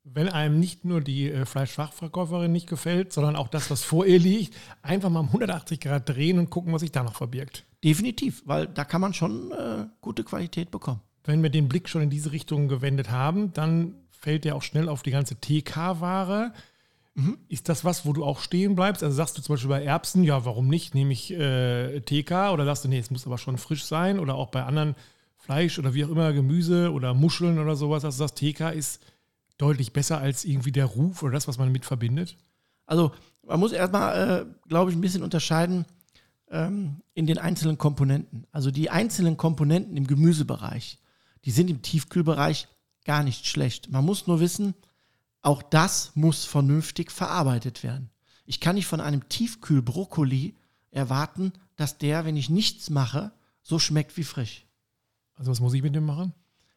wenn 0.05 0.29
einem 0.29 0.59
nicht 0.59 0.85
nur 0.85 1.01
die 1.01 1.31
äh, 1.31 1.45
Fleischfachverkäuferin 1.47 2.51
nicht 2.51 2.69
gefällt, 2.69 3.13
sondern 3.13 3.37
auch 3.37 3.49
das, 3.49 3.71
was 3.71 3.85
vor 3.85 4.05
ihr 4.05 4.19
liegt, 4.19 4.55
einfach 4.83 5.09
mal 5.11 5.21
um 5.21 5.27
180 5.29 5.81
Grad 5.81 6.09
drehen 6.09 6.39
und 6.39 6.51
gucken, 6.51 6.73
was 6.73 6.81
sich 6.81 6.91
da 6.93 7.03
noch 7.05 7.15
verbirgt. 7.15 7.65
Definitiv, 7.85 8.43
weil 8.45 8.67
da 8.67 8.85
kann 8.85 9.01
man 9.01 9.15
schon 9.15 9.53
äh, 9.53 9.87
gute 10.01 10.25
Qualität 10.25 10.71
bekommen. 10.73 11.01
Wenn 11.25 11.43
wir 11.43 11.51
den 11.51 11.69
Blick 11.69 11.89
schon 11.89 12.03
in 12.03 12.11
diese 12.11 12.33
Richtung 12.33 12.67
gewendet 12.67 13.11
haben, 13.11 13.53
dann 13.53 13.95
fällt 14.11 14.45
der 14.45 14.57
auch 14.57 14.63
schnell 14.63 14.89
auf 14.89 15.03
die 15.03 15.13
ganze 15.13 15.37
TK-Ware. 15.37 16.53
Ist 17.49 17.69
das 17.69 17.85
was, 17.85 18.07
wo 18.07 18.13
du 18.15 18.25
auch 18.25 18.41
stehen 18.41 18.75
bleibst? 18.75 19.03
Also 19.03 19.15
sagst 19.15 19.37
du 19.37 19.43
zum 19.43 19.53
Beispiel 19.55 19.69
bei 19.69 19.85
Erbsen, 19.85 20.25
ja, 20.25 20.45
warum 20.47 20.67
nicht? 20.69 20.95
Nehme 20.95 21.13
ich 21.13 21.31
äh, 21.31 22.01
TK 22.01 22.51
oder 22.53 22.65
sagst 22.65 22.85
du, 22.85 22.89
nee, 22.89 22.99
es 22.99 23.11
muss 23.11 23.27
aber 23.27 23.37
schon 23.39 23.59
frisch 23.59 23.85
sein? 23.85 24.19
Oder 24.19 24.35
auch 24.35 24.49
bei 24.49 24.63
anderen 24.65 24.95
Fleisch 25.43 25.79
oder 25.79 25.93
wie 25.93 26.05
auch 26.05 26.09
immer, 26.09 26.33
Gemüse 26.33 26.93
oder 26.93 27.15
Muscheln 27.15 27.59
oder 27.59 27.75
sowas, 27.75 28.03
du 28.03 28.11
sagst, 28.11 28.37
TK 28.37 28.71
ist 28.71 29.01
deutlich 29.59 29.93
besser 29.93 30.19
als 30.19 30.45
irgendwie 30.45 30.71
der 30.71 30.87
Ruf 30.87 31.23
oder 31.23 31.33
das, 31.33 31.49
was 31.49 31.59
man 31.59 31.73
mit 31.73 31.85
verbindet? 31.85 32.37
Also 32.87 33.13
man 33.45 33.59
muss 33.59 33.73
erstmal, 33.73 34.47
äh, 34.47 34.69
glaube 34.69 34.91
ich, 34.91 34.97
ein 34.97 35.01
bisschen 35.01 35.25
unterscheiden 35.25 35.85
ähm, 36.49 37.03
in 37.15 37.27
den 37.27 37.39
einzelnen 37.39 37.77
Komponenten. 37.77 38.47
Also 38.53 38.71
die 38.71 38.91
einzelnen 38.91 39.37
Komponenten 39.37 39.97
im 39.97 40.07
Gemüsebereich, 40.07 40.99
die 41.45 41.51
sind 41.51 41.71
im 41.71 41.83
Tiefkühlbereich 41.83 42.69
gar 43.05 43.25
nicht 43.25 43.49
schlecht. 43.49 43.91
Man 43.91 44.05
muss 44.05 44.29
nur 44.29 44.39
wissen, 44.39 44.75
auch 45.41 45.61
das 45.61 46.13
muss 46.15 46.45
vernünftig 46.45 47.11
verarbeitet 47.11 47.83
werden. 47.83 48.11
Ich 48.47 48.61
kann 48.61 48.77
nicht 48.77 48.87
von 48.87 49.01
einem 49.01 49.29
Tiefkühlbrokkoli 49.29 50.55
erwarten, 50.93 51.53
dass 51.75 51.99
der, 51.99 52.25
wenn 52.25 52.37
ich 52.37 52.49
nichts 52.49 52.91
mache, 52.91 53.33
so 53.65 53.81
schmeckt 53.81 54.17
wie 54.17 54.25
frisch. 54.25 54.67
Also 55.43 55.51
was 55.51 55.59
muss 55.59 55.75
ich 55.75 55.83
mit 55.83 55.93
dem 55.93 56.07
machen? 56.07 56.33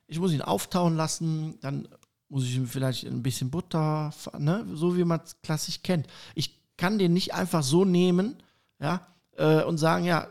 Ich 0.07 0.19
muss 0.19 0.33
ihn 0.33 0.41
auftauen 0.41 0.95
lassen, 0.95 1.59
dann 1.61 1.87
muss 2.29 2.45
ich 2.45 2.55
ihm 2.55 2.65
vielleicht 2.65 3.03
ein 3.03 3.21
bisschen 3.21 3.51
Butter, 3.51 4.11
ne, 4.39 4.65
so 4.73 4.97
wie 4.97 5.03
man 5.03 5.19
es 5.23 5.39
klassisch 5.43 5.83
kennt. 5.83 6.07
Ich 6.33 6.59
kann 6.75 6.97
den 6.97 7.13
nicht 7.13 7.35
einfach 7.35 7.61
so 7.61 7.85
nehmen, 7.85 8.37
ja, 8.79 9.05
äh, 9.37 9.61
und 9.61 9.77
sagen, 9.77 10.05
ja, 10.05 10.29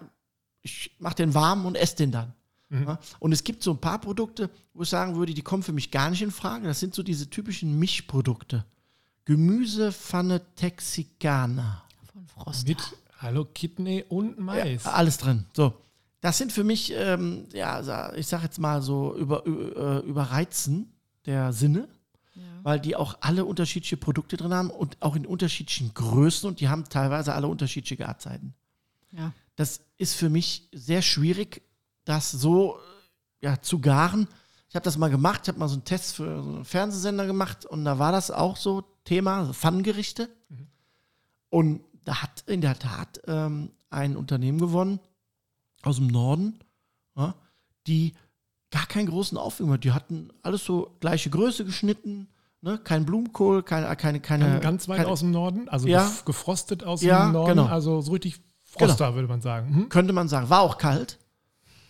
ich 0.63 0.97
mache 0.99 1.15
den 1.15 1.33
warm 1.33 1.65
und 1.65 1.77
esse 1.77 1.95
den 1.95 2.11
dann. 2.11 2.33
Ja. 2.71 2.99
Und 3.21 3.31
es 3.31 3.45
gibt 3.45 3.63
so 3.63 3.71
ein 3.71 3.81
paar 3.81 4.01
Produkte, 4.01 4.51
wo 4.73 4.83
ich 4.83 4.89
sagen 4.89 5.15
würde, 5.15 5.33
die 5.33 5.43
kommen 5.43 5.63
für 5.63 5.73
mich 5.73 5.93
gar 5.93 6.11
nicht 6.11 6.23
in 6.23 6.33
Frage. 6.33 6.67
Das 6.67 6.81
sind 6.81 6.93
so 6.93 7.05
diese 7.05 7.31
typischen 7.31 7.79
Mischprodukte. 7.79 8.65
Gemüsepfanne 9.27 10.43
Texicana. 10.57 11.85
Von 12.13 12.27
Frost. 12.27 12.67
Mit 12.67 12.79
Hallo 13.19 13.45
Kidney 13.45 14.05
und 14.09 14.41
Mais. 14.41 14.85
Alles 14.87 15.19
drin. 15.19 15.45
So. 15.55 15.75
Das 16.25 16.39
sind 16.39 16.53
für 16.53 16.65
mich, 16.65 16.91
ähm, 16.97 17.49
ja, 17.53 18.15
ich 18.15 18.27
sag 18.27 18.43
jetzt 18.43 18.59
mal 18.59 18.81
so 18.81 19.15
über, 19.15 19.45
über, 19.45 19.99
äh, 20.03 20.07
überreizen 20.09 20.91
der 21.27 21.53
Sinne, 21.53 21.87
weil 22.63 22.81
die 22.81 22.97
auch 22.97 23.19
alle 23.21 23.45
unterschiedliche 23.45 23.99
Produkte 23.99 24.39
drin 24.39 24.55
haben 24.55 24.71
und 24.71 24.97
auch 25.03 25.17
in 25.17 25.27
unterschiedlichen 25.27 25.93
Größen 25.93 26.49
und 26.49 26.61
die 26.61 26.71
haben 26.71 26.89
teilweise 26.89 27.35
alle 27.35 27.47
unterschiedliche 27.47 27.99
Garzeiten. 27.99 28.55
Ja. 29.13 29.35
Das 29.55 29.83
ist 29.99 30.15
für 30.15 30.31
mich 30.31 30.71
sehr 30.73 31.03
schwierig, 31.03 31.61
das 32.07 32.31
so 32.31 32.79
ja, 33.43 33.61
zu 33.61 33.81
garen. 33.81 34.27
Ich 34.71 34.77
habe 34.77 34.85
das 34.85 34.97
mal 34.97 35.11
gemacht, 35.11 35.41
ich 35.43 35.49
habe 35.49 35.59
mal 35.59 35.69
so 35.69 35.75
einen 35.75 35.85
Test 35.85 36.17
für 36.17 36.43
so 36.43 36.55
einen 36.55 36.65
Fernsehsender 36.65 37.27
gemacht 37.27 37.67
und 37.67 37.85
da 37.85 37.99
war 37.99 38.13
das 38.13 38.31
auch 38.31 38.57
so 38.57 38.83
Thema, 39.05 39.53
Pfannengerichte. 39.53 40.31
Und 41.51 41.85
da 42.05 42.23
hat 42.23 42.45
in 42.47 42.63
der 42.63 42.79
Tat 42.79 43.21
ähm, 43.27 43.73
ein 43.91 44.17
Unternehmen 44.17 44.59
gewonnen 44.59 45.01
aus 45.85 45.97
dem 45.97 46.07
Norden, 46.09 46.59
ja, 47.17 47.35
die 47.87 48.15
gar 48.71 48.87
keinen 48.87 49.07
großen 49.07 49.39
Aufwand 49.39 49.71
hatten. 49.71 49.81
Die 49.83 49.93
hatten 49.93 50.29
alles 50.43 50.65
so 50.65 50.97
gleiche 51.01 51.31
Größe 51.31 51.65
geschnitten, 51.65 52.29
ne? 52.61 52.79
kein 52.83 53.05
Blumenkohl, 53.07 53.63
keine, 53.63 53.95
keine, 53.97 54.21
keine. 54.21 54.61
Ganz- 54.61 54.89
weit 54.89 54.99
keine, 54.99 55.09
aus 55.09 55.21
dem 55.21 55.31
Norden, 55.31 55.69
also 55.69 55.87
Ja. 55.87 56.07
gef- 56.07 56.25
gefrostet 56.25 56.83
aus 56.85 57.03
Ja, 57.03 57.27
dem 57.27 57.33
Norden, 57.33 57.57
genau. 57.57 57.67
also 57.67 58.01
so 58.01 58.13
richtig 58.13 58.41
Froster, 58.65 59.15
würde 59.15 59.29
man 59.29 59.41
sagen. 59.41 59.73
Hm? 59.75 59.89
Könnte 59.89 60.13
man 60.13 60.27
sagen. 60.29 60.51
War 60.51 60.63
auch 60.63 60.79
kalt. 60.79 61.19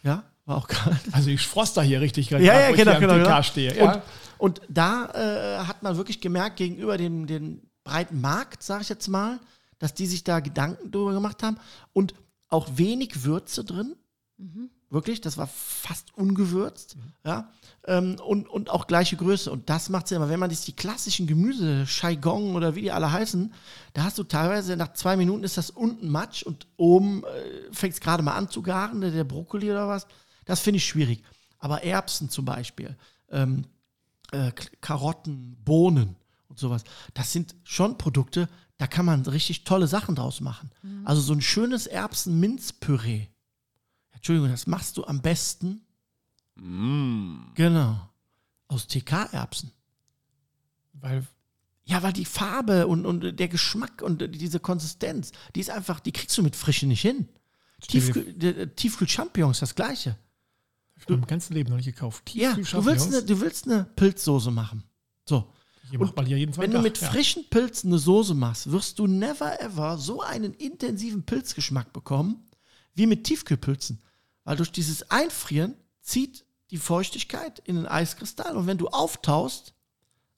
Ja, 0.02 0.24
war 0.44 0.59
auch 0.59 0.68
kalt. 0.68 0.98
Also 1.12 1.30
ich 1.30 1.46
froster 1.46 1.83
hier 1.83 2.02
richtig 2.02 2.28
gerade, 2.28 2.44
Ja, 2.44 2.61
ja, 2.61 2.68
wo 2.68 2.72
ich 2.72 2.76
genau, 2.76 2.90
hier 2.90 2.96
am 3.09 3.09
genau, 3.14 3.24
genau. 3.24 3.42
stehe. 3.42 3.74
Ja. 3.74 3.92
Und, 3.94 4.02
und 4.59 4.61
da 4.68 5.07
äh, 5.14 5.64
hat 5.64 5.83
man 5.83 5.96
wirklich 5.96 6.20
gemerkt, 6.20 6.57
gegenüber 6.59 6.98
dem, 6.98 7.26
dem 7.26 7.62
breiten 7.85 8.20
Markt, 8.20 8.62
sage 8.62 8.83
ich 8.83 8.90
jetzt 8.90 9.09
mal, 9.09 9.40
dass 9.78 9.94
die 9.94 10.07
sich 10.07 10.24
da 10.24 10.40
Gedanken 10.40 10.90
drüber 10.90 11.12
gemacht 11.14 11.42
haben 11.42 11.57
und 11.94 12.14
auch 12.54 12.68
wenig 12.76 13.24
Würze 13.24 13.64
drin. 13.64 13.96
Wirklich, 14.90 15.20
das 15.20 15.36
war 15.36 15.48
fast 15.48 16.16
ungewürzt. 16.16 16.96
Ja? 17.24 17.50
Ähm, 17.86 18.16
und, 18.24 18.48
und 18.48 18.70
auch 18.70 18.86
gleiche 18.86 19.16
Größe. 19.16 19.50
Und 19.50 19.68
das 19.68 19.88
macht 19.88 20.06
Sinn. 20.06 20.18
Aber 20.18 20.28
wenn 20.28 20.38
man 20.38 20.50
sich 20.50 20.64
die 20.64 20.76
klassischen 20.76 21.26
Gemüse, 21.26 21.86
Shaigong 21.86 22.54
oder 22.54 22.74
wie 22.74 22.82
die 22.82 22.92
alle 22.92 23.10
heißen, 23.10 23.52
da 23.92 24.04
hast 24.04 24.18
du 24.18 24.24
teilweise 24.24 24.76
nach 24.76 24.92
zwei 24.92 25.16
Minuten 25.16 25.42
ist 25.42 25.56
das 25.56 25.70
unten 25.70 26.08
Matsch 26.08 26.44
und 26.44 26.66
oben 26.76 27.24
äh, 27.24 27.72
fängt 27.72 27.94
es 27.94 28.00
gerade 28.00 28.22
mal 28.22 28.34
an 28.34 28.48
zu 28.48 28.62
garen, 28.62 29.00
der, 29.00 29.10
der 29.10 29.24
Brokkoli 29.24 29.70
oder 29.70 29.88
was. 29.88 30.06
Das 30.44 30.60
finde 30.60 30.76
ich 30.76 30.86
schwierig. 30.86 31.24
Aber 31.58 31.82
Erbsen 31.82 32.28
zum 32.28 32.44
Beispiel, 32.44 32.96
ähm, 33.30 33.66
äh, 34.32 34.52
Karotten, 34.80 35.56
Bohnen 35.64 36.16
und 36.48 36.58
sowas, 36.58 36.84
das 37.14 37.32
sind 37.32 37.56
schon 37.64 37.98
Produkte, 37.98 38.48
da 38.76 38.87
kann 38.87 39.04
man 39.06 39.22
richtig 39.26 39.64
tolle 39.64 39.87
Sachen 39.87 40.14
draus 40.16 40.40
machen. 40.40 40.70
Also 41.04 41.20
so 41.22 41.32
ein 41.32 41.40
schönes 41.40 41.87
Erbsen-Minzpüree. 41.87 43.26
Entschuldigung, 44.12 44.50
das 44.50 44.66
machst 44.66 44.96
du 44.96 45.04
am 45.04 45.20
besten. 45.22 45.82
Genau. 47.54 48.08
Aus 48.68 48.87
TK-Erbsen. 48.87 49.70
Weil 50.94 51.26
Ja, 51.84 52.02
weil 52.02 52.12
die 52.12 52.24
Farbe 52.24 52.87
und, 52.87 53.04
und 53.06 53.38
der 53.38 53.48
Geschmack 53.48 54.00
und 54.02 54.34
diese 54.34 54.58
Konsistenz, 54.60 55.32
die 55.54 55.60
ist 55.60 55.70
einfach, 55.70 56.00
die 56.00 56.12
kriegst 56.12 56.37
du 56.38 56.42
mit 56.42 56.56
Frische 56.56 56.87
nicht 56.87 57.02
hin. 57.02 57.28
Stell 57.82 58.00
dir- 58.00 58.12
Tiefkühl, 58.14 58.68
Tiefkühl-Champignons, 58.74 59.60
das 59.60 59.74
gleiche. 59.74 60.16
ich 60.96 61.02
habe 61.02 61.18
mein 61.18 61.26
ganzes 61.26 61.50
Leben 61.50 61.70
noch 61.70 61.76
nicht 61.76 61.87
gekauft. 61.87 62.34
Ja, 62.34 62.54
du 62.54 62.84
willst, 62.87 63.08
eine, 63.08 63.22
du 63.22 63.40
willst 63.40 63.66
eine 63.68 63.84
Pilzsoße 63.84 64.50
machen. 64.50 64.84
So. 65.28 65.52
Hier 65.90 65.98
macht 65.98 66.16
man 66.16 66.26
ja 66.26 66.36
jeden 66.36 66.56
Wenn 66.56 66.70
du 66.70 66.80
mit 66.80 66.98
ja. 66.98 67.10
frischen 67.10 67.48
Pilzen 67.50 67.90
eine 67.90 67.98
Soße 67.98 68.34
machst, 68.34 68.70
wirst 68.70 68.98
du 68.98 69.06
never 69.06 69.60
ever 69.60 69.98
so 69.98 70.22
einen 70.22 70.54
intensiven 70.54 71.24
Pilzgeschmack 71.24 71.92
bekommen 71.92 72.48
wie 72.94 73.06
mit 73.06 73.24
Tiefkühlpilzen. 73.24 74.00
Weil 74.44 74.56
durch 74.56 74.72
dieses 74.72 75.10
Einfrieren 75.10 75.74
zieht 76.00 76.44
die 76.70 76.78
Feuchtigkeit 76.78 77.60
in 77.60 77.76
den 77.76 77.86
Eiskristall 77.86 78.56
und 78.56 78.66
wenn 78.66 78.78
du 78.78 78.88
auftaust, 78.88 79.74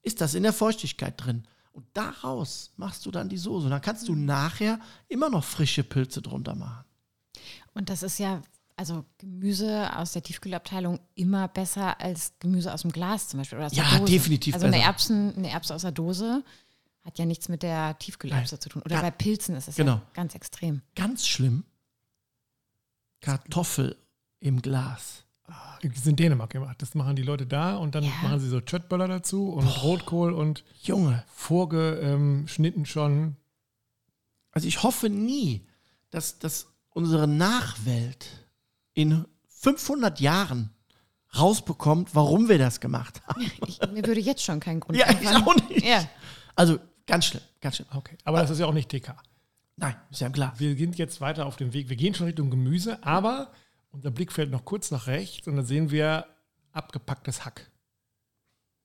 ist 0.03 0.21
das 0.21 0.35
in 0.35 0.43
der 0.43 0.53
Feuchtigkeit 0.53 1.15
drin. 1.17 1.47
Und 1.73 1.85
daraus 1.93 2.73
machst 2.77 3.05
du 3.05 3.11
dann 3.11 3.29
die 3.29 3.37
Soße. 3.37 3.67
Und 3.67 3.71
dann 3.71 3.83
kannst 3.83 4.09
du 4.09 4.15
nachher 4.15 4.81
immer 5.09 5.29
noch 5.29 5.45
frische 5.45 5.85
Pilze 5.85 6.23
drunter 6.23 6.55
machen. 6.55 6.85
Und 7.75 7.91
das 7.91 8.03
ist 8.03 8.19
ja, 8.19 8.41
also 8.77 9.05
Gemüse 9.19 9.97
aus 9.97 10.13
der 10.13 10.23
Tiefkühlabteilung 10.23 11.01
immer 11.15 11.49
besser 11.49 11.99
als 12.01 12.35
Gemüse 12.41 12.73
aus 12.73 12.83
dem 12.83 12.93
Glas 12.93 13.29
zum 13.29 13.39
Beispiel. 13.39 13.57
Oder 13.59 13.67
aus 13.69 13.75
Ja, 13.77 13.89
der 13.91 14.01
Dose. 14.01 14.13
definitiv 14.13 14.55
Also 14.55 14.67
eine, 14.67 14.77
besser. 14.77 14.87
Erbsen, 14.89 15.37
eine 15.37 15.51
Erbse 15.51 15.75
aus 15.75 15.83
der 15.83 15.93
Dose 15.93 16.45
hat 17.05 17.19
ja 17.19 17.25
nichts 17.25 17.49
mit 17.49 17.63
der 17.63 17.99
Tiefkühlerbse 17.99 18.59
zu 18.59 18.69
tun. 18.69 18.83
Oder 18.83 18.97
Ja. 18.97 19.01
bei 19.03 19.11
Pilzen 19.11 19.55
ist 19.57 19.69
es 19.69 19.77
Genau. 19.77 19.95
ja 19.95 20.03
ganz 20.13 20.35
extrem. 20.35 20.83
Ganz 20.95 21.27
schlimm. 21.27 21.65
Kartoffel 23.21 23.97
im 24.41 24.61
Glas. 24.63 25.23
Das 25.83 25.93
ist 25.97 26.07
in 26.07 26.17
Dänemark 26.17 26.51
gemacht. 26.51 26.77
Das 26.83 26.95
machen 26.95 27.15
die 27.17 27.23
Leute 27.23 27.47
da 27.47 27.77
und 27.77 27.95
dann 27.95 28.05
Ja. 28.05 28.11
machen 28.23 28.41
sie 28.41 28.49
so 28.49 28.61
Chöttböller 28.61 29.07
dazu 29.09 29.51
und 29.51 29.67
Rotkohl 29.83 30.33
und 30.33 30.65
Junge, 30.83 31.25
vorgeschnitten 31.29 32.85
schon. 32.87 33.37
Also 34.51 34.67
ich 34.67 34.83
hoffe 34.83 35.09
nie, 35.09 35.67
dass, 36.11 36.39
dass 36.39 36.67
unsere 36.91 37.29
Nachwelt 37.29 38.46
in 38.97 39.25
500 39.49 40.19
Jahren 40.21 40.71
rausbekommt, 41.39 42.15
warum 42.15 42.49
wir 42.49 42.59
das 42.59 42.81
gemacht 42.81 43.23
haben. 43.27 43.49
Ich, 43.67 43.81
mir 43.93 44.05
würde 44.05 44.21
jetzt 44.21 44.43
schon 44.43 44.59
kein 44.59 44.81
Grund 44.81 44.99
Ja, 44.99 45.07
ich 45.11 45.29
auch 45.29 45.55
nicht. 45.69 45.85
Ja. 45.85 46.09
Also 46.57 46.79
ganz 47.07 47.27
schlimm, 47.27 47.43
ganz 47.61 47.77
schlimm. 47.77 47.89
Okay. 47.95 48.17
Aber 48.25 48.41
das 48.41 48.51
ist 48.51 48.59
ja 48.59 48.67
auch 48.67 48.73
nicht 48.73 48.89
TK. 48.89 49.15
Nein, 49.77 49.95
ist 50.11 50.21
ja 50.21 50.31
klar. 50.31 50.55
Wir 50.57 50.75
sind 50.77 50.97
jetzt 50.97 51.21
weiter 51.21 51.45
auf 51.47 51.57
dem 51.57 51.75
Weg. 51.75 51.91
Wir 51.91 51.97
gehen 51.97 52.15
schon 52.15 52.27
Richtung 52.27 52.51
Gemüse, 52.51 53.03
aber 53.05 53.53
unser 53.91 54.11
Blick 54.11 54.33
fällt 54.33 54.51
noch 54.51 54.65
kurz 54.65 54.91
nach 54.91 55.07
rechts 55.07 55.47
und 55.47 55.57
dann 55.57 55.67
sehen 55.67 55.91
wir 55.91 56.27
abgepacktes 56.73 57.45
Hack. 57.45 57.71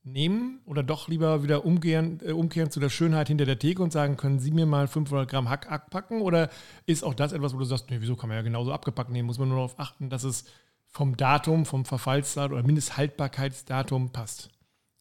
Nehmen 0.03 0.61
oder 0.65 0.81
doch 0.81 1.07
lieber 1.07 1.43
wieder 1.43 1.63
umkehren, 1.63 2.19
äh, 2.25 2.31
umkehren 2.31 2.71
zu 2.71 2.79
der 2.79 2.89
Schönheit 2.89 3.27
hinter 3.27 3.45
der 3.45 3.59
Theke 3.59 3.83
und 3.83 3.91
sagen, 3.91 4.17
können 4.17 4.39
Sie 4.39 4.51
mir 4.51 4.65
mal 4.65 4.87
500 4.87 5.29
Gramm 5.29 5.49
Hack 5.49 5.71
abpacken? 5.71 6.21
Oder 6.21 6.49
ist 6.85 7.03
auch 7.03 7.13
das 7.13 7.33
etwas, 7.33 7.53
wo 7.53 7.59
du 7.59 7.65
sagst, 7.65 7.89
nee, 7.89 7.97
wieso 7.99 8.15
kann 8.15 8.29
man 8.29 8.37
ja 8.37 8.41
genauso 8.41 8.73
abgepackt 8.73 9.11
nehmen? 9.11 9.27
Muss 9.27 9.37
man 9.37 9.49
nur 9.49 9.57
darauf 9.57 9.79
achten, 9.79 10.09
dass 10.09 10.23
es 10.23 10.45
vom 10.87 11.15
Datum, 11.17 11.65
vom 11.65 11.85
Verfallsdatum 11.85 12.57
oder 12.57 12.65
Mindesthaltbarkeitsdatum 12.65 14.11
passt. 14.11 14.49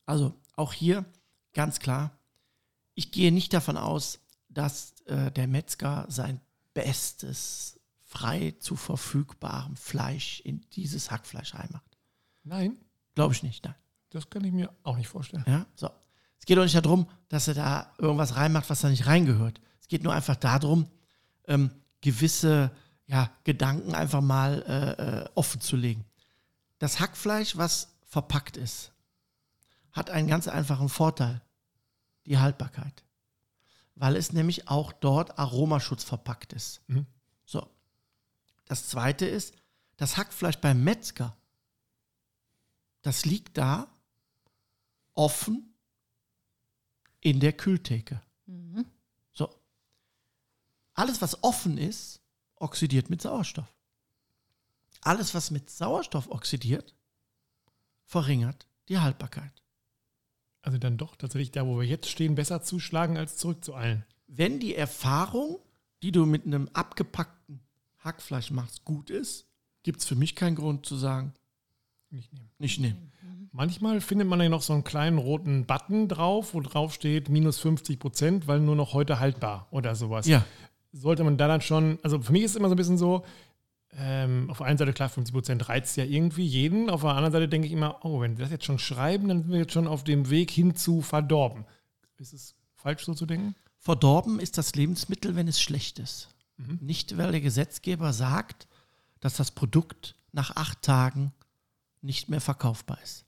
Also 0.06 0.34
auch 0.54 0.72
hier 0.72 1.04
ganz 1.52 1.80
klar, 1.80 2.18
ich 2.94 3.10
gehe 3.10 3.32
nicht 3.32 3.52
davon 3.52 3.76
aus, 3.76 4.20
dass 4.48 4.94
äh, 5.06 5.30
der 5.32 5.48
Metzger 5.48 6.06
sein 6.08 6.40
bestes, 6.74 7.80
frei 8.02 8.54
zu 8.58 8.76
verfügbarem 8.76 9.76
Fleisch 9.76 10.40
in 10.40 10.64
dieses 10.72 11.10
Hackfleisch 11.10 11.54
reinmacht. 11.54 11.96
Nein, 12.42 12.76
Glaube 13.14 13.34
ich 13.34 13.42
nicht, 13.42 13.64
nein. 13.64 13.74
Das 14.10 14.28
kann 14.28 14.44
ich 14.44 14.52
mir 14.52 14.70
auch 14.82 14.96
nicht 14.96 15.08
vorstellen. 15.08 15.44
Ja, 15.46 15.66
so. 15.74 15.90
Es 16.38 16.46
geht 16.46 16.56
doch 16.56 16.62
nicht 16.62 16.74
darum, 16.74 17.06
dass 17.28 17.48
er 17.48 17.54
da 17.54 17.92
irgendwas 17.98 18.36
reinmacht, 18.36 18.68
was 18.70 18.80
da 18.80 18.88
nicht 18.88 19.06
reingehört. 19.06 19.60
Es 19.80 19.88
geht 19.88 20.02
nur 20.02 20.14
einfach 20.14 20.36
darum, 20.36 20.88
ähm, 21.46 21.70
gewisse 22.00 22.70
ja, 23.06 23.30
Gedanken 23.44 23.94
einfach 23.94 24.20
mal 24.20 24.62
äh, 24.62 25.02
äh, 25.02 25.28
offen 25.34 25.60
zu 25.60 25.76
legen. 25.76 26.04
Das 26.78 26.98
Hackfleisch, 26.98 27.56
was 27.56 27.88
verpackt 28.06 28.56
ist, 28.56 28.92
hat 29.92 30.10
einen 30.10 30.28
ganz 30.28 30.48
einfachen 30.48 30.88
Vorteil, 30.88 31.42
die 32.26 32.38
Haltbarkeit. 32.38 33.04
Weil 33.96 34.16
es 34.16 34.32
nämlich 34.32 34.68
auch 34.68 34.92
dort 34.92 35.38
Aromaschutz 35.38 36.04
verpackt 36.04 36.52
ist. 36.52 36.80
Mhm. 36.86 37.06
So. 37.44 37.68
Das 38.64 38.88
zweite 38.88 39.26
ist, 39.26 39.54
das 39.96 40.16
Hackfleisch 40.16 40.58
beim 40.58 40.82
Metzger, 40.82 41.36
das 43.02 43.24
liegt 43.24 43.58
da 43.58 43.88
offen 45.14 45.74
in 47.20 47.40
der 47.40 47.52
Kühltheke. 47.52 48.22
So. 49.32 49.54
Alles, 50.94 51.20
was 51.22 51.42
offen 51.42 51.78
ist, 51.78 52.20
oxidiert 52.56 53.10
mit 53.10 53.22
Sauerstoff. 53.22 53.72
Alles, 55.02 55.34
was 55.34 55.50
mit 55.50 55.70
Sauerstoff 55.70 56.30
oxidiert, 56.30 56.94
verringert 58.04 58.66
die 58.88 58.98
Haltbarkeit. 58.98 59.62
Also 60.62 60.78
dann 60.78 60.98
doch 60.98 61.16
tatsächlich 61.16 61.52
da, 61.52 61.66
wo 61.66 61.78
wir 61.78 61.86
jetzt 61.86 62.08
stehen, 62.08 62.34
besser 62.34 62.62
zuschlagen 62.62 63.16
als 63.16 63.36
zurückzueilen. 63.38 64.04
Wenn 64.26 64.60
die 64.60 64.74
Erfahrung, 64.74 65.58
die 66.02 66.12
du 66.12 66.26
mit 66.26 66.44
einem 66.44 66.68
abgepackten 66.72 67.60
Hackfleisch 67.98 68.50
machst, 68.50 68.84
gut 68.84 69.10
ist, 69.10 69.46
gibt 69.82 70.00
es 70.00 70.06
für 70.06 70.16
mich 70.16 70.36
keinen 70.36 70.56
Grund 70.56 70.84
zu 70.84 70.96
sagen, 70.96 71.32
Nicht 72.10 72.32
nehmen. 72.32 72.50
nicht 72.58 72.80
nehmen. 72.80 73.12
Manchmal 73.52 74.00
findet 74.00 74.28
man 74.28 74.40
ja 74.40 74.48
noch 74.48 74.62
so 74.62 74.72
einen 74.72 74.84
kleinen 74.84 75.18
roten 75.18 75.66
Button 75.66 76.06
drauf, 76.06 76.54
wo 76.54 76.60
drauf 76.60 76.94
steht 76.94 77.28
minus 77.28 77.58
50 77.58 77.98
Prozent, 77.98 78.46
weil 78.46 78.60
nur 78.60 78.76
noch 78.76 78.92
heute 78.92 79.18
haltbar 79.18 79.66
oder 79.70 79.94
sowas. 79.96 80.26
Ja. 80.26 80.44
Sollte 80.92 81.24
man 81.24 81.36
da 81.36 81.48
dann 81.48 81.60
schon, 81.60 81.98
also 82.02 82.20
für 82.20 82.32
mich 82.32 82.44
ist 82.44 82.52
es 82.52 82.56
immer 82.56 82.68
so 82.68 82.74
ein 82.74 82.76
bisschen 82.76 82.98
so, 82.98 83.24
ähm, 83.92 84.48
auf 84.50 84.58
der 84.58 84.66
einen 84.66 84.78
Seite 84.78 84.92
klar, 84.92 85.08
50 85.08 85.32
Prozent 85.34 85.68
reizt 85.68 85.96
ja 85.96 86.04
irgendwie 86.04 86.46
jeden, 86.46 86.90
auf 86.90 87.00
der 87.00 87.10
anderen 87.10 87.32
Seite 87.32 87.48
denke 87.48 87.66
ich 87.66 87.72
immer, 87.72 88.04
oh, 88.04 88.20
wenn 88.20 88.38
wir 88.38 88.44
das 88.44 88.52
jetzt 88.52 88.64
schon 88.64 88.78
schreiben, 88.78 89.28
dann 89.28 89.42
sind 89.42 89.50
wir 89.50 89.58
jetzt 89.58 89.72
schon 89.72 89.88
auf 89.88 90.04
dem 90.04 90.30
Weg 90.30 90.50
hin 90.50 90.76
zu 90.76 91.00
verdorben. 91.02 91.64
Ist 92.18 92.32
es 92.32 92.54
falsch 92.76 93.04
so 93.04 93.14
zu 93.14 93.26
denken? 93.26 93.56
Verdorben 93.78 94.38
ist 94.38 94.58
das 94.58 94.74
Lebensmittel, 94.74 95.34
wenn 95.34 95.48
es 95.48 95.60
schlecht 95.60 95.98
ist. 95.98 96.28
Nicht, 96.80 97.16
weil 97.16 97.32
der 97.32 97.40
Gesetzgeber 97.40 98.12
sagt, 98.12 98.68
dass 99.20 99.36
das 99.36 99.50
Produkt 99.50 100.14
nach 100.32 100.56
acht 100.56 100.82
Tagen 100.82 101.32
nicht 102.02 102.28
mehr 102.28 102.40
verkaufbar 102.40 102.98
ist. 103.02 103.24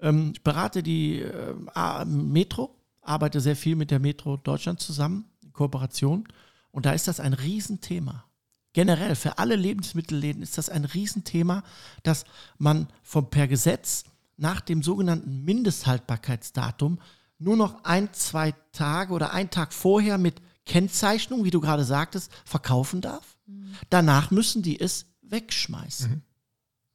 Ähm, 0.00 0.32
ich 0.34 0.42
berate 0.42 0.82
die 0.82 1.20
äh, 1.20 2.04
Metro, 2.04 2.76
arbeite 3.00 3.40
sehr 3.40 3.56
viel 3.56 3.76
mit 3.76 3.90
der 3.90 4.00
Metro 4.00 4.36
Deutschland 4.36 4.80
zusammen, 4.80 5.26
in 5.42 5.52
Kooperation. 5.52 6.28
Und 6.70 6.86
da 6.86 6.92
ist 6.92 7.08
das 7.08 7.20
ein 7.20 7.34
Riesenthema. 7.34 8.24
Generell 8.72 9.14
für 9.16 9.38
alle 9.38 9.56
Lebensmittelläden 9.56 10.42
ist 10.42 10.56
das 10.56 10.70
ein 10.70 10.84
Riesenthema, 10.84 11.62
dass 12.02 12.24
man 12.56 12.88
vom, 13.02 13.28
per 13.28 13.46
Gesetz 13.46 14.04
nach 14.38 14.62
dem 14.62 14.82
sogenannten 14.82 15.44
Mindesthaltbarkeitsdatum 15.44 16.98
nur 17.38 17.56
noch 17.56 17.84
ein, 17.84 18.12
zwei 18.14 18.52
Tage 18.72 19.12
oder 19.12 19.32
einen 19.32 19.50
Tag 19.50 19.74
vorher 19.74 20.16
mit 20.16 20.40
Kennzeichnung, 20.64 21.44
wie 21.44 21.50
du 21.50 21.60
gerade 21.60 21.84
sagtest, 21.84 22.32
verkaufen 22.44 23.00
darf. 23.00 23.36
Danach 23.90 24.30
müssen 24.30 24.62
die 24.62 24.80
es 24.80 25.06
wegschmeißen. 25.22 26.22
Die 26.24 26.31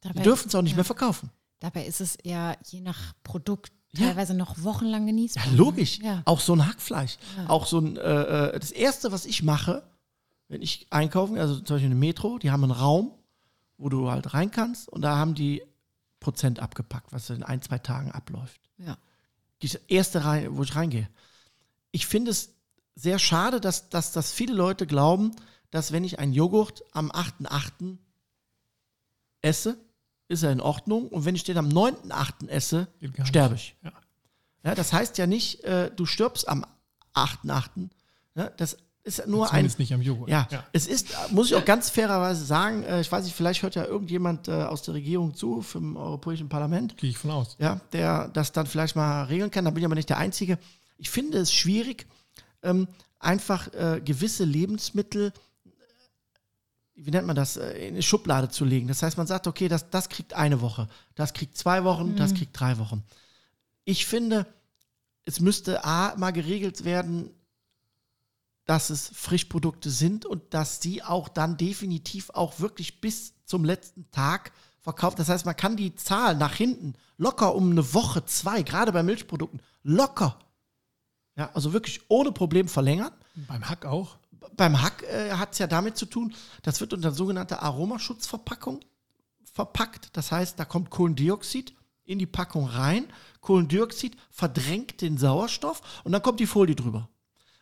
Dabei, 0.10 0.24
dürfen 0.24 0.48
es 0.48 0.56
auch 0.56 0.62
nicht 0.62 0.72
ja. 0.72 0.78
mehr 0.78 0.86
verkaufen. 0.86 1.30
dabei 1.60 1.86
ist 1.86 2.02
es 2.02 2.18
ja 2.24 2.56
je 2.66 2.82
nach 2.82 3.14
Produkt 3.24 3.72
Ja. 3.94 4.08
teilweise 4.08 4.34
noch 4.34 4.64
wochenlang 4.64 5.06
genießbar. 5.08 5.46
Ja, 5.46 5.52
logisch. 5.54 6.00
Ja. 6.00 6.22
Auch 6.26 6.40
so 6.40 6.54
ein 6.54 6.66
Hackfleisch. 6.68 7.18
Auch 7.48 7.66
so 7.66 7.80
ein, 7.80 7.98
äh, 7.98 8.02
äh, 8.50 8.60
das 8.60 8.72
erste, 8.72 9.12
was 9.12 9.26
ich 9.26 9.44
mache, 9.44 9.84
wenn 10.50 10.62
ich 10.62 10.88
einkaufen, 10.92 11.38
also 11.38 11.56
zum 11.56 11.76
Beispiel 11.76 11.88
eine 11.88 11.96
Metro, 11.96 12.38
die 12.38 12.52
haben 12.52 12.64
einen 12.64 12.72
Raum, 12.72 13.12
wo 13.78 13.90
du 13.90 14.10
halt 14.10 14.34
rein 14.34 14.52
kannst 14.52 14.88
und 14.90 15.02
da 15.02 15.18
haben 15.18 15.36
die 15.36 15.62
Prozent 16.20 16.60
abgepackt, 16.60 17.12
was 17.12 17.30
in 17.30 17.44
ein, 17.44 17.62
zwei 17.62 17.78
Tagen 17.80 18.12
abläuft. 18.12 18.60
Ja. 18.78 18.98
Das 19.62 19.76
erste, 19.88 20.26
rein, 20.26 20.56
wo 20.58 20.64
ich 20.64 20.76
reingehe. 20.76 21.10
Ich 21.92 22.06
finde 22.08 22.32
es 22.32 22.54
sehr 22.96 23.20
schade, 23.20 23.60
dass, 23.62 23.90
dass, 23.90 24.12
dass 24.12 24.32
viele 24.32 24.54
Leute 24.54 24.88
glauben, 24.88 25.32
dass 25.70 25.92
wenn 25.92 26.04
ich 26.04 26.20
einen 26.20 26.34
Joghurt 26.34 26.84
am 26.94 27.12
8.8. 27.12 27.98
esse, 29.42 29.78
ist 30.28 30.44
er 30.44 30.52
in 30.52 30.62
Ordnung. 30.62 31.08
Und 31.10 31.26
wenn 31.26 31.36
ich 31.36 31.44
den 31.44 31.58
am 31.58 31.70
9.8. 31.70 32.48
esse, 32.50 32.88
sterbe 33.24 33.56
ich. 33.56 33.76
Ja. 33.84 33.92
Ja, 34.64 34.76
das 34.76 34.92
heißt 34.92 35.18
ja 35.18 35.28
nicht, 35.28 35.64
äh, 35.64 35.92
du 35.96 36.06
stirbst 36.06 36.48
am 36.50 36.66
8.8. 37.14 37.90
Ja, 38.36 38.50
das 38.50 38.78
ist 39.04 39.26
nur 39.26 39.52
ein. 39.54 39.72
Nicht 39.78 39.94
am 39.94 40.02
Joghurt. 40.02 40.30
Ja, 40.30 40.48
es 40.74 40.88
ist, 40.88 41.12
äh, 41.12 41.14
muss 41.32 41.48
ich 41.48 41.56
auch 41.56 41.64
ganz 41.64 41.90
fairerweise 41.90 42.44
sagen, 42.44 42.84
äh, 42.84 43.00
ich 43.00 43.10
weiß 43.10 43.24
nicht, 43.24 43.36
vielleicht 43.36 43.64
hört 43.64 43.76
ja 43.76 43.86
irgendjemand 43.86 44.50
äh, 44.50 44.52
aus 44.52 44.82
der 44.82 44.96
Regierung 44.96 45.34
zu, 45.34 45.62
vom 45.62 45.96
Europäischen 45.96 46.50
Parlament, 46.50 46.98
Gehe 46.98 47.12
ich 47.12 47.18
von 47.18 47.32
aus. 47.32 47.56
ja, 47.60 47.80
der 47.94 48.28
das 48.28 48.52
dann 48.52 48.68
vielleicht 48.68 48.98
mal 48.98 49.24
regeln 49.24 49.52
kann. 49.52 49.64
Da 49.64 49.72
bin 49.72 49.80
ich 49.80 49.86
aber 49.86 49.96
nicht 49.96 50.10
der 50.10 50.18
Einzige. 50.18 50.60
Ich 50.98 51.10
finde 51.10 51.38
es 51.38 51.54
schwierig, 51.54 52.06
ähm, 52.62 52.90
einfach 53.20 53.74
äh, 53.74 54.02
gewisse 54.04 54.44
Lebensmittel, 54.44 55.28
äh, 55.28 55.32
wie 56.98 57.12
nennt 57.12 57.28
man 57.28 57.36
das, 57.36 57.58
äh, 57.58 57.88
in 57.88 57.94
eine 57.94 58.04
Schublade 58.04 58.50
zu 58.50 58.66
legen. 58.66 58.88
Das 58.88 59.04
heißt, 59.04 59.18
man 59.18 59.28
sagt, 59.28 59.48
okay, 59.48 59.68
das, 59.68 59.90
das 59.90 60.10
kriegt 60.10 60.34
eine 60.34 60.62
Woche, 60.62 60.88
das 61.16 61.34
kriegt 61.34 61.58
zwei 61.58 61.84
Wochen, 61.84 62.16
das 62.16 62.34
kriegt 62.34 62.60
drei 62.60 62.78
Wochen. 62.80 63.04
Ich 63.86 64.06
finde, 64.06 64.46
es 65.26 65.40
müsste 65.40 65.86
A, 65.86 66.16
mal 66.18 66.32
geregelt 66.32 66.84
werden, 66.84 67.30
dass 68.66 68.90
es 68.90 69.10
Frischprodukte 69.14 69.90
sind 69.90 70.26
und 70.26 70.54
dass 70.54 70.80
die 70.80 71.04
auch 71.04 71.30
dann 71.30 71.56
definitiv 71.56 72.32
auch 72.32 72.60
wirklich 72.60 73.00
bis 73.00 73.34
zum 73.46 73.64
letzten 73.64 74.10
Tag 74.12 74.52
verkauft. 74.82 75.20
Das 75.20 75.30
heißt, 75.30 75.46
man 75.46 75.56
kann 75.56 75.78
die 75.78 75.96
Zahl 75.96 76.36
nach 76.36 76.56
hinten 76.56 76.96
locker 77.18 77.56
um 77.56 77.72
eine 77.72 77.94
Woche, 77.94 78.26
zwei, 78.26 78.64
gerade 78.64 78.92
bei 78.92 79.04
Milchprodukten, 79.04 79.62
locker, 79.84 80.38
ja, 81.38 81.52
also 81.54 81.72
wirklich 81.72 82.02
ohne 82.10 82.32
Problem 82.32 82.68
verlängern. 82.68 83.12
Beim 83.48 83.70
Hack 83.70 83.86
auch. 83.86 84.18
Beim 84.58 84.82
Hack 84.82 85.04
äh, 85.04 85.32
hat 85.34 85.54
es 85.54 85.60
ja 85.60 85.68
damit 85.68 85.98
zu 85.98 86.08
tun, 86.08 86.36
das 86.64 86.82
wird 86.82 86.94
unter 86.94 87.12
sogenannter 87.12 87.62
Aromaschutzverpackung 87.62 88.80
verpackt. 89.54 90.10
Das 90.14 90.32
heißt, 90.32 90.60
da 90.60 90.66
kommt 90.66 90.90
Kohlendioxid 90.90 91.76
in 92.04 92.20
die 92.20 92.26
Packung 92.26 92.66
rein. 92.66 93.06
Kohlendioxid 93.42 94.18
verdrängt 94.32 95.02
den 95.02 95.18
Sauerstoff 95.18 95.82
und 96.04 96.12
dann 96.12 96.22
kommt 96.22 96.40
die 96.40 96.48
Folie 96.48 96.76
drüber. 96.76 97.08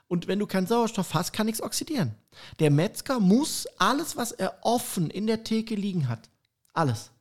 Und 0.07 0.27
wenn 0.27 0.39
du 0.39 0.45
keinen 0.45 0.67
Sauerstoff 0.67 1.13
hast, 1.13 1.33
kann 1.33 1.47
nichts 1.47 1.61
oxidieren. 1.61 2.15
Der 2.59 2.69
Metzger 2.69 3.19
muss 3.19 3.67
alles, 3.77 4.15
was 4.15 4.31
er 4.31 4.59
offen 4.61 5.09
in 5.09 5.25
der 5.27 5.43
Theke 5.43 5.75
liegen 5.75 6.07
hat, 6.07 6.29
alles, 6.73 7.11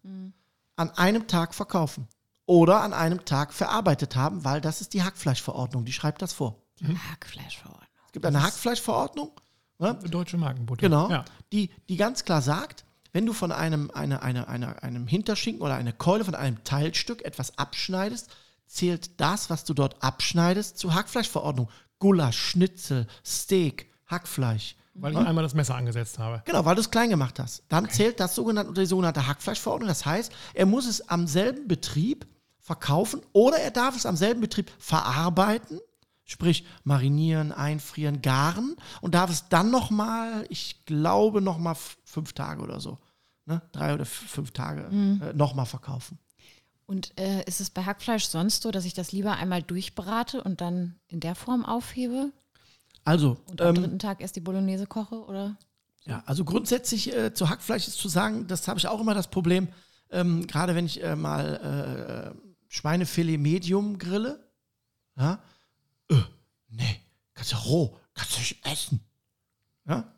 an 0.77 0.91
einem 0.91 1.27
Tag 1.27 1.55
verkaufen. 1.55 2.09
Oder 2.47 2.83
an 2.83 2.93
einem 2.93 3.25
Tag 3.25 3.55
verarbeitet 3.55 4.17
haben, 4.17 4.45
weil 4.45 4.61
das 4.61 4.83
ist 4.83 4.93
die 4.93 5.03
Hackfleischverordnung, 5.03 5.87
die 5.87 5.95
schreibt 5.95 6.21
das 6.21 6.35
vor. 6.35 6.63
Hackfleischverordnung. 7.11 7.89
Es 8.07 8.13
gibt 8.13 8.27
eine 8.27 8.43
Hackfleischverordnung, 8.43 9.33
ne? 9.93 10.09
Deutsche 10.09 10.37
Markenbutter. 10.37 10.81
Genau. 10.81 11.11
Ja. 11.11 11.25
Die, 11.53 11.71
die 11.89 11.97
ganz 11.97 12.25
klar 12.25 12.43
sagt, 12.43 12.85
wenn 13.13 13.27
du 13.27 13.33
von 13.33 13.53
einem, 13.53 13.91
eine, 13.93 14.23
eine, 14.23 14.49
eine, 14.49 14.83
einem 14.83 15.07
Hinterschinken 15.07 15.63
oder 15.63 15.75
einer 15.75 15.93
Keule, 15.93 16.25
von 16.25 16.35
einem 16.35 16.65
Teilstück 16.65 17.25
etwas 17.25 17.59
abschneidest, 17.59 18.31
zählt 18.67 19.21
das, 19.21 19.51
was 19.51 19.65
du 19.65 19.75
dort 19.75 20.03
abschneidest, 20.03 20.79
zur 20.79 20.95
Hackfleischverordnung. 20.95 21.69
Gulasch, 22.01 22.39
Schnitzel, 22.39 23.07
Steak, 23.25 23.89
Hackfleisch. 24.07 24.77
Weil 24.95 25.13
ich 25.13 25.19
einmal 25.19 25.43
das 25.43 25.55
Messer 25.55 25.75
angesetzt 25.75 26.19
habe. 26.19 26.43
Genau, 26.45 26.65
weil 26.65 26.77
du 26.77 26.81
es 26.81 26.91
klein 26.91 27.11
gemacht 27.11 27.39
hast. 27.41 27.65
Dann 27.69 27.89
zählt 27.89 28.21
das 28.21 28.35
sogenannte, 28.35 28.73
die 28.75 28.87
sogenannte 28.87 29.27
Hackfleischverordnung. 29.27 29.89
Das 29.89 30.07
heißt, 30.07 30.33
er 30.55 30.67
muss 30.67 30.87
es 30.87 31.09
am 31.09 31.27
selben 31.27 31.67
Betrieb 31.67 32.27
verkaufen 32.59 33.21
oder 33.33 33.59
er 33.59 33.71
darf 33.71 33.97
es 33.97 34.07
am 34.07 34.17
selben 34.17 34.41
Betrieb 34.41 34.71
verarbeiten, 34.79 35.81
sprich 36.25 36.65
marinieren, 36.85 37.53
einfrieren, 37.53 38.23
garen 38.23 38.77
und 39.01 39.15
darf 39.15 39.31
es 39.31 39.49
dann 39.49 39.71
nochmal, 39.71 40.47
ich 40.49 40.85
glaube, 40.87 41.41
nochmal 41.41 41.77
fünf 42.05 42.33
Tage 42.33 42.63
oder 42.63 42.81
so, 42.81 42.99
ne? 43.47 43.63
drei 43.73 43.95
oder 43.95 44.07
fünf 44.07 44.53
Tage 44.53 44.85
äh, 44.85 45.33
nochmal 45.35 45.67
verkaufen. 45.67 46.19
Und 46.87 47.19
äh, 47.19 47.45
ist 47.45 47.61
es 47.61 47.71
bei 47.71 47.85
Hackfleisch 47.85 48.27
sonst 48.27 48.63
so, 48.63 48.71
dass 48.71 48.85
ich 48.85 48.95
das 48.95 49.13
lieber 49.13 49.37
einmal 49.37 49.63
durchbrate 49.63 50.43
und 50.43 50.61
dann 50.61 50.97
in 51.09 51.21
der 51.21 51.35
Form 51.35 51.65
aufhebe 51.65 52.31
Also, 53.05 53.39
und 53.47 53.63
am 53.63 53.77
ähm, 53.77 53.83
dritten 53.83 53.99
Tag 53.99 54.21
erst 54.21 54.37
die 54.37 54.41
Bolognese 54.41 54.87
koche? 54.87 55.25
Oder? 55.25 55.57
Ja, 56.05 56.23
also 56.27 56.45
grundsätzlich 56.45 57.15
äh, 57.15 57.33
zu 57.33 57.49
Hackfleisch 57.49 57.89
ist 57.89 57.97
zu 57.97 58.09
sagen, 58.09 58.47
das 58.47 58.69
habe 58.69 58.79
ich 58.79 58.89
auch 58.89 59.01
immer 59.01 59.15
das 59.15 59.29
Problem, 59.29 59.69
ähm, 60.11 60.47
gerade 60.47 60.75
wenn 60.75 60.85
ich 60.85 61.03
äh, 61.03 61.17
mal 61.17 62.35
äh, 62.35 62.55
Schweinefilet 62.69 63.39
Medium 63.39 63.99
grille. 63.99 64.53
Ja? 65.17 65.43
Äh, 66.11 66.17
nee, 66.69 67.01
kannst 67.35 67.53
du 67.53 67.57
roh, 67.57 67.99
kannst 68.15 68.37
du 68.37 68.41
nicht 68.41 68.67
essen. 68.67 69.01
Ja? 69.87 70.13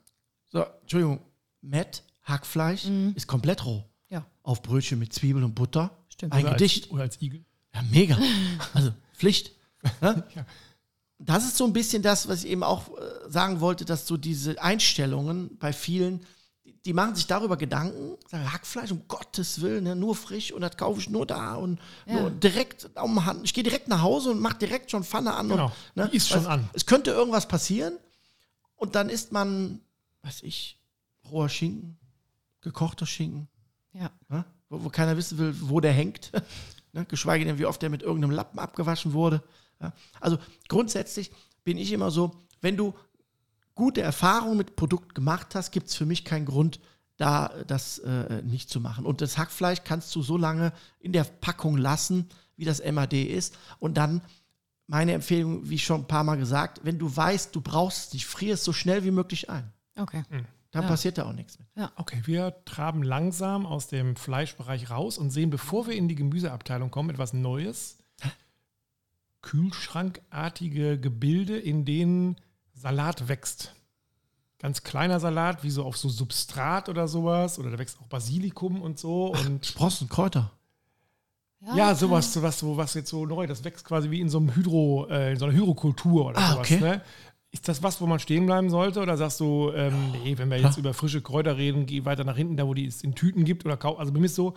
So, 0.49 0.63
Entschuldigung, 0.63 1.19
Matt, 1.61 2.03
Hackfleisch 2.23 2.85
ist 3.15 3.27
komplett 3.27 3.65
roh. 3.65 3.83
Ja, 4.09 4.25
Auf 4.43 4.61
Brötchen 4.61 4.99
mit 4.99 5.13
Zwiebel 5.13 5.43
und 5.43 5.55
Butter. 5.55 5.91
Stimmt. 6.09 6.33
Ein 6.33 6.43
Oder 6.43 6.53
Gedicht. 6.53 6.85
Als, 6.85 6.91
oder 6.91 7.03
als 7.03 7.21
Igel. 7.21 7.45
Ja, 7.73 7.81
mega. 7.83 8.17
Also 8.73 8.93
Pflicht. 9.13 9.51
Ja. 10.01 10.45
Das 11.19 11.45
ist 11.45 11.57
so 11.57 11.65
ein 11.65 11.73
bisschen 11.73 12.03
das, 12.03 12.27
was 12.27 12.43
ich 12.43 12.51
eben 12.51 12.61
auch 12.61 12.89
äh, 12.89 13.29
sagen 13.31 13.59
wollte, 13.59 13.85
dass 13.85 14.05
so 14.05 14.17
diese 14.17 14.61
Einstellungen 14.61 15.57
bei 15.57 15.73
vielen, 15.73 16.23
die- 16.87 16.93
machen 16.93 17.15
sich 17.15 17.27
darüber 17.27 17.57
Gedanken, 17.57 18.17
sagen, 18.29 18.51
Hackfleisch, 18.51 18.91
um 18.91 19.07
Gottes 19.07 19.61
Willen, 19.61 19.83
ne, 19.83 19.95
nur 19.95 20.15
frisch 20.15 20.51
und 20.51 20.61
das 20.61 20.77
kaufe 20.77 20.99
ich 21.01 21.09
nur 21.09 21.25
da 21.25 21.55
und 21.55 21.79
Ja. 22.05 22.21
nur 22.21 22.31
direkt 22.31 22.89
um 23.01 23.25
Hand. 23.25 23.41
Ich 23.43 23.53
gehe 23.53 23.63
direkt 23.63 23.87
nach 23.89 24.01
Hause 24.01 24.31
und 24.31 24.39
mache 24.39 24.57
direkt 24.57 24.89
schon 24.91 25.03
Pfanne 25.03 25.33
an. 25.35 25.49
Genau. 25.49 25.65
Und, 25.65 25.95
ne, 25.95 26.09
ist 26.11 26.29
schon 26.29 26.45
an. 26.45 26.69
Es 26.73 26.85
könnte 26.85 27.11
irgendwas 27.11 27.47
passieren 27.47 27.97
und 28.77 28.95
dann 28.95 29.09
isst 29.09 29.31
man, 29.31 29.81
weiß 30.23 30.43
ich, 30.43 30.79
roher 31.29 31.49
Schinken, 31.49 31.97
gekochter 32.61 33.05
Schinken, 33.05 33.47
Ja. 33.93 34.09
ne? 34.29 34.45
wo, 34.69 34.83
wo 34.85 34.89
keiner 34.89 35.15
wissen 35.17 35.37
will, 35.37 35.53
wo 35.61 35.79
der 35.79 35.91
hängt. 35.93 36.31
ne? 36.93 37.05
Geschweige 37.05 37.45
denn, 37.45 37.59
wie 37.59 37.65
oft 37.65 37.81
der 37.81 37.89
mit 37.89 38.01
irgendeinem 38.01 38.31
Lappen 38.31 38.59
abgewaschen 38.59 39.13
wurde. 39.13 39.43
Ja? 39.81 39.93
Also 40.21 40.37
grundsätzlich 40.69 41.31
bin 41.63 41.77
ich 41.77 41.91
immer 41.91 42.11
so, 42.11 42.31
wenn 42.61 42.75
du 42.77 42.93
gute 43.77 44.01
Erfahrungen 44.01 44.57
mit 44.57 44.75
Produkt 44.75 45.15
gemacht 45.15 45.55
hast, 45.55 45.71
gibt 45.71 45.87
es 45.87 45.95
für 45.95 46.05
mich 46.05 46.25
keinen 46.25 46.45
Grund, 46.45 46.81
da 47.15 47.51
das 47.65 47.99
äh, 47.99 48.41
nicht 48.43 48.69
zu 48.69 48.81
machen. 48.81 49.05
Und 49.05 49.21
das 49.21 49.37
Hackfleisch 49.37 49.79
kannst 49.85 50.13
du 50.15 50.21
so 50.21 50.37
lange 50.37 50.73
in 50.99 51.13
der 51.13 51.23
Packung 51.23 51.77
lassen, 51.77 52.27
wie 52.57 52.65
das 52.65 52.83
MAD 52.83 53.13
ist. 53.13 53.57
Und 53.79 53.97
dann 53.97 54.21
meine 54.87 55.13
Empfehlung, 55.13 55.69
wie 55.69 55.79
schon 55.79 56.01
ein 56.01 56.07
paar 56.07 56.23
Mal 56.23 56.37
gesagt, 56.37 56.81
wenn 56.83 56.99
du 56.99 57.15
weißt, 57.15 57.55
du 57.55 57.61
brauchst 57.61 58.07
es 58.07 58.13
nicht, 58.13 58.25
frier 58.25 58.55
es 58.55 58.63
so 58.63 58.73
schnell 58.73 59.03
wie 59.03 59.11
möglich 59.11 59.49
ein. 59.49 59.71
Okay. 59.97 60.23
Dann 60.71 60.83
Ja. 60.83 60.89
passiert 60.89 61.17
da 61.17 61.25
auch 61.25 61.33
nichts 61.33 61.57
mit. 61.59 61.67
Okay, 61.95 62.21
wir 62.25 62.53
traben 62.65 63.01
langsam 63.01 63.65
aus 63.65 63.87
dem 63.87 64.15
Fleischbereich 64.15 64.89
raus 64.89 65.17
und 65.17 65.31
sehen, 65.31 65.49
bevor 65.49 65.87
wir 65.87 65.95
in 65.95 66.07
die 66.07 66.15
Gemüseabteilung 66.15 66.91
kommen, 66.91 67.09
etwas 67.09 67.33
Neues. 67.33 67.97
Kühlschrankartige 69.41 70.99
Gebilde, 70.99 71.57
in 71.57 71.85
denen 71.85 72.35
Salat 72.77 73.27
wächst. 73.27 73.73
Ganz 74.59 74.83
kleiner 74.83 75.19
Salat, 75.19 75.63
wie 75.63 75.69
so 75.69 75.83
auf 75.83 75.97
so 75.97 76.09
Substrat 76.09 76.89
oder 76.89 77.07
sowas. 77.07 77.59
Oder 77.59 77.71
da 77.71 77.77
wächst 77.79 77.99
auch 77.99 78.07
Basilikum 78.07 78.81
und 78.81 78.97
so. 78.99 79.33
Und 79.45 79.65
Sprossen, 79.65 80.09
Kräuter. 80.09 80.51
ja, 81.75 81.93
sowas, 81.95 82.33
sowas, 82.33 82.59
so 82.59 82.77
was 82.77 82.93
jetzt 82.93 83.09
so 83.09 83.25
neu. 83.25 83.45
Das 83.47 83.63
wächst 83.63 83.83
quasi 83.85 84.09
wie 84.11 84.19
in 84.21 84.29
so 84.29 84.37
einem 84.39 84.55
Hydro, 84.55 85.07
äh, 85.09 85.31
in 85.33 85.37
so 85.39 85.45
einer 85.45 85.53
Hydrokultur 85.55 86.27
oder 86.27 86.37
Ah, 86.39 86.51
sowas. 86.53 86.59
okay. 86.71 86.79
Ne? 86.79 87.01
Ist 87.51 87.67
das 87.67 87.81
was, 87.81 88.01
wo 88.01 88.07
man 88.07 88.19
stehen 88.19 88.45
bleiben 88.45 88.69
sollte? 88.69 88.99
Oder 88.99 89.15
sagst 89.17 89.39
du, 89.39 89.71
ähm, 89.73 90.11
nee, 90.23 90.37
wenn 90.37 90.49
wir 90.49 90.57
jetzt 90.57 90.73
klar. 90.73 90.79
über 90.79 90.93
frische 90.93 91.21
Kräuter 91.21 91.57
reden, 91.57 91.85
geh 91.85 92.03
weiter 92.05 92.23
nach 92.23 92.35
hinten, 92.37 92.57
da 92.57 92.67
wo 92.67 92.73
die 92.73 92.85
es 92.85 93.03
in 93.03 93.15
Tüten 93.15 93.45
gibt 93.45 93.65
oder 93.65 93.77
kauf. 93.77 93.99
Also 93.99 94.11
bei 94.11 94.19
mir 94.19 94.25
ist 94.25 94.35
so, 94.35 94.53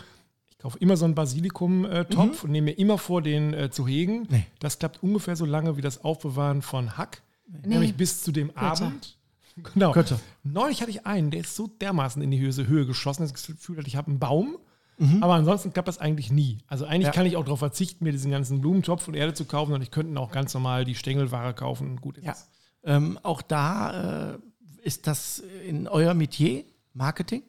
ich 0.50 0.58
kaufe 0.58 0.78
immer 0.78 0.96
so 0.96 1.04
einen 1.04 1.14
Basilikum-Topf 1.14 2.44
und 2.44 2.50
nehme 2.50 2.66
mir 2.66 2.78
immer 2.78 2.98
vor, 2.98 3.22
den 3.22 3.54
äh, 3.54 3.70
zu 3.70 3.86
hegen. 3.86 4.20
Mhm. 4.22 4.26
Nee. 4.30 4.46
Das 4.58 4.78
klappt 4.78 5.02
ungefähr 5.02 5.36
so 5.36 5.44
lange 5.44 5.76
wie 5.76 5.82
das 5.82 6.04
Aufbewahren 6.04 6.62
von 6.62 6.96
Hack. 6.98 7.22
Nämlich 7.64 7.94
bis 7.96 8.22
zu 8.22 8.32
dem 8.32 8.56
Abend. 8.56 9.16
Genau. 9.74 9.92
Kürzer. 9.92 10.18
Neulich 10.42 10.80
hatte 10.80 10.90
ich 10.90 11.04
einen, 11.04 11.30
der 11.30 11.40
ist 11.40 11.54
so 11.54 11.66
dermaßen 11.66 12.22
in 12.22 12.30
die 12.30 12.38
Höhe, 12.38 12.66
Höhe 12.66 12.86
geschossen, 12.86 13.22
dass 13.22 13.30
ich 13.30 13.36
das 13.36 13.46
Gefühl 13.46 13.76
hatte, 13.76 13.88
ich 13.88 13.96
habe 13.96 14.06
einen 14.08 14.18
Baum. 14.18 14.56
Mhm. 14.96 15.22
Aber 15.22 15.34
ansonsten 15.34 15.72
klappt 15.74 15.88
das 15.88 15.98
eigentlich 15.98 16.30
nie. 16.32 16.58
Also 16.66 16.86
eigentlich 16.86 17.06
Ja. 17.08 17.12
kann 17.12 17.26
ich 17.26 17.36
auch 17.36 17.44
darauf 17.44 17.58
verzichten, 17.58 18.04
mir 18.04 18.12
diesen 18.12 18.30
ganzen 18.30 18.62
Blumentopf 18.62 19.06
und 19.08 19.14
Erde 19.14 19.34
zu 19.34 19.44
kaufen 19.44 19.72
und 19.74 19.82
ich 19.82 19.90
könnte 19.90 20.18
auch 20.18 20.30
ganz 20.30 20.54
normal 20.54 20.84
die 20.86 20.94
Stängelware 20.94 21.52
kaufen. 21.52 21.90
und 21.90 22.00
Gut 22.00 22.16
ist 22.18 22.24
Ja. 22.24 22.36
Ähm, 22.84 23.18
auch 23.22 23.42
da 23.42 24.34
äh, 24.34 24.38
ist 24.82 25.06
das 25.06 25.40
in 25.66 25.88
euer 25.88 26.14
Metier, 26.14 26.64
Marketing. 26.94 27.42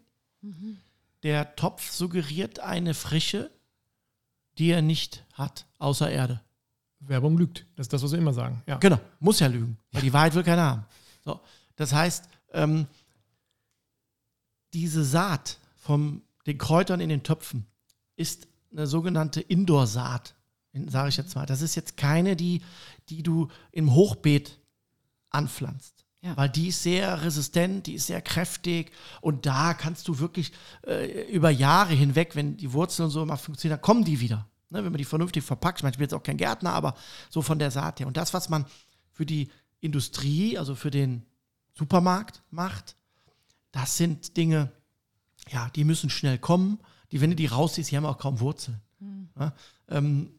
Der 1.23 1.55
Topf 1.55 1.91
suggeriert 1.91 2.59
eine 2.59 2.93
Frische, 2.93 3.51
die 4.57 4.69
er 4.71 4.81
nicht 4.81 5.25
hat, 5.33 5.65
außer 5.77 6.09
Erde. 6.09 6.41
Werbung 7.01 7.37
lügt. 7.37 7.65
Das 7.75 7.85
ist 7.85 7.93
das, 7.93 8.03
was 8.03 8.11
wir 8.11 8.19
immer 8.19 8.33
sagen. 8.33 8.61
Ja. 8.67 8.77
Genau, 8.77 8.99
muss 9.19 9.39
ja 9.39 9.47
lügen, 9.47 9.77
weil 9.91 10.01
die 10.01 10.13
Wahrheit 10.13 10.35
will 10.35 10.43
keiner 10.43 10.63
haben. 10.63 10.85
So, 11.23 11.39
das 11.75 11.93
heißt, 11.93 12.27
ähm, 12.53 12.87
diese 14.73 15.03
Saat 15.03 15.57
von 15.77 16.21
den 16.47 16.57
Kräutern 16.57 17.01
in 17.01 17.09
den 17.09 17.23
Töpfen 17.23 17.65
ist 18.15 18.47
eine 18.71 18.87
sogenannte 18.87 19.41
Indoor-Saat, 19.41 20.35
sage 20.87 21.09
ich 21.09 21.17
jetzt 21.17 21.35
mal. 21.35 21.45
Das 21.45 21.61
ist 21.61 21.75
jetzt 21.75 21.97
keine, 21.97 22.35
die, 22.35 22.61
die 23.09 23.23
du 23.23 23.49
im 23.71 23.93
Hochbeet 23.93 24.59
anpflanzt. 25.29 26.05
Ja. 26.21 26.37
Weil 26.37 26.49
die 26.49 26.67
ist 26.67 26.83
sehr 26.83 27.23
resistent, 27.23 27.87
die 27.87 27.95
ist 27.95 28.07
sehr 28.07 28.21
kräftig 28.21 28.91
und 29.21 29.47
da 29.47 29.73
kannst 29.73 30.07
du 30.07 30.19
wirklich 30.19 30.51
äh, 30.85 31.27
über 31.31 31.49
Jahre 31.49 31.93
hinweg, 31.93 32.35
wenn 32.35 32.57
die 32.57 32.73
Wurzeln 32.73 33.05
und 33.05 33.11
so 33.11 33.23
immer 33.23 33.37
funktionieren, 33.37 33.77
dann 33.77 33.81
kommen 33.83 34.03
die 34.03 34.19
wieder. 34.19 34.47
Ne, 34.71 34.85
wenn 34.85 34.91
man 34.91 34.97
die 34.97 35.05
vernünftig 35.05 35.43
verpackt. 35.43 35.79
Ich 35.79 35.83
meine, 35.83 35.91
ich 35.91 35.97
bin 35.97 36.05
jetzt 36.05 36.13
auch 36.13 36.23
kein 36.23 36.37
Gärtner, 36.37 36.71
aber 36.71 36.95
so 37.29 37.41
von 37.41 37.59
der 37.59 37.71
Saat 37.71 37.99
her. 37.99 38.07
Und 38.07 38.15
das, 38.15 38.33
was 38.33 38.47
man 38.47 38.65
für 39.11 39.25
die 39.25 39.49
Industrie, 39.81 40.57
also 40.57 40.75
für 40.75 40.91
den 40.91 41.25
Supermarkt 41.73 42.41
macht, 42.51 42.95
das 43.73 43.97
sind 43.97 44.37
Dinge, 44.37 44.71
ja, 45.49 45.69
die 45.75 45.83
müssen 45.83 46.09
schnell 46.09 46.37
kommen. 46.37 46.79
Die, 47.11 47.19
wenn 47.19 47.31
du 47.31 47.35
die 47.35 47.47
rausziehst, 47.47 47.91
die 47.91 47.97
haben 47.97 48.05
auch 48.05 48.17
kaum 48.17 48.39
Wurzeln. 48.39 48.79
Ja, 49.37 49.53
ähm, 49.89 50.31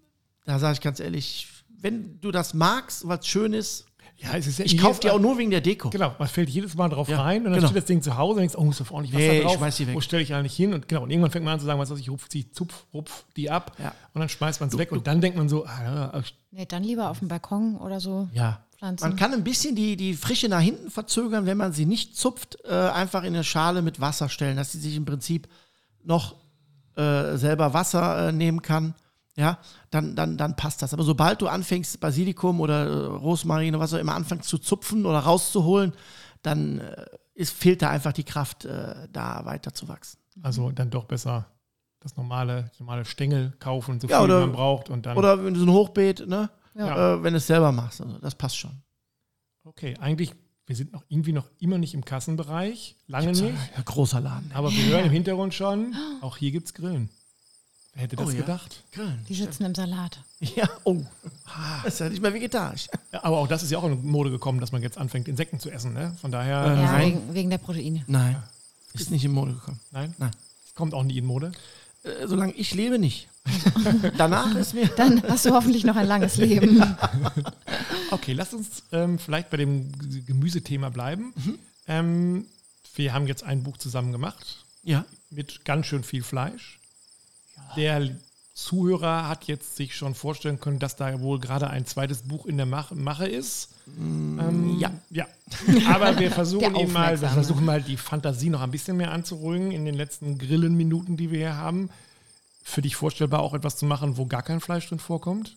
da 0.44 0.58
sage 0.58 0.74
ich 0.74 0.80
ganz 0.80 0.98
ehrlich, 0.98 1.48
wenn 1.68 2.18
du 2.20 2.30
das 2.30 2.54
magst, 2.54 3.06
was 3.06 3.26
schön 3.26 3.52
ist, 3.52 3.86
Ja, 4.18 4.34
es 4.36 4.46
ist 4.46 4.58
ja 4.60 4.64
ich 4.64 4.78
kaufe 4.78 5.00
die 5.00 5.10
auch 5.10 5.18
nur 5.18 5.36
wegen 5.36 5.50
der 5.50 5.60
Deko. 5.60 5.90
Genau, 5.90 6.14
man 6.18 6.28
fällt 6.28 6.48
jedes 6.48 6.74
Mal 6.76 6.88
drauf 6.88 7.08
Ja, 7.08 7.22
rein 7.22 7.38
und 7.38 7.46
dann 7.46 7.54
genau. 7.54 7.66
steht 7.66 7.78
das 7.78 7.84
Ding 7.86 8.02
zu 8.02 8.16
Hause 8.16 8.34
und 8.34 8.38
denkst, 8.40 8.54
oh, 8.56 8.62
muss 8.64 8.78
da 8.78 8.84
ordentlich 8.90 9.12
Wasser 9.14 9.32
Nee, 9.32 9.38
ich 9.38 9.44
drauf. 9.44 9.56
schmeiß 9.56 9.76
die 9.78 9.86
weg. 9.88 9.94
Wo 9.96 10.00
stelle 10.00 10.22
ich 10.22 10.32
eigentlich 10.34 10.54
hin? 10.54 10.72
Und 10.74 10.86
genau, 10.88 11.02
und 11.02 11.10
irgendwann 11.10 11.32
fängt 11.32 11.44
man 11.44 11.54
an 11.54 11.60
zu 11.60 11.66
sagen, 11.66 11.80
was 11.80 11.90
weiß 11.90 11.98
ich, 11.98 12.08
rupf, 12.08 12.28
die, 12.28 12.50
zupf, 12.52 12.86
rupf 12.94 13.24
die 13.36 13.50
ab 13.50 13.72
Ja. 13.80 13.92
und 14.14 14.20
dann 14.20 14.28
schmeißt 14.28 14.60
man 14.60 14.68
es 14.68 14.78
weg 14.78 14.92
und 14.92 15.06
dann 15.08 15.20
denkt 15.20 15.36
man 15.36 15.48
so, 15.48 15.64
ah, 15.66 15.82
ja, 16.14 16.22
Nee, 16.52 16.66
dann 16.66 16.84
lieber 16.84 17.10
auf 17.10 17.18
dem 17.18 17.26
Balkon 17.28 17.76
oder 17.78 17.98
so 17.98 18.28
Ja. 18.32 18.60
pflanzen. 18.78 19.08
Man 19.08 19.16
kann 19.16 19.32
ein 19.32 19.42
bisschen 19.42 19.74
die, 19.74 19.96
die 19.96 20.14
Frische 20.14 20.48
nach 20.48 20.60
hinten 20.60 20.90
verzögern, 20.90 21.46
wenn 21.46 21.56
man 21.56 21.72
sie 21.72 21.86
nicht 21.86 22.16
zupft, 22.16 22.58
äh, 22.64 22.70
einfach 22.72 23.22
in 23.24 23.34
eine 23.34 23.42
Schale 23.44 23.82
mit 23.82 24.00
Wasser 24.00 24.28
stellen, 24.28 24.56
dass 24.56 24.70
sie 24.70 24.78
sich 24.78 24.94
im 24.94 25.04
Prinzip 25.04 25.48
noch 26.04 26.36
äh, 26.96 27.36
selber 27.36 27.74
Wasser 27.74 28.28
äh, 28.28 28.32
nehmen 28.32 28.62
kann. 28.62 28.94
Ja, 29.36 29.58
dann, 29.90 30.14
dann, 30.14 30.36
dann 30.36 30.56
passt 30.56 30.82
das. 30.82 30.92
Aber 30.92 31.04
sobald 31.04 31.40
du 31.40 31.48
anfängst, 31.48 31.98
Basilikum 32.00 32.60
oder 32.60 32.86
äh, 32.86 33.06
Rosmarin 33.16 33.74
oder 33.74 33.82
was 33.82 33.94
auch 33.94 33.98
immer 33.98 34.14
anfängst 34.14 34.48
zu 34.48 34.58
zupfen 34.58 35.06
oder 35.06 35.20
rauszuholen, 35.20 35.92
dann 36.42 36.80
äh, 36.80 37.06
ist, 37.34 37.52
fehlt 37.54 37.80
da 37.80 37.88
einfach 37.90 38.12
die 38.12 38.24
Kraft, 38.24 38.64
äh, 38.66 39.08
da 39.10 39.44
weiter 39.46 39.72
zu 39.72 39.88
wachsen. 39.88 40.18
also 40.42 40.70
dann 40.70 40.90
doch 40.90 41.04
besser 41.04 41.46
das 42.00 42.16
normale, 42.16 42.70
normale 42.78 43.04
Stängel 43.04 43.52
kaufen, 43.58 44.00
so 44.00 44.08
Ja, 44.08 44.18
viel 44.18 44.24
oder- 44.24 44.40
man 44.40 44.52
braucht 44.52 44.90
und 44.90 45.06
dann. 45.06 45.16
Oder 45.16 45.42
wenn 45.44 45.54
du 45.54 45.60
so 45.60 45.66
ein 45.66 45.72
Hochbeet, 45.72 46.26
ne? 46.26 46.50
Ja. 46.74 47.14
Äh, 47.14 47.22
wenn 47.22 47.32
du 47.32 47.36
es 47.38 47.46
selber 47.46 47.70
machst. 47.72 48.00
Also 48.02 48.18
das 48.18 48.34
passt 48.34 48.56
schon. 48.58 48.82
okay, 49.64 49.96
eigentlich, 50.00 50.34
wir 50.66 50.76
sind 50.76 50.92
noch 50.92 51.04
irgendwie 51.08 51.32
noch 51.32 51.48
immer 51.58 51.78
nicht 51.78 51.94
im 51.94 52.04
Kassenbereich, 52.04 52.96
lange 53.06 53.28
nicht. 53.32 53.42
Ja, 53.76 53.82
großer 53.84 54.20
Laden. 54.20 54.50
Aber 54.52 54.70
wir 54.72 54.84
hören 54.86 55.04
im 55.06 55.10
Hintergrund 55.12 55.54
schon, 55.54 55.94
auch 56.20 56.36
hier 56.36 56.50
gibt 56.50 56.66
es 56.66 56.74
Grillen. 56.74 57.08
Wer 57.94 58.02
hätte 58.04 58.16
das 58.16 58.26
Oh 58.26 58.30
ja. 58.30 58.40
gedacht? 58.40 58.82
Die 59.28 59.34
sitzen 59.34 59.64
im 59.64 59.74
Salat. 59.74 60.18
Ja, 60.56 60.68
oh. 60.84 61.02
Das 61.84 61.94
ist 61.94 62.00
ja 62.00 62.08
nicht 62.08 62.20
mehr 62.22 62.34
vegetarisch. 62.34 62.88
Ja, 63.12 63.22
aber 63.22 63.38
auch 63.38 63.46
das 63.46 63.62
ist 63.62 63.70
ja 63.70 63.78
auch 63.78 63.84
in 63.84 64.04
Mode 64.04 64.30
gekommen, 64.30 64.58
dass 64.60 64.72
man 64.72 64.82
jetzt 64.82 64.98
anfängt, 64.98 65.28
Insekten 65.28 65.60
zu 65.60 65.70
essen. 65.70 65.92
Ne? 65.92 66.16
Von 66.20 66.32
daher, 66.32 66.64
Äh, 66.64 66.68
Ja, 66.68 66.74
Nein. 66.92 67.06
wegen, 67.06 67.34
wegen 67.34 67.50
der 67.50 67.58
Proteine. 67.58 68.02
Nein. 68.08 68.42
Ist 68.94 69.10
nicht 69.12 69.24
in 69.24 69.30
Mode 69.32 69.52
gekommen. 69.52 69.78
nein, 69.92 70.14
Nein. 70.18 70.30
kommt 70.74 70.94
auch 70.94 71.04
nie 71.04 71.16
in 71.18 71.26
Mode. 71.26 71.52
Äh, 72.02 72.26
solange 72.26 72.52
ich 72.54 72.74
lebe, 72.74 72.98
nicht. 72.98 73.28
Danach 74.18 74.54
ist 74.56 74.74
mir. 74.74 74.88
Dann 74.96 75.22
hast 75.28 75.44
du 75.46 75.50
hoffentlich 75.52 75.84
noch 75.84 75.94
ein 75.96 76.06
langes 76.06 76.36
Leben. 76.38 76.82
Okay, 78.10 78.32
lasst 78.32 78.54
uns 78.54 78.82
ähm, 78.92 79.18
vielleicht 79.18 79.50
bei 79.50 79.56
dem 79.58 79.92
Gemüsethema 80.26 80.88
bleiben. 80.90 81.32
Mhm. 81.36 81.58
Ähm, 81.86 82.46
wir 82.96 83.12
haben 83.14 83.26
jetzt 83.26 83.44
ein 83.44 83.62
Buch 83.62 83.76
zusammen 83.78 84.12
gemacht 84.12 84.64
Ja. 84.82 85.04
mit 85.30 85.64
ganz 85.64 85.86
schön 85.86 86.02
viel 86.04 86.22
Fleisch. 86.22 86.78
Der 87.76 88.08
Zuhörer 88.54 89.28
hat 89.28 89.44
jetzt 89.44 89.76
sich 89.76 89.96
schon 89.96 90.14
vorstellen 90.14 90.60
können, 90.60 90.78
dass 90.78 90.96
da 90.96 91.20
wohl 91.20 91.40
gerade 91.40 91.70
ein 91.70 91.86
zweites 91.86 92.22
Buch 92.22 92.44
in 92.44 92.58
der 92.58 92.66
Mach 92.66 92.90
Mache 92.90 93.26
ist. 93.26 93.70
Ähm, 93.98 94.76
Mm, 94.76 94.78
ja. 94.78 94.92
ja. 95.10 95.26
Aber 95.88 96.18
wir 96.18 96.30
versuchen 96.40 96.76
ihn 96.76 96.92
mal, 96.92 97.20
wir 97.20 97.28
versuchen 97.28 97.64
mal 97.64 97.82
die 97.82 97.96
Fantasie 97.96 98.50
noch 98.50 98.60
ein 98.60 98.70
bisschen 98.70 98.96
mehr 98.96 99.10
anzuruhigen 99.10 99.72
in 99.72 99.84
den 99.84 99.94
letzten 99.94 100.38
Grillenminuten, 100.38 101.16
die 101.16 101.30
wir 101.30 101.38
hier 101.38 101.56
haben. 101.56 101.90
Für 102.62 102.82
dich 102.82 102.94
vorstellbar 102.94 103.40
auch 103.40 103.54
etwas 103.54 103.76
zu 103.76 103.86
machen, 103.86 104.16
wo 104.18 104.26
gar 104.26 104.42
kein 104.42 104.60
Fleisch 104.60 104.88
drin 104.88 104.98
vorkommt? 105.00 105.56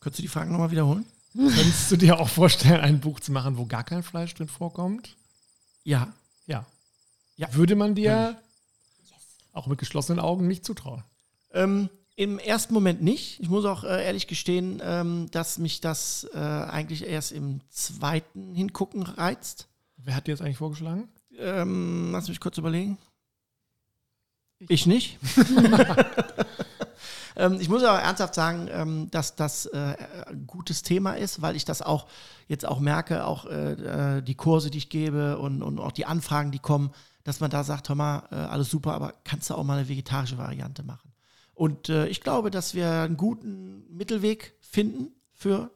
Könntest 0.00 0.20
du 0.20 0.22
die 0.22 0.28
Fragen 0.28 0.52
nochmal 0.52 0.70
wiederholen? 0.70 1.04
Könntest 1.34 1.90
du 1.90 1.96
dir 1.96 2.18
auch 2.20 2.28
vorstellen, 2.28 2.80
ein 2.80 3.00
Buch 3.00 3.20
zu 3.20 3.32
machen, 3.32 3.58
wo 3.58 3.66
gar 3.66 3.84
kein 3.84 4.02
Fleisch 4.02 4.34
drin 4.34 4.48
vorkommt? 4.48 5.16
Ja. 5.84 6.08
Ja. 6.46 6.64
Ja. 7.36 7.52
Würde 7.52 7.76
man 7.76 7.94
dir 7.94 8.36
auch 9.58 9.66
mit 9.66 9.78
geschlossenen 9.78 10.20
Augen 10.20 10.46
nicht 10.46 10.64
zutrauen? 10.64 11.04
Ähm, 11.52 11.90
Im 12.16 12.38
ersten 12.38 12.74
Moment 12.74 13.02
nicht. 13.02 13.40
Ich 13.40 13.48
muss 13.48 13.64
auch 13.64 13.84
äh, 13.84 14.04
ehrlich 14.04 14.26
gestehen, 14.26 14.80
ähm, 14.82 15.30
dass 15.30 15.58
mich 15.58 15.80
das 15.80 16.28
äh, 16.32 16.38
eigentlich 16.38 17.06
erst 17.06 17.32
im 17.32 17.60
zweiten 17.68 18.54
Hingucken 18.54 19.02
reizt. 19.02 19.68
Wer 19.96 20.16
hat 20.16 20.26
dir 20.26 20.32
das 20.32 20.40
eigentlich 20.40 20.58
vorgeschlagen? 20.58 21.08
Ähm, 21.38 22.10
lass 22.12 22.28
mich 22.28 22.40
kurz 22.40 22.58
überlegen. 22.58 22.98
Ich 24.60 24.86
nicht. 24.86 25.18
ähm, 27.36 27.58
ich 27.60 27.68
muss 27.68 27.84
aber 27.84 28.00
ernsthaft 28.00 28.34
sagen, 28.34 28.68
ähm, 28.70 29.10
dass 29.10 29.36
das 29.36 29.66
äh, 29.66 29.94
ein 30.26 30.46
gutes 30.48 30.82
Thema 30.82 31.12
ist, 31.12 31.42
weil 31.42 31.54
ich 31.54 31.64
das 31.64 31.80
auch 31.80 32.08
jetzt 32.48 32.66
auch 32.66 32.80
merke, 32.80 33.24
auch 33.24 33.46
äh, 33.46 34.18
äh, 34.18 34.22
die 34.22 34.34
Kurse, 34.34 34.70
die 34.70 34.78
ich 34.78 34.88
gebe 34.88 35.38
und, 35.38 35.62
und 35.62 35.78
auch 35.78 35.92
die 35.92 36.06
Anfragen, 36.06 36.50
die 36.50 36.58
kommen, 36.58 36.90
dass 37.24 37.40
man 37.40 37.50
da 37.50 37.64
sagt, 37.64 37.88
hör 37.88 37.96
mal, 37.96 38.22
äh, 38.30 38.34
alles 38.36 38.70
super, 38.70 38.94
aber 38.94 39.14
kannst 39.24 39.50
du 39.50 39.54
auch 39.54 39.64
mal 39.64 39.78
eine 39.78 39.88
vegetarische 39.88 40.38
Variante 40.38 40.82
machen? 40.82 41.12
Und 41.54 41.88
äh, 41.88 42.06
ich 42.06 42.20
glaube, 42.20 42.50
dass 42.50 42.74
wir 42.74 42.88
einen 42.90 43.16
guten 43.16 43.84
Mittelweg 43.94 44.54
finden 44.60 45.08
für 45.32 45.70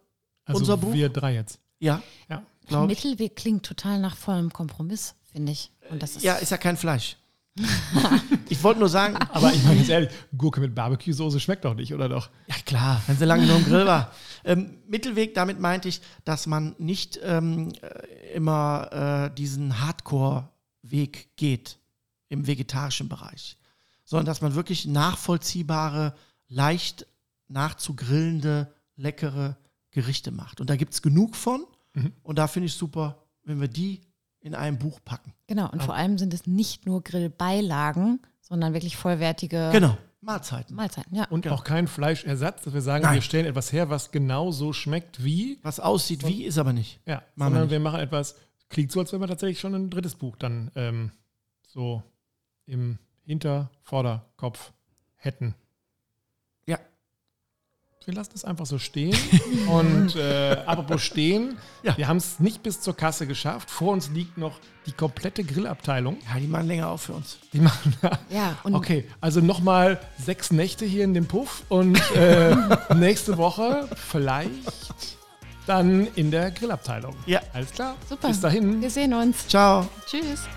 Also 0.44 0.60
unser 0.60 0.76
Buch. 0.76 0.92
wir 0.92 1.08
drei 1.08 1.34
jetzt. 1.34 1.58
Ja, 1.80 2.02
Ja. 2.28 2.42
glaube 2.66 2.92
ich. 2.92 3.02
Mittelweg 3.04 3.34
klingt 3.36 3.64
total 3.66 3.98
nach 4.00 4.16
vollem 4.16 4.52
Kompromiss, 4.52 5.14
finde 5.32 5.52
ich. 5.52 5.72
Und 5.90 6.02
das 6.02 6.16
ist 6.16 6.22
Ja, 6.22 6.34
ist 6.36 6.50
ja 6.50 6.56
kein 6.58 6.76
Fleisch. 6.76 7.16
ich 8.48 8.62
wollte 8.62 8.80
nur 8.80 8.88
sagen, 8.88 9.16
Aber 9.30 9.52
ich 9.52 9.62
meine 9.64 9.80
jetzt 9.80 9.90
ehrlich, 9.90 10.10
Gurke 10.36 10.60
mit 10.60 10.74
Barbecue-Soße 10.74 11.38
schmeckt 11.40 11.64
doch 11.66 11.74
nicht, 11.74 11.92
oder 11.92 12.08
doch? 12.08 12.30
Ja, 12.46 12.54
klar, 12.64 13.02
wenn 13.06 13.16
sie 13.18 13.24
lange 13.26 13.44
nur 13.46 13.56
im 13.56 13.64
Grill 13.64 13.84
war. 13.84 14.12
Ähm, 14.44 14.78
Mittelweg, 14.86 15.34
damit 15.34 15.60
meinte 15.60 15.88
ich, 15.88 16.00
dass 16.24 16.46
man 16.46 16.74
nicht 16.78 17.20
ähm, 17.22 17.68
äh, 17.82 18.32
immer 18.34 19.28
äh, 19.30 19.34
diesen 19.34 19.84
Hardcore-Weg 20.92 21.36
geht 21.36 21.78
im 22.28 22.46
vegetarischen 22.46 23.08
Bereich, 23.08 23.56
sondern 24.04 24.26
dass 24.26 24.40
man 24.40 24.54
wirklich 24.54 24.86
nachvollziehbare, 24.86 26.14
leicht 26.48 27.06
nachzugrillende, 27.48 28.72
leckere 28.96 29.56
Gerichte 29.90 30.30
macht. 30.30 30.60
Und 30.60 30.70
da 30.70 30.76
gibt 30.76 30.94
es 30.94 31.02
genug 31.02 31.36
von. 31.36 31.64
Mhm. 31.94 32.12
Und 32.22 32.38
da 32.38 32.46
finde 32.46 32.66
ich 32.66 32.74
super, 32.74 33.22
wenn 33.44 33.60
wir 33.60 33.68
die 33.68 34.00
in 34.40 34.54
einem 34.54 34.78
Buch 34.78 35.00
packen. 35.04 35.32
Genau, 35.46 35.70
und 35.70 35.82
vor 35.82 35.94
allem 35.94 36.18
sind 36.18 36.32
es 36.34 36.46
nicht 36.46 36.86
nur 36.86 37.02
Grillbeilagen, 37.02 38.20
sondern 38.40 38.72
wirklich 38.72 38.96
vollwertige 38.96 39.68
Genau, 39.72 39.96
Mahlzeiten. 40.20 40.74
Mahlzeiten. 40.74 41.14
Ja. 41.14 41.26
Und 41.28 41.46
auch 41.48 41.62
kein 41.64 41.86
Fleischersatz, 41.86 42.62
dass 42.62 42.72
wir 42.74 42.80
sagen, 42.80 43.04
Nein. 43.04 43.14
wir 43.16 43.22
stellen 43.22 43.46
etwas 43.46 43.72
her, 43.72 43.90
was 43.90 44.10
genau 44.10 44.50
so 44.50 44.72
schmeckt 44.72 45.22
wie. 45.22 45.58
Was 45.62 45.78
aussieht 45.78 46.26
wie, 46.26 46.44
ist 46.44 46.58
aber 46.58 46.72
nicht. 46.72 47.00
Ja, 47.06 47.16
Machen 47.16 47.24
wir 47.36 47.44
sondern 47.44 47.62
nicht. 47.64 47.70
wir 47.72 47.80
machen 47.80 48.00
etwas, 48.00 48.34
klingt 48.72 48.90
so, 48.90 48.98
als 49.00 49.12
wenn 49.12 49.20
wir 49.20 49.28
tatsächlich 49.28 49.60
schon 49.60 49.74
ein 49.74 49.90
drittes 49.90 50.16
Buch 50.16 50.34
dann 50.36 50.70
ähm, 50.74 51.12
so 51.68 52.02
im 52.66 52.98
Hintervorderkopf 53.24 54.72
hätten. 55.16 55.54
Ja. 56.66 56.78
Wir 58.04 58.14
lassen 58.14 58.32
es 58.34 58.44
einfach 58.44 58.66
so 58.66 58.78
stehen. 58.78 59.16
Und 59.68 60.16
äh, 60.16 60.62
apropos 60.66 61.02
stehen, 61.02 61.56
Ja. 61.84 61.96
wir 61.96 62.08
haben 62.08 62.16
es 62.16 62.40
nicht 62.40 62.62
bis 62.64 62.80
zur 62.80 62.96
Kasse 62.96 63.26
geschafft. 63.28 63.70
Vor 63.70 63.92
uns 63.92 64.10
liegt 64.10 64.38
noch 64.38 64.58
die 64.86 64.92
komplette 64.92 65.44
Grillabteilung. 65.44 66.18
Ja, 66.32 66.40
die 66.40 66.48
machen 66.48 66.66
länger 66.66 66.88
auf 66.88 67.02
für 67.02 67.12
uns. 67.12 67.38
Die 67.52 67.60
machen 67.60 67.94
da. 68.02 68.18
Ja, 68.30 68.58
und 68.64 68.74
Okay, 68.74 69.06
also 69.20 69.40
nochmal 69.40 70.00
sechs 70.18 70.50
Nächte 70.50 70.84
hier 70.84 71.04
in 71.04 71.14
dem 71.14 71.26
Puff 71.26 71.62
und 71.68 71.96
äh, 72.16 72.56
nächste 72.94 73.36
Woche 73.36 73.88
vielleicht 73.94 75.16
dann 75.66 76.08
in 76.14 76.30
der 76.30 76.50
Grillabteilung. 76.50 77.14
Ja. 77.26 77.40
Alles 77.52 77.70
klar. 77.72 77.96
super. 78.08 78.28
Bis 78.28 78.40
dahin. 78.40 78.80
Wir 78.80 78.90
sehen 78.90 79.14
uns. 79.14 79.46
Ciao. 79.48 79.88
Tschüss. 80.06 80.48